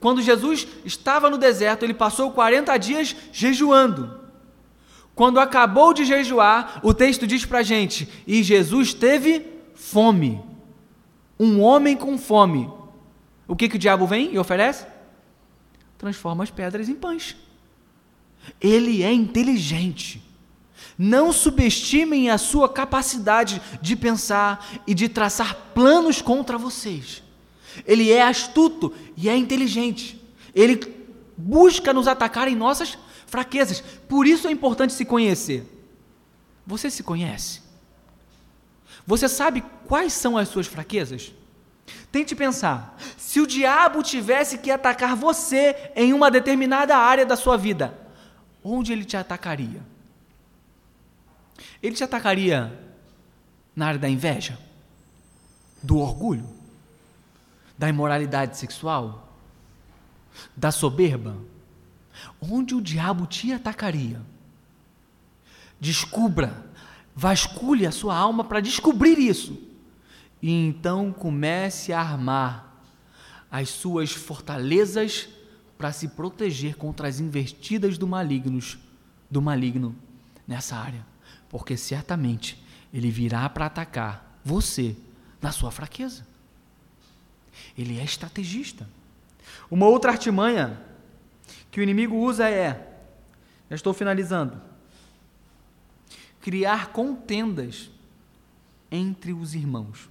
Quando 0.00 0.22
Jesus 0.22 0.66
estava 0.84 1.28
no 1.28 1.36
deserto, 1.36 1.84
ele 1.84 1.92
passou 1.92 2.30
40 2.30 2.76
dias 2.78 3.14
jejuando. 3.32 4.18
Quando 5.14 5.38
acabou 5.38 5.92
de 5.92 6.04
jejuar, 6.04 6.80
o 6.82 6.94
texto 6.94 7.26
diz 7.26 7.44
para 7.44 7.58
a 7.58 7.62
gente: 7.62 8.08
e 8.26 8.42
Jesus 8.42 8.94
teve 8.94 9.46
fome. 9.74 10.42
Um 11.38 11.60
homem 11.60 11.96
com 11.96 12.16
fome. 12.16 12.70
O 13.46 13.54
que, 13.54 13.68
que 13.68 13.76
o 13.76 13.78
diabo 13.78 14.06
vem 14.06 14.32
e 14.32 14.38
oferece? 14.38 14.86
Transforma 16.00 16.42
as 16.42 16.50
pedras 16.50 16.88
em 16.88 16.94
pães. 16.94 17.36
Ele 18.58 19.02
é 19.02 19.12
inteligente. 19.12 20.22
Não 20.96 21.30
subestimem 21.30 22.30
a 22.30 22.38
sua 22.38 22.70
capacidade 22.70 23.60
de 23.82 23.94
pensar 23.94 24.66
e 24.86 24.94
de 24.94 25.10
traçar 25.10 25.54
planos 25.74 26.22
contra 26.22 26.56
vocês. 26.56 27.22
Ele 27.84 28.10
é 28.10 28.22
astuto 28.22 28.94
e 29.14 29.28
é 29.28 29.36
inteligente. 29.36 30.18
Ele 30.54 30.80
busca 31.36 31.92
nos 31.92 32.08
atacar 32.08 32.48
em 32.48 32.56
nossas 32.56 32.96
fraquezas. 33.26 33.82
Por 34.08 34.26
isso 34.26 34.48
é 34.48 34.50
importante 34.50 34.94
se 34.94 35.04
conhecer. 35.04 35.66
Você 36.66 36.90
se 36.90 37.02
conhece? 37.02 37.60
Você 39.06 39.28
sabe 39.28 39.62
quais 39.86 40.14
são 40.14 40.38
as 40.38 40.48
suas 40.48 40.66
fraquezas? 40.66 41.34
Tente 42.10 42.34
pensar: 42.34 42.96
se 43.16 43.40
o 43.40 43.46
diabo 43.46 44.02
tivesse 44.02 44.58
que 44.58 44.70
atacar 44.70 45.14
você 45.14 45.92
em 45.94 46.12
uma 46.12 46.30
determinada 46.30 46.96
área 46.96 47.24
da 47.24 47.36
sua 47.36 47.56
vida, 47.56 47.96
onde 48.62 48.92
ele 48.92 49.04
te 49.04 49.16
atacaria? 49.16 49.80
Ele 51.82 51.94
te 51.94 52.04
atacaria 52.04 52.78
na 53.74 53.86
área 53.86 53.98
da 53.98 54.08
inveja, 54.08 54.58
do 55.82 55.98
orgulho, 55.98 56.46
da 57.78 57.88
imoralidade 57.88 58.58
sexual, 58.58 59.28
da 60.56 60.70
soberba? 60.70 61.36
Onde 62.40 62.74
o 62.74 62.80
diabo 62.80 63.26
te 63.26 63.52
atacaria? 63.52 64.20
Descubra, 65.80 66.66
vasculhe 67.14 67.86
a 67.86 67.92
sua 67.92 68.14
alma 68.14 68.44
para 68.44 68.60
descobrir 68.60 69.18
isso. 69.18 69.69
E 70.42 70.50
então 70.50 71.12
comece 71.12 71.92
a 71.92 72.00
armar 72.00 72.74
as 73.50 73.68
suas 73.68 74.12
fortalezas 74.12 75.28
para 75.76 75.92
se 75.92 76.08
proteger 76.08 76.76
contra 76.76 77.08
as 77.08 77.20
investidas 77.20 77.96
do 77.96 78.06
malignos, 78.06 78.78
do 79.30 79.40
maligno 79.40 79.96
nessa 80.46 80.76
área, 80.76 81.06
porque 81.48 81.76
certamente 81.76 82.62
ele 82.92 83.10
virá 83.10 83.48
para 83.48 83.66
atacar 83.66 84.38
você 84.44 84.94
na 85.40 85.52
sua 85.52 85.70
fraqueza. 85.70 86.26
Ele 87.78 87.98
é 87.98 88.04
estrategista. 88.04 88.86
Uma 89.70 89.86
outra 89.86 90.12
artimanha 90.12 90.80
que 91.70 91.80
o 91.80 91.82
inimigo 91.82 92.16
usa 92.16 92.50
é, 92.50 93.00
já 93.70 93.76
estou 93.76 93.94
finalizando, 93.94 94.60
criar 96.40 96.88
contendas 96.88 97.90
entre 98.90 99.32
os 99.32 99.54
irmãos. 99.54 100.09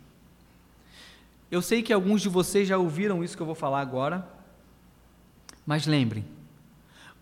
Eu 1.51 1.61
sei 1.61 1.81
que 1.81 1.91
alguns 1.91 2.21
de 2.21 2.29
vocês 2.29 2.67
já 2.67 2.77
ouviram 2.77 3.23
isso 3.23 3.35
que 3.35 3.41
eu 3.41 3.47
vou 3.47 3.55
falar 3.55 3.81
agora, 3.81 4.27
mas 5.65 5.87
lembrem, 5.87 6.25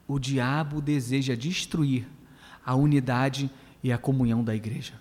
o 0.07 0.19
diabo 0.19 0.81
deseja 0.81 1.35
destruir 1.35 2.07
a 2.65 2.75
unidade 2.75 3.49
e 3.83 3.91
a 3.91 3.97
comunhão 3.97 4.43
da 4.43 4.55
igreja. 4.55 4.93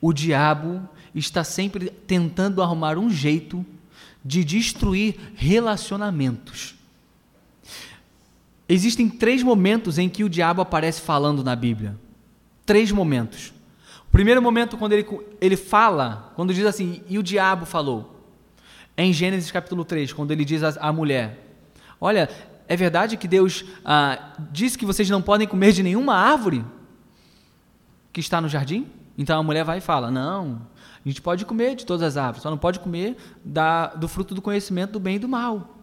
O 0.00 0.12
diabo 0.12 0.86
está 1.14 1.42
sempre 1.42 1.90
tentando 1.90 2.62
arrumar 2.62 2.98
um 2.98 3.10
jeito 3.10 3.64
de 4.24 4.44
destruir 4.44 5.16
relacionamentos. 5.34 6.74
Existem 8.68 9.08
três 9.08 9.42
momentos 9.42 9.98
em 9.98 10.08
que 10.08 10.22
o 10.22 10.28
diabo 10.28 10.60
aparece 10.60 11.00
falando 11.00 11.42
na 11.42 11.56
Bíblia. 11.56 11.98
Três 12.66 12.92
momentos. 12.92 13.52
O 14.06 14.10
primeiro 14.10 14.42
momento, 14.42 14.76
quando 14.76 14.92
ele, 14.92 15.06
ele 15.40 15.56
fala, 15.56 16.32
quando 16.36 16.52
diz 16.52 16.66
assim, 16.66 17.02
e 17.08 17.18
o 17.18 17.22
diabo 17.22 17.64
falou. 17.64 18.17
É 18.98 19.04
em 19.04 19.12
Gênesis 19.12 19.52
capítulo 19.52 19.84
3, 19.84 20.12
quando 20.12 20.32
ele 20.32 20.44
diz 20.44 20.60
à 20.76 20.92
mulher: 20.92 21.38
Olha, 22.00 22.28
é 22.66 22.74
verdade 22.74 23.16
que 23.16 23.28
Deus 23.28 23.64
ah, 23.84 24.34
disse 24.50 24.76
que 24.76 24.84
vocês 24.84 25.08
não 25.08 25.22
podem 25.22 25.46
comer 25.46 25.72
de 25.72 25.84
nenhuma 25.84 26.16
árvore 26.16 26.64
que 28.12 28.18
está 28.18 28.40
no 28.40 28.48
jardim? 28.48 28.88
Então 29.16 29.38
a 29.38 29.42
mulher 29.44 29.62
vai 29.62 29.78
e 29.78 29.80
fala: 29.80 30.10
Não, 30.10 30.66
a 31.04 31.08
gente 31.08 31.22
pode 31.22 31.44
comer 31.44 31.76
de 31.76 31.86
todas 31.86 32.02
as 32.02 32.16
árvores, 32.16 32.42
só 32.42 32.50
não 32.50 32.58
pode 32.58 32.80
comer 32.80 33.16
da, 33.44 33.86
do 33.86 34.08
fruto 34.08 34.34
do 34.34 34.42
conhecimento 34.42 34.94
do 34.94 34.98
bem 34.98 35.14
e 35.14 35.20
do 35.20 35.28
mal. 35.28 35.78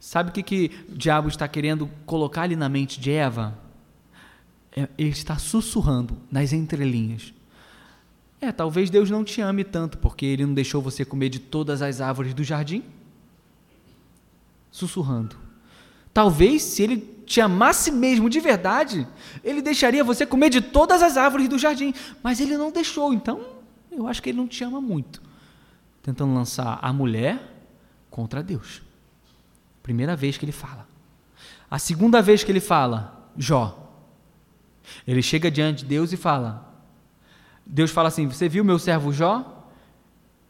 Sabe 0.00 0.30
o 0.30 0.32
que, 0.32 0.42
que 0.42 0.70
o 0.88 0.98
diabo 0.98 1.28
está 1.28 1.46
querendo 1.46 1.88
colocar 2.04 2.42
ali 2.42 2.56
na 2.56 2.68
mente 2.68 3.00
de 3.00 3.12
Eva? 3.12 3.56
É, 4.74 4.88
ele 4.98 5.10
está 5.10 5.38
sussurrando 5.38 6.18
nas 6.32 6.52
entrelinhas. 6.52 7.32
É, 8.42 8.50
talvez 8.50 8.90
Deus 8.90 9.08
não 9.08 9.22
te 9.22 9.40
ame 9.40 9.62
tanto 9.62 9.96
porque 9.98 10.26
ele 10.26 10.44
não 10.44 10.52
deixou 10.52 10.82
você 10.82 11.04
comer 11.04 11.28
de 11.28 11.38
todas 11.38 11.80
as 11.80 12.00
árvores 12.00 12.34
do 12.34 12.42
jardim. 12.42 12.82
Sussurrando. 14.68 15.36
Talvez 16.12 16.60
se 16.60 16.82
ele 16.82 16.96
te 17.24 17.40
amasse 17.40 17.92
mesmo 17.92 18.28
de 18.28 18.40
verdade, 18.40 19.06
ele 19.44 19.62
deixaria 19.62 20.02
você 20.02 20.26
comer 20.26 20.50
de 20.50 20.60
todas 20.60 21.04
as 21.04 21.16
árvores 21.16 21.48
do 21.48 21.56
jardim, 21.56 21.94
mas 22.20 22.40
ele 22.40 22.56
não 22.56 22.72
deixou, 22.72 23.14
então 23.14 23.46
eu 23.92 24.08
acho 24.08 24.20
que 24.20 24.30
ele 24.30 24.38
não 24.38 24.48
te 24.48 24.64
ama 24.64 24.80
muito. 24.80 25.22
Tentando 26.02 26.34
lançar 26.34 26.80
a 26.82 26.92
mulher 26.92 27.64
contra 28.10 28.42
Deus. 28.42 28.82
Primeira 29.84 30.16
vez 30.16 30.36
que 30.36 30.44
ele 30.44 30.50
fala. 30.50 30.88
A 31.70 31.78
segunda 31.78 32.20
vez 32.20 32.42
que 32.42 32.50
ele 32.50 32.58
fala, 32.58 33.30
Jó. 33.36 33.78
Ele 35.06 35.22
chega 35.22 35.48
diante 35.48 35.84
de 35.84 35.84
Deus 35.84 36.12
e 36.12 36.16
fala: 36.16 36.71
Deus 37.72 37.90
fala 37.90 38.08
assim: 38.08 38.26
Você 38.26 38.50
viu 38.50 38.62
meu 38.62 38.78
servo 38.78 39.10
Jó? 39.10 39.66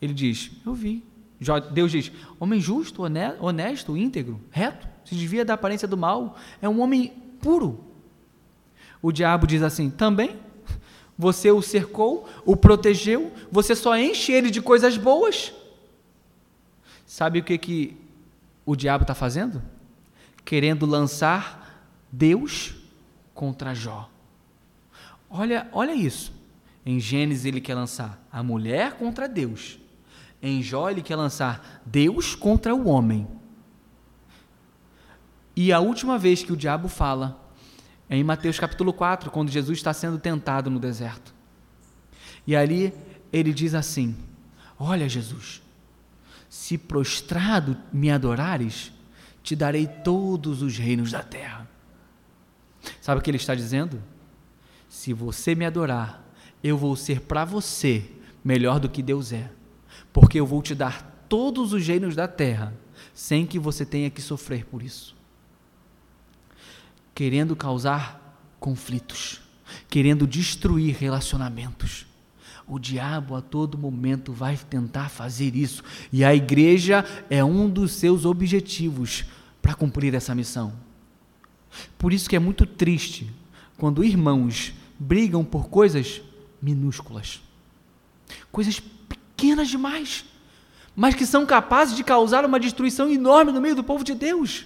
Ele 0.00 0.12
diz: 0.12 0.50
Eu 0.66 0.74
vi. 0.74 1.04
Jó, 1.38 1.60
Deus 1.60 1.92
diz: 1.92 2.10
Homem 2.40 2.60
justo, 2.60 3.04
honesto, 3.40 3.96
íntegro, 3.96 4.40
reto, 4.50 4.88
se 5.04 5.14
desvia 5.14 5.44
da 5.44 5.54
aparência 5.54 5.86
do 5.86 5.96
mal, 5.96 6.36
é 6.60 6.68
um 6.68 6.80
homem 6.80 7.12
puro. 7.40 7.78
O 9.00 9.12
diabo 9.12 9.46
diz 9.46 9.62
assim: 9.62 9.88
Também? 9.88 10.36
Você 11.16 11.52
o 11.52 11.62
cercou, 11.62 12.28
o 12.44 12.56
protegeu, 12.56 13.32
você 13.50 13.76
só 13.76 13.96
enche 13.96 14.32
ele 14.32 14.50
de 14.50 14.60
coisas 14.60 14.96
boas. 14.96 15.52
Sabe 17.06 17.38
o 17.38 17.44
que, 17.44 17.56
que 17.56 17.96
o 18.66 18.74
diabo 18.74 19.02
está 19.02 19.14
fazendo? 19.14 19.62
Querendo 20.44 20.86
lançar 20.86 21.86
Deus 22.10 22.74
contra 23.32 23.74
Jó. 23.74 24.10
Olha, 25.30 25.68
olha 25.72 25.94
isso. 25.94 26.41
Em 26.84 26.98
Gênesis 26.98 27.44
ele 27.44 27.60
quer 27.60 27.74
lançar 27.74 28.26
a 28.30 28.42
mulher 28.42 28.94
contra 28.94 29.28
Deus. 29.28 29.78
Em 30.42 30.62
Jó 30.62 30.90
ele 30.90 31.02
quer 31.02 31.16
lançar 31.16 31.82
Deus 31.86 32.34
contra 32.34 32.74
o 32.74 32.88
homem. 32.88 33.26
E 35.54 35.72
a 35.72 35.80
última 35.80 36.18
vez 36.18 36.42
que 36.42 36.52
o 36.52 36.56
diabo 36.56 36.88
fala 36.88 37.40
é 38.08 38.16
em 38.16 38.24
Mateus 38.24 38.58
capítulo 38.58 38.92
4, 38.92 39.30
quando 39.30 39.50
Jesus 39.50 39.78
está 39.78 39.92
sendo 39.92 40.18
tentado 40.18 40.68
no 40.68 40.80
deserto. 40.80 41.32
E 42.46 42.56
ali 42.56 42.92
ele 43.32 43.52
diz 43.52 43.74
assim: 43.74 44.16
Olha, 44.78 45.08
Jesus, 45.08 45.62
se 46.48 46.76
prostrado 46.76 47.76
me 47.92 48.10
adorares, 48.10 48.92
te 49.42 49.54
darei 49.54 49.86
todos 49.86 50.60
os 50.62 50.76
reinos 50.76 51.12
da 51.12 51.22
terra. 51.22 51.68
Sabe 53.00 53.20
o 53.20 53.22
que 53.22 53.30
ele 53.30 53.36
está 53.36 53.54
dizendo? 53.54 54.02
Se 54.88 55.12
você 55.12 55.54
me 55.54 55.64
adorar, 55.64 56.22
eu 56.62 56.76
vou 56.76 56.94
ser 56.96 57.20
para 57.20 57.44
você 57.44 58.04
melhor 58.44 58.78
do 58.78 58.88
que 58.88 59.02
Deus 59.02 59.32
é, 59.32 59.50
porque 60.12 60.38
eu 60.38 60.46
vou 60.46 60.62
te 60.62 60.74
dar 60.74 61.26
todos 61.28 61.72
os 61.72 61.86
reinos 61.86 62.14
da 62.14 62.28
terra, 62.28 62.74
sem 63.14 63.46
que 63.46 63.58
você 63.58 63.84
tenha 63.84 64.10
que 64.10 64.20
sofrer 64.20 64.64
por 64.66 64.82
isso. 64.82 65.14
Querendo 67.14 67.56
causar 67.56 68.38
conflitos, 68.60 69.40
querendo 69.88 70.26
destruir 70.26 70.96
relacionamentos. 70.96 72.06
O 72.66 72.78
diabo 72.78 73.34
a 73.34 73.42
todo 73.42 73.76
momento 73.76 74.32
vai 74.32 74.56
tentar 74.56 75.08
fazer 75.08 75.56
isso, 75.56 75.82
e 76.12 76.24
a 76.24 76.34
igreja 76.34 77.04
é 77.28 77.42
um 77.42 77.68
dos 77.68 77.92
seus 77.92 78.24
objetivos 78.24 79.24
para 79.60 79.74
cumprir 79.74 80.14
essa 80.14 80.34
missão. 80.34 80.72
Por 81.98 82.12
isso 82.12 82.28
que 82.28 82.36
é 82.36 82.38
muito 82.38 82.66
triste 82.66 83.30
quando 83.76 84.04
irmãos 84.04 84.72
brigam 84.98 85.44
por 85.44 85.68
coisas 85.68 86.22
minúsculas. 86.62 87.42
Coisas 88.52 88.78
pequenas 88.78 89.68
demais, 89.68 90.24
mas 90.94 91.14
que 91.14 91.26
são 91.26 91.44
capazes 91.44 91.96
de 91.96 92.04
causar 92.04 92.44
uma 92.44 92.60
destruição 92.60 93.10
enorme 93.10 93.50
no 93.50 93.60
meio 93.60 93.74
do 93.74 93.82
povo 93.82 94.04
de 94.04 94.14
Deus. 94.14 94.64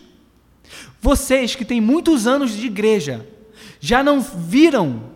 Vocês 1.01 1.55
que 1.55 1.65
têm 1.65 1.81
muitos 1.81 2.27
anos 2.27 2.53
de 2.53 2.67
igreja, 2.67 3.27
já 3.81 4.03
não 4.03 4.21
viram 4.21 5.15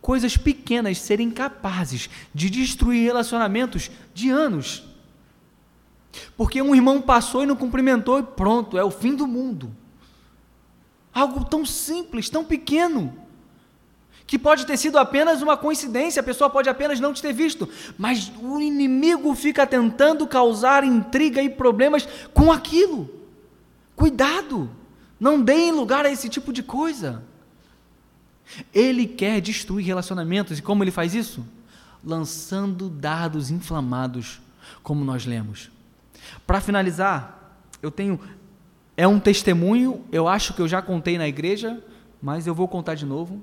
coisas 0.00 0.36
pequenas 0.36 0.98
serem 0.98 1.30
capazes 1.30 2.08
de 2.34 2.48
destruir 2.48 3.04
relacionamentos 3.04 3.90
de 4.14 4.30
anos. 4.30 4.84
Porque 6.36 6.60
um 6.60 6.74
irmão 6.74 7.00
passou 7.00 7.42
e 7.42 7.46
não 7.46 7.56
cumprimentou 7.56 8.18
e 8.18 8.22
pronto, 8.22 8.78
é 8.78 8.84
o 8.84 8.90
fim 8.90 9.14
do 9.14 9.26
mundo. 9.26 9.74
Algo 11.12 11.44
tão 11.44 11.66
simples, 11.66 12.30
tão 12.30 12.44
pequeno 12.44 13.29
que 14.30 14.38
pode 14.38 14.64
ter 14.64 14.76
sido 14.76 14.96
apenas 14.96 15.42
uma 15.42 15.56
coincidência, 15.56 16.20
a 16.20 16.22
pessoa 16.22 16.48
pode 16.48 16.68
apenas 16.68 17.00
não 17.00 17.12
te 17.12 17.20
ter 17.20 17.32
visto, 17.32 17.68
mas 17.98 18.30
o 18.40 18.60
inimigo 18.60 19.34
fica 19.34 19.66
tentando 19.66 20.24
causar 20.24 20.84
intriga 20.84 21.42
e 21.42 21.50
problemas 21.50 22.08
com 22.32 22.52
aquilo. 22.52 23.10
Cuidado, 23.96 24.70
não 25.18 25.42
deem 25.42 25.72
lugar 25.72 26.06
a 26.06 26.12
esse 26.12 26.28
tipo 26.28 26.52
de 26.52 26.62
coisa. 26.62 27.24
Ele 28.72 29.04
quer 29.04 29.40
destruir 29.40 29.84
relacionamentos, 29.84 30.60
e 30.60 30.62
como 30.62 30.84
ele 30.84 30.92
faz 30.92 31.12
isso? 31.12 31.44
Lançando 32.04 32.88
dados 32.88 33.50
inflamados, 33.50 34.40
como 34.80 35.04
nós 35.04 35.26
lemos. 35.26 35.72
Para 36.46 36.60
finalizar, 36.60 37.58
eu 37.82 37.90
tenho. 37.90 38.20
É 38.96 39.08
um 39.08 39.18
testemunho, 39.18 40.04
eu 40.12 40.28
acho 40.28 40.54
que 40.54 40.62
eu 40.62 40.68
já 40.68 40.80
contei 40.80 41.18
na 41.18 41.26
igreja, 41.26 41.82
mas 42.22 42.46
eu 42.46 42.54
vou 42.54 42.68
contar 42.68 42.94
de 42.94 43.04
novo. 43.04 43.42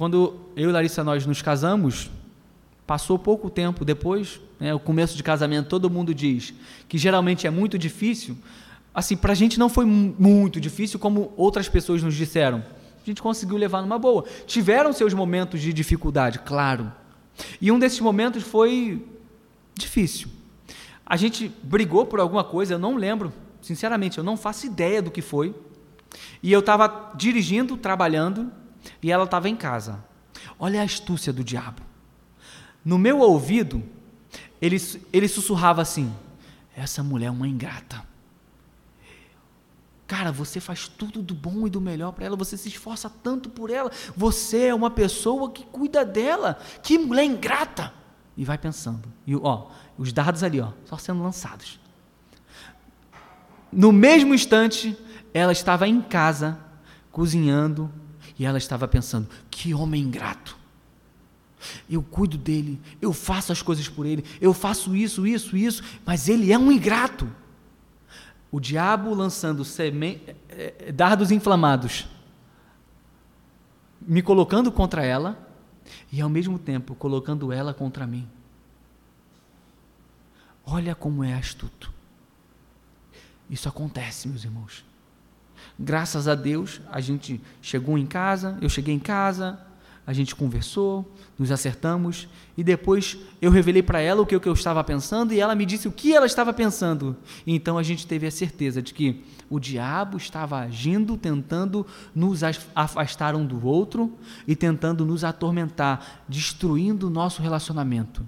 Quando 0.00 0.34
eu 0.56 0.70
e 0.70 0.72
Larissa 0.72 1.04
nós 1.04 1.26
nos 1.26 1.42
casamos, 1.42 2.10
passou 2.86 3.18
pouco 3.18 3.50
tempo 3.50 3.84
depois, 3.84 4.40
né, 4.58 4.72
o 4.72 4.80
começo 4.80 5.14
de 5.14 5.22
casamento, 5.22 5.68
todo 5.68 5.90
mundo 5.90 6.14
diz 6.14 6.54
que 6.88 6.96
geralmente 6.96 7.46
é 7.46 7.50
muito 7.50 7.78
difícil. 7.78 8.34
Assim, 8.94 9.14
para 9.14 9.32
a 9.32 9.34
gente 9.34 9.58
não 9.58 9.68
foi 9.68 9.84
muito 9.84 10.58
difícil, 10.58 10.98
como 10.98 11.34
outras 11.36 11.68
pessoas 11.68 12.02
nos 12.02 12.14
disseram. 12.14 12.64
A 13.02 13.04
gente 13.04 13.20
conseguiu 13.20 13.58
levar 13.58 13.82
numa 13.82 13.98
boa. 13.98 14.24
Tiveram 14.46 14.90
seus 14.94 15.12
momentos 15.12 15.60
de 15.60 15.70
dificuldade, 15.70 16.38
claro. 16.38 16.90
E 17.60 17.70
um 17.70 17.78
desses 17.78 18.00
momentos 18.00 18.42
foi 18.42 19.06
difícil. 19.74 20.28
A 21.04 21.18
gente 21.18 21.52
brigou 21.62 22.06
por 22.06 22.20
alguma 22.20 22.42
coisa, 22.42 22.72
eu 22.72 22.78
não 22.78 22.96
lembro, 22.96 23.34
sinceramente, 23.60 24.16
eu 24.16 24.24
não 24.24 24.38
faço 24.38 24.64
ideia 24.64 25.02
do 25.02 25.10
que 25.10 25.20
foi. 25.20 25.54
E 26.42 26.50
eu 26.50 26.60
estava 26.60 27.12
dirigindo, 27.14 27.76
trabalhando, 27.76 28.50
e 29.02 29.10
ela 29.10 29.24
estava 29.24 29.48
em 29.48 29.56
casa. 29.56 30.04
Olha 30.58 30.80
a 30.80 30.84
astúcia 30.84 31.32
do 31.32 31.44
diabo. 31.44 31.82
No 32.84 32.98
meu 32.98 33.18
ouvido, 33.18 33.82
ele, 34.60 34.76
ele 35.12 35.28
sussurrava 35.28 35.82
assim: 35.82 36.14
essa 36.76 37.02
mulher 37.02 37.26
é 37.26 37.30
uma 37.30 37.48
ingrata. 37.48 38.08
Cara, 40.06 40.32
você 40.32 40.58
faz 40.58 40.88
tudo 40.88 41.22
do 41.22 41.34
bom 41.34 41.68
e 41.68 41.70
do 41.70 41.80
melhor 41.80 42.10
para 42.10 42.26
ela, 42.26 42.34
você 42.34 42.56
se 42.56 42.68
esforça 42.68 43.08
tanto 43.08 43.48
por 43.48 43.70
ela, 43.70 43.92
você 44.16 44.66
é 44.66 44.74
uma 44.74 44.90
pessoa 44.90 45.52
que 45.52 45.64
cuida 45.64 46.04
dela. 46.04 46.58
Que 46.82 46.98
mulher 46.98 47.24
ingrata! 47.24 47.94
E 48.36 48.44
vai 48.44 48.58
pensando. 48.58 49.08
E 49.24 49.36
ó, 49.36 49.68
os 49.96 50.12
dados 50.12 50.42
ali, 50.42 50.60
ó, 50.60 50.72
só 50.84 50.96
sendo 50.96 51.22
lançados. 51.22 51.78
No 53.72 53.92
mesmo 53.92 54.34
instante, 54.34 54.98
ela 55.32 55.52
estava 55.52 55.86
em 55.86 56.00
casa, 56.00 56.58
cozinhando, 57.12 57.88
e 58.40 58.44
ela 58.46 58.56
estava 58.56 58.88
pensando: 58.88 59.28
que 59.50 59.74
homem 59.74 60.02
ingrato. 60.02 60.58
Eu 61.90 62.02
cuido 62.02 62.38
dele, 62.38 62.80
eu 63.02 63.12
faço 63.12 63.52
as 63.52 63.60
coisas 63.60 63.86
por 63.86 64.06
ele, 64.06 64.24
eu 64.40 64.54
faço 64.54 64.96
isso, 64.96 65.26
isso, 65.26 65.54
isso, 65.54 65.84
mas 66.06 66.26
ele 66.26 66.50
é 66.50 66.58
um 66.58 66.72
ingrato 66.72 67.30
o 68.50 68.58
diabo 68.58 69.14
lançando 69.14 69.64
semen... 69.64 70.20
Eh, 70.48 70.74
eh, 70.78 70.92
dardos 70.92 71.30
inflamados, 71.30 72.08
me 74.00 74.22
colocando 74.22 74.72
contra 74.72 75.04
ela 75.04 75.38
e 76.10 76.20
ao 76.20 76.28
mesmo 76.28 76.58
tempo 76.58 76.94
colocando 76.94 77.52
ela 77.52 77.72
contra 77.72 78.06
mim. 78.06 78.28
Olha 80.64 80.94
como 80.94 81.22
é 81.22 81.34
astuto. 81.34 81.92
Isso 83.48 83.68
acontece, 83.68 84.26
meus 84.28 84.44
irmãos. 84.44 84.84
Graças 85.82 86.28
a 86.28 86.34
Deus, 86.34 86.78
a 86.92 87.00
gente 87.00 87.40
chegou 87.62 87.96
em 87.96 88.04
casa, 88.04 88.58
eu 88.60 88.68
cheguei 88.68 88.94
em 88.94 88.98
casa, 88.98 89.58
a 90.06 90.12
gente 90.12 90.36
conversou, 90.36 91.10
nos 91.38 91.50
acertamos 91.50 92.28
e 92.54 92.62
depois 92.62 93.16
eu 93.40 93.50
revelei 93.50 93.82
para 93.82 93.98
ela 93.98 94.20
o 94.20 94.26
que, 94.26 94.34
eu 94.34 94.52
estava 94.52 94.84
pensando 94.84 95.32
e 95.32 95.40
ela 95.40 95.54
me 95.54 95.64
disse 95.64 95.88
o 95.88 95.92
que 95.92 96.14
ela 96.14 96.26
estava 96.26 96.52
pensando. 96.52 97.16
Então 97.46 97.78
a 97.78 97.82
gente 97.82 98.06
teve 98.06 98.26
a 98.26 98.30
certeza 98.30 98.82
de 98.82 98.92
que 98.92 99.24
o 99.48 99.58
diabo 99.58 100.18
estava 100.18 100.58
agindo, 100.58 101.16
tentando 101.16 101.86
nos 102.14 102.42
afastar 102.74 103.34
um 103.34 103.46
do 103.46 103.66
outro 103.66 104.12
e 104.46 104.54
tentando 104.54 105.06
nos 105.06 105.24
atormentar, 105.24 106.24
destruindo 106.28 107.06
o 107.06 107.10
nosso 107.10 107.40
relacionamento. 107.40 108.22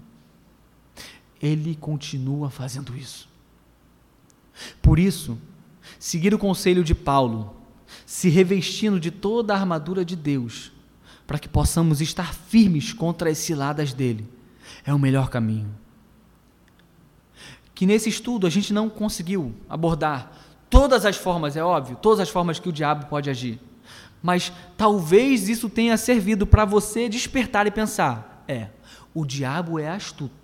Ele 1.38 1.74
continua 1.74 2.48
fazendo 2.48 2.96
isso. 2.96 3.28
Por 4.80 4.98
isso, 4.98 5.36
seguir 5.98 6.34
o 6.34 6.38
conselho 6.38 6.84
de 6.84 6.94
Paulo, 6.94 7.54
se 8.06 8.28
revestindo 8.28 8.98
de 8.98 9.10
toda 9.10 9.54
a 9.54 9.58
armadura 9.58 10.04
de 10.04 10.16
Deus, 10.16 10.72
para 11.26 11.38
que 11.38 11.48
possamos 11.48 12.00
estar 12.00 12.34
firmes 12.34 12.92
contra 12.92 13.30
as 13.30 13.38
ciladas 13.38 13.92
dele. 13.92 14.28
É 14.84 14.92
o 14.92 14.98
melhor 14.98 15.28
caminho. 15.28 15.74
Que 17.74 17.86
nesse 17.86 18.08
estudo 18.08 18.46
a 18.46 18.50
gente 18.50 18.72
não 18.72 18.88
conseguiu 18.88 19.54
abordar 19.68 20.32
todas 20.68 21.04
as 21.04 21.16
formas, 21.16 21.56
é 21.56 21.62
óbvio, 21.62 21.96
todas 21.96 22.20
as 22.20 22.28
formas 22.28 22.58
que 22.58 22.68
o 22.68 22.72
diabo 22.72 23.06
pode 23.06 23.28
agir. 23.28 23.60
Mas 24.22 24.52
talvez 24.76 25.48
isso 25.48 25.68
tenha 25.68 25.96
servido 25.96 26.46
para 26.46 26.64
você 26.64 27.08
despertar 27.08 27.66
e 27.66 27.70
pensar: 27.70 28.44
é, 28.46 28.68
o 29.12 29.24
diabo 29.24 29.78
é 29.78 29.88
astuto 29.88 30.41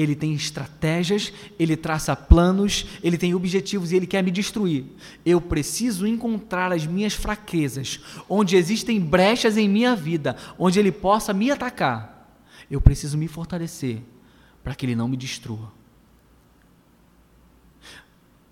ele 0.00 0.14
tem 0.14 0.32
estratégias, 0.32 1.32
ele 1.58 1.76
traça 1.76 2.14
planos, 2.14 2.86
ele 3.02 3.18
tem 3.18 3.34
objetivos 3.34 3.90
e 3.90 3.96
ele 3.96 4.06
quer 4.06 4.22
me 4.22 4.30
destruir. 4.30 4.84
Eu 5.26 5.40
preciso 5.40 6.06
encontrar 6.06 6.72
as 6.72 6.86
minhas 6.86 7.14
fraquezas, 7.14 7.98
onde 8.28 8.54
existem 8.54 9.00
brechas 9.00 9.56
em 9.56 9.68
minha 9.68 9.96
vida, 9.96 10.36
onde 10.56 10.78
ele 10.78 10.92
possa 10.92 11.34
me 11.34 11.50
atacar. 11.50 12.32
Eu 12.70 12.80
preciso 12.80 13.18
me 13.18 13.26
fortalecer 13.26 14.00
para 14.62 14.72
que 14.72 14.86
ele 14.86 14.94
não 14.94 15.08
me 15.08 15.16
destrua. 15.16 15.72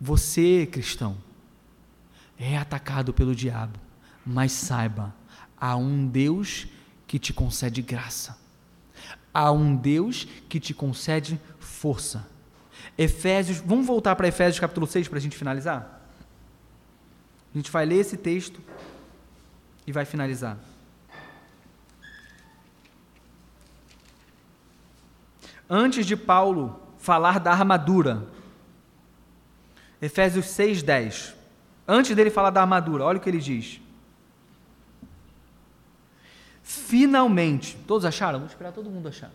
Você, 0.01 0.67
cristão, 0.67 1.17
é 2.37 2.57
atacado 2.57 3.15
pelo 3.15 3.37
diabo, 3.37 3.79
mas 4.27 4.51
saiba, 4.51 5.15
há 5.57 5.77
um 5.77 6.09
Deus 6.09 6.67
que 7.07 7.21
te 7.21 7.33
concede 7.33 7.83
graça 7.83 8.46
a 9.37 9.53
um 9.53 9.77
Deus 9.77 10.27
que 10.49 10.59
te 10.59 10.73
concede 10.73 11.39
força. 11.59 12.27
Efésios, 12.97 13.59
vamos 13.59 13.87
voltar 13.87 14.17
para 14.17 14.27
Efésios 14.27 14.59
capítulo 14.59 14.87
6 14.87 15.09
para 15.09 15.19
a 15.19 15.21
gente 15.21 15.37
finalizar? 15.37 16.09
A 17.55 17.59
gente 17.59 17.71
vai 17.71 17.85
ler 17.85 17.97
esse 17.97 18.17
texto 18.17 18.59
e 19.87 19.93
vai 19.93 20.07
finalizar. 20.07 20.57
Antes 25.69 26.07
de 26.07 26.17
Paulo 26.17 26.81
falar 26.97 27.39
da 27.39 27.53
armadura, 27.53 28.27
Efésios 30.01 30.47
6:10. 30.47 31.35
Antes 31.87 32.17
dele 32.17 32.31
falar 32.31 32.49
da 32.49 32.63
armadura, 32.63 33.05
olha 33.05 33.19
o 33.19 33.21
que 33.21 33.29
ele 33.29 33.41
diz. 33.41 33.83
Finalmente, 36.69 37.79
todos 37.87 38.05
acharam? 38.05 38.41
Vou 38.41 38.49
esperar 38.49 38.73
todo 38.73 38.91
mundo 38.91 39.07
achar. 39.07 39.31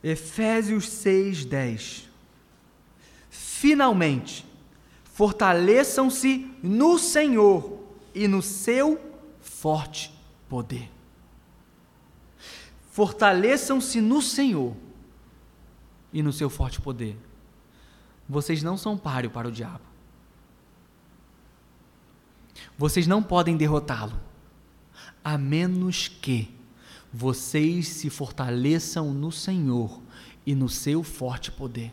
Efésios 0.00 0.88
6, 0.88 1.44
10. 1.44 2.08
Finalmente, 3.28 4.46
fortaleçam-se 5.12 6.48
no 6.62 7.00
Senhor 7.00 7.80
e 8.14 8.28
no 8.28 8.40
seu 8.42 9.00
forte 9.40 10.16
poder. 10.48 10.88
Fortaleçam-se 12.92 14.00
no 14.00 14.22
Senhor 14.22 14.76
e 16.12 16.22
no 16.22 16.32
seu 16.32 16.48
forte 16.48 16.80
poder. 16.80 17.18
Vocês 18.28 18.62
não 18.62 18.76
são 18.76 18.96
páreo 18.96 19.28
para 19.28 19.48
o 19.48 19.52
diabo. 19.52 19.91
Vocês 22.76 23.06
não 23.06 23.22
podem 23.22 23.56
derrotá-lo, 23.56 24.18
a 25.24 25.36
menos 25.38 26.08
que 26.08 26.52
vocês 27.12 27.88
se 27.88 28.08
fortaleçam 28.08 29.12
no 29.12 29.30
Senhor 29.30 30.00
e 30.46 30.54
no 30.54 30.68
seu 30.68 31.02
forte 31.02 31.50
poder. 31.50 31.92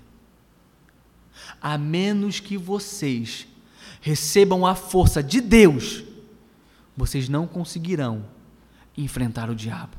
A 1.61 1.77
menos 1.77 2.39
que 2.39 2.57
vocês 2.57 3.47
recebam 4.01 4.65
a 4.65 4.75
força 4.75 5.21
de 5.21 5.41
Deus, 5.41 6.03
vocês 6.95 7.27
não 7.29 7.47
conseguirão 7.47 8.25
enfrentar 8.97 9.49
o 9.49 9.55
diabo. 9.55 9.97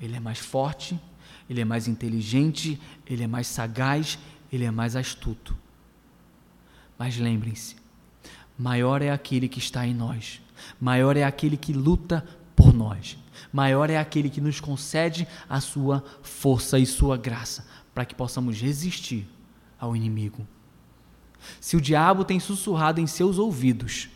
Ele 0.00 0.16
é 0.16 0.20
mais 0.20 0.38
forte, 0.38 0.98
ele 1.48 1.60
é 1.60 1.64
mais 1.64 1.88
inteligente, 1.88 2.80
ele 3.06 3.22
é 3.22 3.26
mais 3.26 3.46
sagaz, 3.46 4.18
ele 4.52 4.64
é 4.64 4.70
mais 4.70 4.96
astuto. 4.96 5.56
Mas 6.98 7.16
lembrem-se, 7.16 7.76
maior 8.58 9.02
é 9.02 9.10
aquele 9.10 9.48
que 9.48 9.58
está 9.58 9.86
em 9.86 9.94
nós, 9.94 10.40
maior 10.80 11.16
é 11.16 11.24
aquele 11.24 11.56
que 11.56 11.72
luta 11.72 12.26
por 12.54 12.72
nós, 12.72 13.18
maior 13.52 13.90
é 13.90 13.98
aquele 13.98 14.30
que 14.30 14.40
nos 14.40 14.60
concede 14.60 15.26
a 15.48 15.60
sua 15.60 16.02
força 16.22 16.78
e 16.78 16.86
sua 16.86 17.16
graça, 17.16 17.66
para 17.94 18.04
que 18.04 18.14
possamos 18.14 18.60
resistir 18.60 19.28
ao 19.78 19.94
inimigo. 19.94 20.46
Se 21.60 21.76
o 21.76 21.80
diabo 21.80 22.24
tem 22.24 22.40
sussurrado 22.40 23.00
em 23.00 23.06
seus 23.06 23.38
ouvidos 23.38 24.08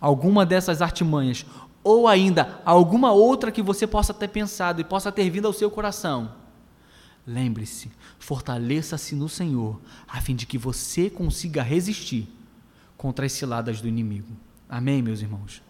alguma 0.00 0.44
dessas 0.44 0.82
artimanhas, 0.82 1.46
ou 1.84 2.08
ainda 2.08 2.60
alguma 2.64 3.12
outra 3.12 3.52
que 3.52 3.62
você 3.62 3.86
possa 3.86 4.12
ter 4.12 4.28
pensado 4.28 4.80
e 4.80 4.84
possa 4.84 5.12
ter 5.12 5.30
vindo 5.30 5.46
ao 5.46 5.52
seu 5.52 5.70
coração, 5.70 6.32
lembre-se, 7.24 7.90
fortaleça-se 8.18 9.14
no 9.14 9.28
Senhor, 9.28 9.80
a 10.08 10.20
fim 10.20 10.34
de 10.34 10.44
que 10.44 10.58
você 10.58 11.08
consiga 11.08 11.62
resistir 11.62 12.28
contra 13.02 13.26
as 13.26 13.32
ciladas 13.32 13.80
do 13.80 13.88
inimigo. 13.88 14.32
Amém, 14.68 15.02
meus 15.02 15.20
irmãos? 15.20 15.60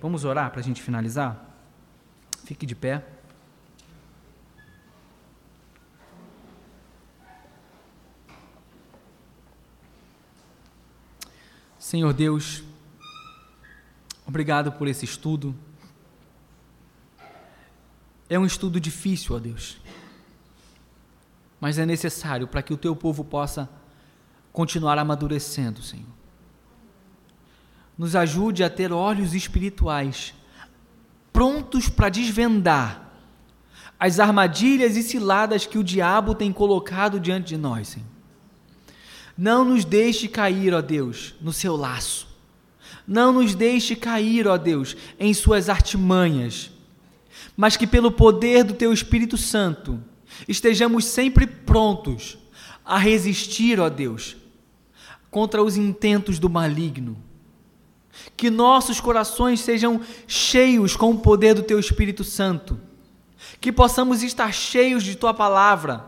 Vamos 0.00 0.24
orar 0.24 0.50
para 0.50 0.60
a 0.60 0.62
gente 0.62 0.80
finalizar? 0.80 1.54
Fique 2.42 2.64
de 2.64 2.74
pé. 2.74 3.06
Senhor 11.78 12.14
Deus, 12.14 12.64
obrigado 14.26 14.72
por 14.72 14.88
esse 14.88 15.04
estudo. 15.04 15.54
É 18.26 18.38
um 18.38 18.46
estudo 18.46 18.80
difícil, 18.80 19.36
ó 19.36 19.38
Deus, 19.38 19.78
mas 21.60 21.78
é 21.78 21.84
necessário 21.84 22.48
para 22.48 22.62
que 22.62 22.72
o 22.72 22.78
teu 22.78 22.96
povo 22.96 23.22
possa 23.22 23.68
continuar 24.50 24.98
amadurecendo, 24.98 25.82
Senhor 25.82 26.19
nos 28.00 28.16
ajude 28.16 28.64
a 28.64 28.70
ter 28.70 28.94
olhos 28.94 29.34
espirituais 29.34 30.32
prontos 31.30 31.90
para 31.90 32.08
desvendar 32.08 33.12
as 33.98 34.18
armadilhas 34.18 34.96
e 34.96 35.02
ciladas 35.02 35.66
que 35.66 35.76
o 35.76 35.84
diabo 35.84 36.34
tem 36.34 36.50
colocado 36.50 37.20
diante 37.20 37.48
de 37.48 37.58
nós, 37.58 37.88
Senhor. 37.88 38.06
Não 39.36 39.66
nos 39.66 39.84
deixe 39.84 40.28
cair, 40.28 40.72
ó 40.72 40.80
Deus, 40.80 41.34
no 41.42 41.52
seu 41.52 41.76
laço. 41.76 42.26
Não 43.06 43.34
nos 43.34 43.54
deixe 43.54 43.94
cair, 43.94 44.48
ó 44.48 44.56
Deus, 44.56 44.96
em 45.18 45.34
suas 45.34 45.68
artimanhas. 45.68 46.70
mas 47.54 47.76
que 47.76 47.86
pelo 47.86 48.10
poder 48.10 48.64
do 48.64 48.72
Teu 48.72 48.94
Espírito 48.94 49.36
Santo 49.36 50.02
estejamos 50.48 51.04
sempre 51.04 51.46
prontos 51.46 52.38
a 52.82 52.96
resistir, 52.96 53.78
ó 53.78 53.90
Deus, 53.90 54.38
contra 55.30 55.62
os 55.62 55.76
intentos 55.76 56.38
do 56.38 56.48
maligno. 56.48 57.28
Que 58.36 58.50
nossos 58.50 59.00
corações 59.00 59.60
sejam 59.60 60.00
cheios 60.26 60.96
com 60.96 61.10
o 61.10 61.18
poder 61.18 61.54
do 61.54 61.62
Teu 61.62 61.78
Espírito 61.78 62.24
Santo. 62.24 62.78
Que 63.60 63.70
possamos 63.72 64.22
estar 64.22 64.52
cheios 64.52 65.02
de 65.02 65.16
Tua 65.16 65.32
palavra, 65.32 66.04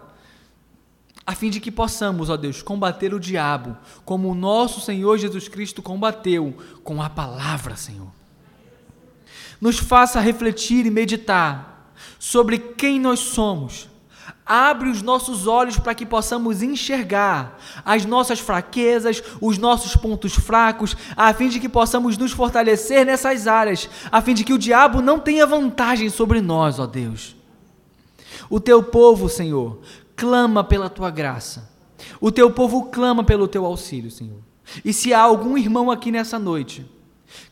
a 1.26 1.34
fim 1.34 1.50
de 1.50 1.61
que 1.61 1.70
possamos, 1.70 2.28
ó 2.28 2.36
Deus, 2.36 2.62
combater 2.62 3.14
o 3.14 3.20
diabo, 3.20 3.76
como 4.05 4.28
o 4.28 4.34
nosso 4.34 4.80
Senhor 4.80 5.18
Jesus 5.18 5.48
Cristo 5.48 5.80
combateu 5.80 6.57
com 6.82 7.00
a 7.00 7.09
palavra, 7.09 7.76
Senhor. 7.76 8.11
Nos 9.61 9.78
faça 9.78 10.20
refletir 10.20 10.84
e 10.86 10.90
meditar 10.90 11.92
sobre 12.18 12.59
quem 12.59 12.98
nós 12.98 13.20
somos 13.20 13.91
Abre 14.45 14.89
os 14.89 15.03
nossos 15.03 15.47
olhos 15.47 15.78
para 15.78 15.95
que 15.95 16.05
possamos 16.05 16.62
enxergar 16.62 17.59
as 17.85 18.05
nossas 18.05 18.41
fraquezas, 18.41 19.22
os 19.41 19.57
nossos 19.57 19.95
pontos 19.95 20.35
fracos, 20.35 20.97
a 21.16 21.33
fim 21.33 21.49
de 21.49 21.61
que 21.61 21.68
possamos 21.68 22.18
nos 22.18 22.33
fortalecer 22.33 23.07
nessas 23.07 23.47
áreas, 23.47 23.89
a 24.11 24.20
fim 24.20 24.35
de 24.35 24.45
que 24.45 24.53
o 24.53 24.59
diabo 24.59 25.01
não 25.01 25.18
tenha 25.18 25.47
vantagem 25.47 26.11
sobre 26.11 26.41
nós, 26.41 26.78
ó 26.78 26.87
Deus. 26.87 27.37
O 28.51 28.59
teu 28.59 28.83
povo, 28.83 29.28
Senhor, 29.28 29.80
clama 30.16 30.64
pela 30.64 30.91
tua 30.91 31.11
graça. 31.11 31.70
O 32.20 32.30
teu 32.30 32.51
povo 32.51 32.85
clama 32.87 33.22
pelo 33.24 33.47
teu 33.49 33.64
auxílio, 33.64 34.11
Senhor. 34.11 34.41
E 34.85 34.93
se 34.93 35.12
há 35.14 35.20
algum 35.20 35.57
irmão 35.57 35.91
aqui 35.91 36.11
nessa 36.11 36.39
noite 36.39 36.85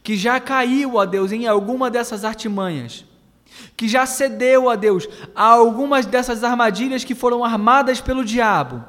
que 0.02 0.16
já 0.16 0.38
caiu, 0.40 0.96
ó 0.96 1.06
Deus, 1.06 1.32
em 1.32 1.46
alguma 1.46 1.90
dessas 1.90 2.24
artimanhas, 2.24 3.04
que 3.76 3.88
já 3.88 4.06
cedeu 4.06 4.68
a 4.68 4.76
Deus 4.76 5.08
a 5.34 5.44
algumas 5.44 6.06
dessas 6.06 6.44
armadilhas 6.44 7.04
que 7.04 7.14
foram 7.14 7.44
armadas 7.44 8.00
pelo 8.00 8.24
diabo, 8.24 8.84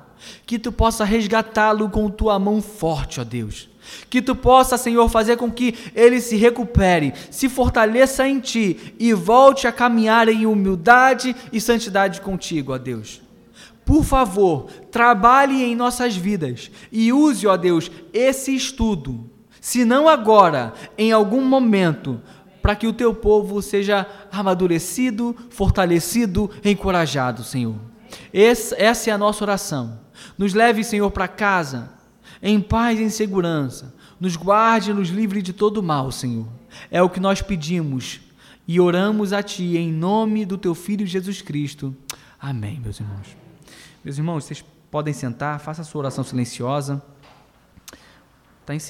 que 0.46 0.60
tu 0.60 0.72
possa 0.72 1.04
resgatá-lo 1.04 1.90
com 1.90 2.10
tua 2.10 2.38
mão 2.38 2.62
forte, 2.62 3.20
ó 3.20 3.24
Deus. 3.24 3.70
Que 4.10 4.22
tu 4.22 4.36
possa, 4.36 4.78
Senhor, 4.78 5.10
fazer 5.10 5.38
com 5.38 5.52
que 5.52 5.76
ele 5.96 6.22
se 6.22 6.36
recupere, 6.36 7.14
se 7.30 7.50
fortaleça 7.50 8.28
em 8.28 8.40
ti 8.40 8.96
e 9.00 9.14
volte 9.14 9.68
a 9.68 9.72
caminhar 9.72 10.30
em 10.30 10.46
humildade 10.46 11.36
e 11.52 11.60
santidade 11.60 12.22
contigo, 12.22 12.74
ó 12.74 12.78
Deus. 12.78 13.22
Por 13.84 14.04
favor, 14.04 14.68
trabalhe 14.92 15.64
em 15.64 15.76
nossas 15.76 16.16
vidas 16.16 16.72
e 16.92 17.12
use, 17.12 17.48
ó 17.48 17.58
Deus, 17.58 17.92
esse 18.14 18.56
estudo, 18.56 19.30
se 19.60 19.84
não 19.84 20.08
agora, 20.08 20.74
em 20.98 21.12
algum 21.12 21.44
momento, 21.44 22.22
para 22.62 22.76
que 22.76 22.88
o 22.88 22.94
teu 22.94 23.14
povo 23.14 23.62
seja 23.62 24.08
amadurecido, 24.32 25.36
fortalecido, 25.50 26.50
encorajado, 26.64 27.44
Senhor. 27.44 27.76
Esse, 28.34 28.76
essa 28.76 29.10
é 29.10 29.14
a 29.14 29.18
nossa 29.18 29.44
oração. 29.44 30.00
Nos 30.38 30.54
leve, 30.54 30.84
Senhor, 30.84 31.10
para 31.12 31.28
casa, 31.28 31.92
em 32.42 32.60
paz 32.60 33.00
e 33.00 33.04
em 33.04 33.10
segurança. 33.10 33.94
Nos 34.20 34.36
guarde 34.36 34.92
e 34.92 34.94
nos 34.94 35.10
livre 35.10 35.42
de 35.42 35.54
todo 35.54 35.82
mal, 35.82 36.12
Senhor. 36.12 36.48
É 36.90 37.02
o 37.02 37.10
que 37.10 37.20
nós 37.20 37.42
pedimos 37.42 38.22
e 38.68 38.80
oramos 38.80 39.34
a 39.34 39.42
Ti 39.42 39.78
em 39.78 39.92
nome 39.92 40.46
do 40.46 40.58
Teu 40.58 40.76
Filho 40.76 41.06
Jesus 41.06 41.42
Cristo. 41.42 41.96
Amém, 42.40 42.80
meus 42.80 43.00
irmãos. 43.00 43.36
Meus 44.04 44.18
irmãos, 44.18 44.44
vocês 44.44 44.64
podem 44.90 45.14
sentar, 45.14 45.60
faça 45.60 45.82
a 45.82 45.86
sua 45.86 46.00
oração 46.00 46.24
silenciosa. 46.24 47.02
Está 48.62 48.76
encerrado. 48.76 48.90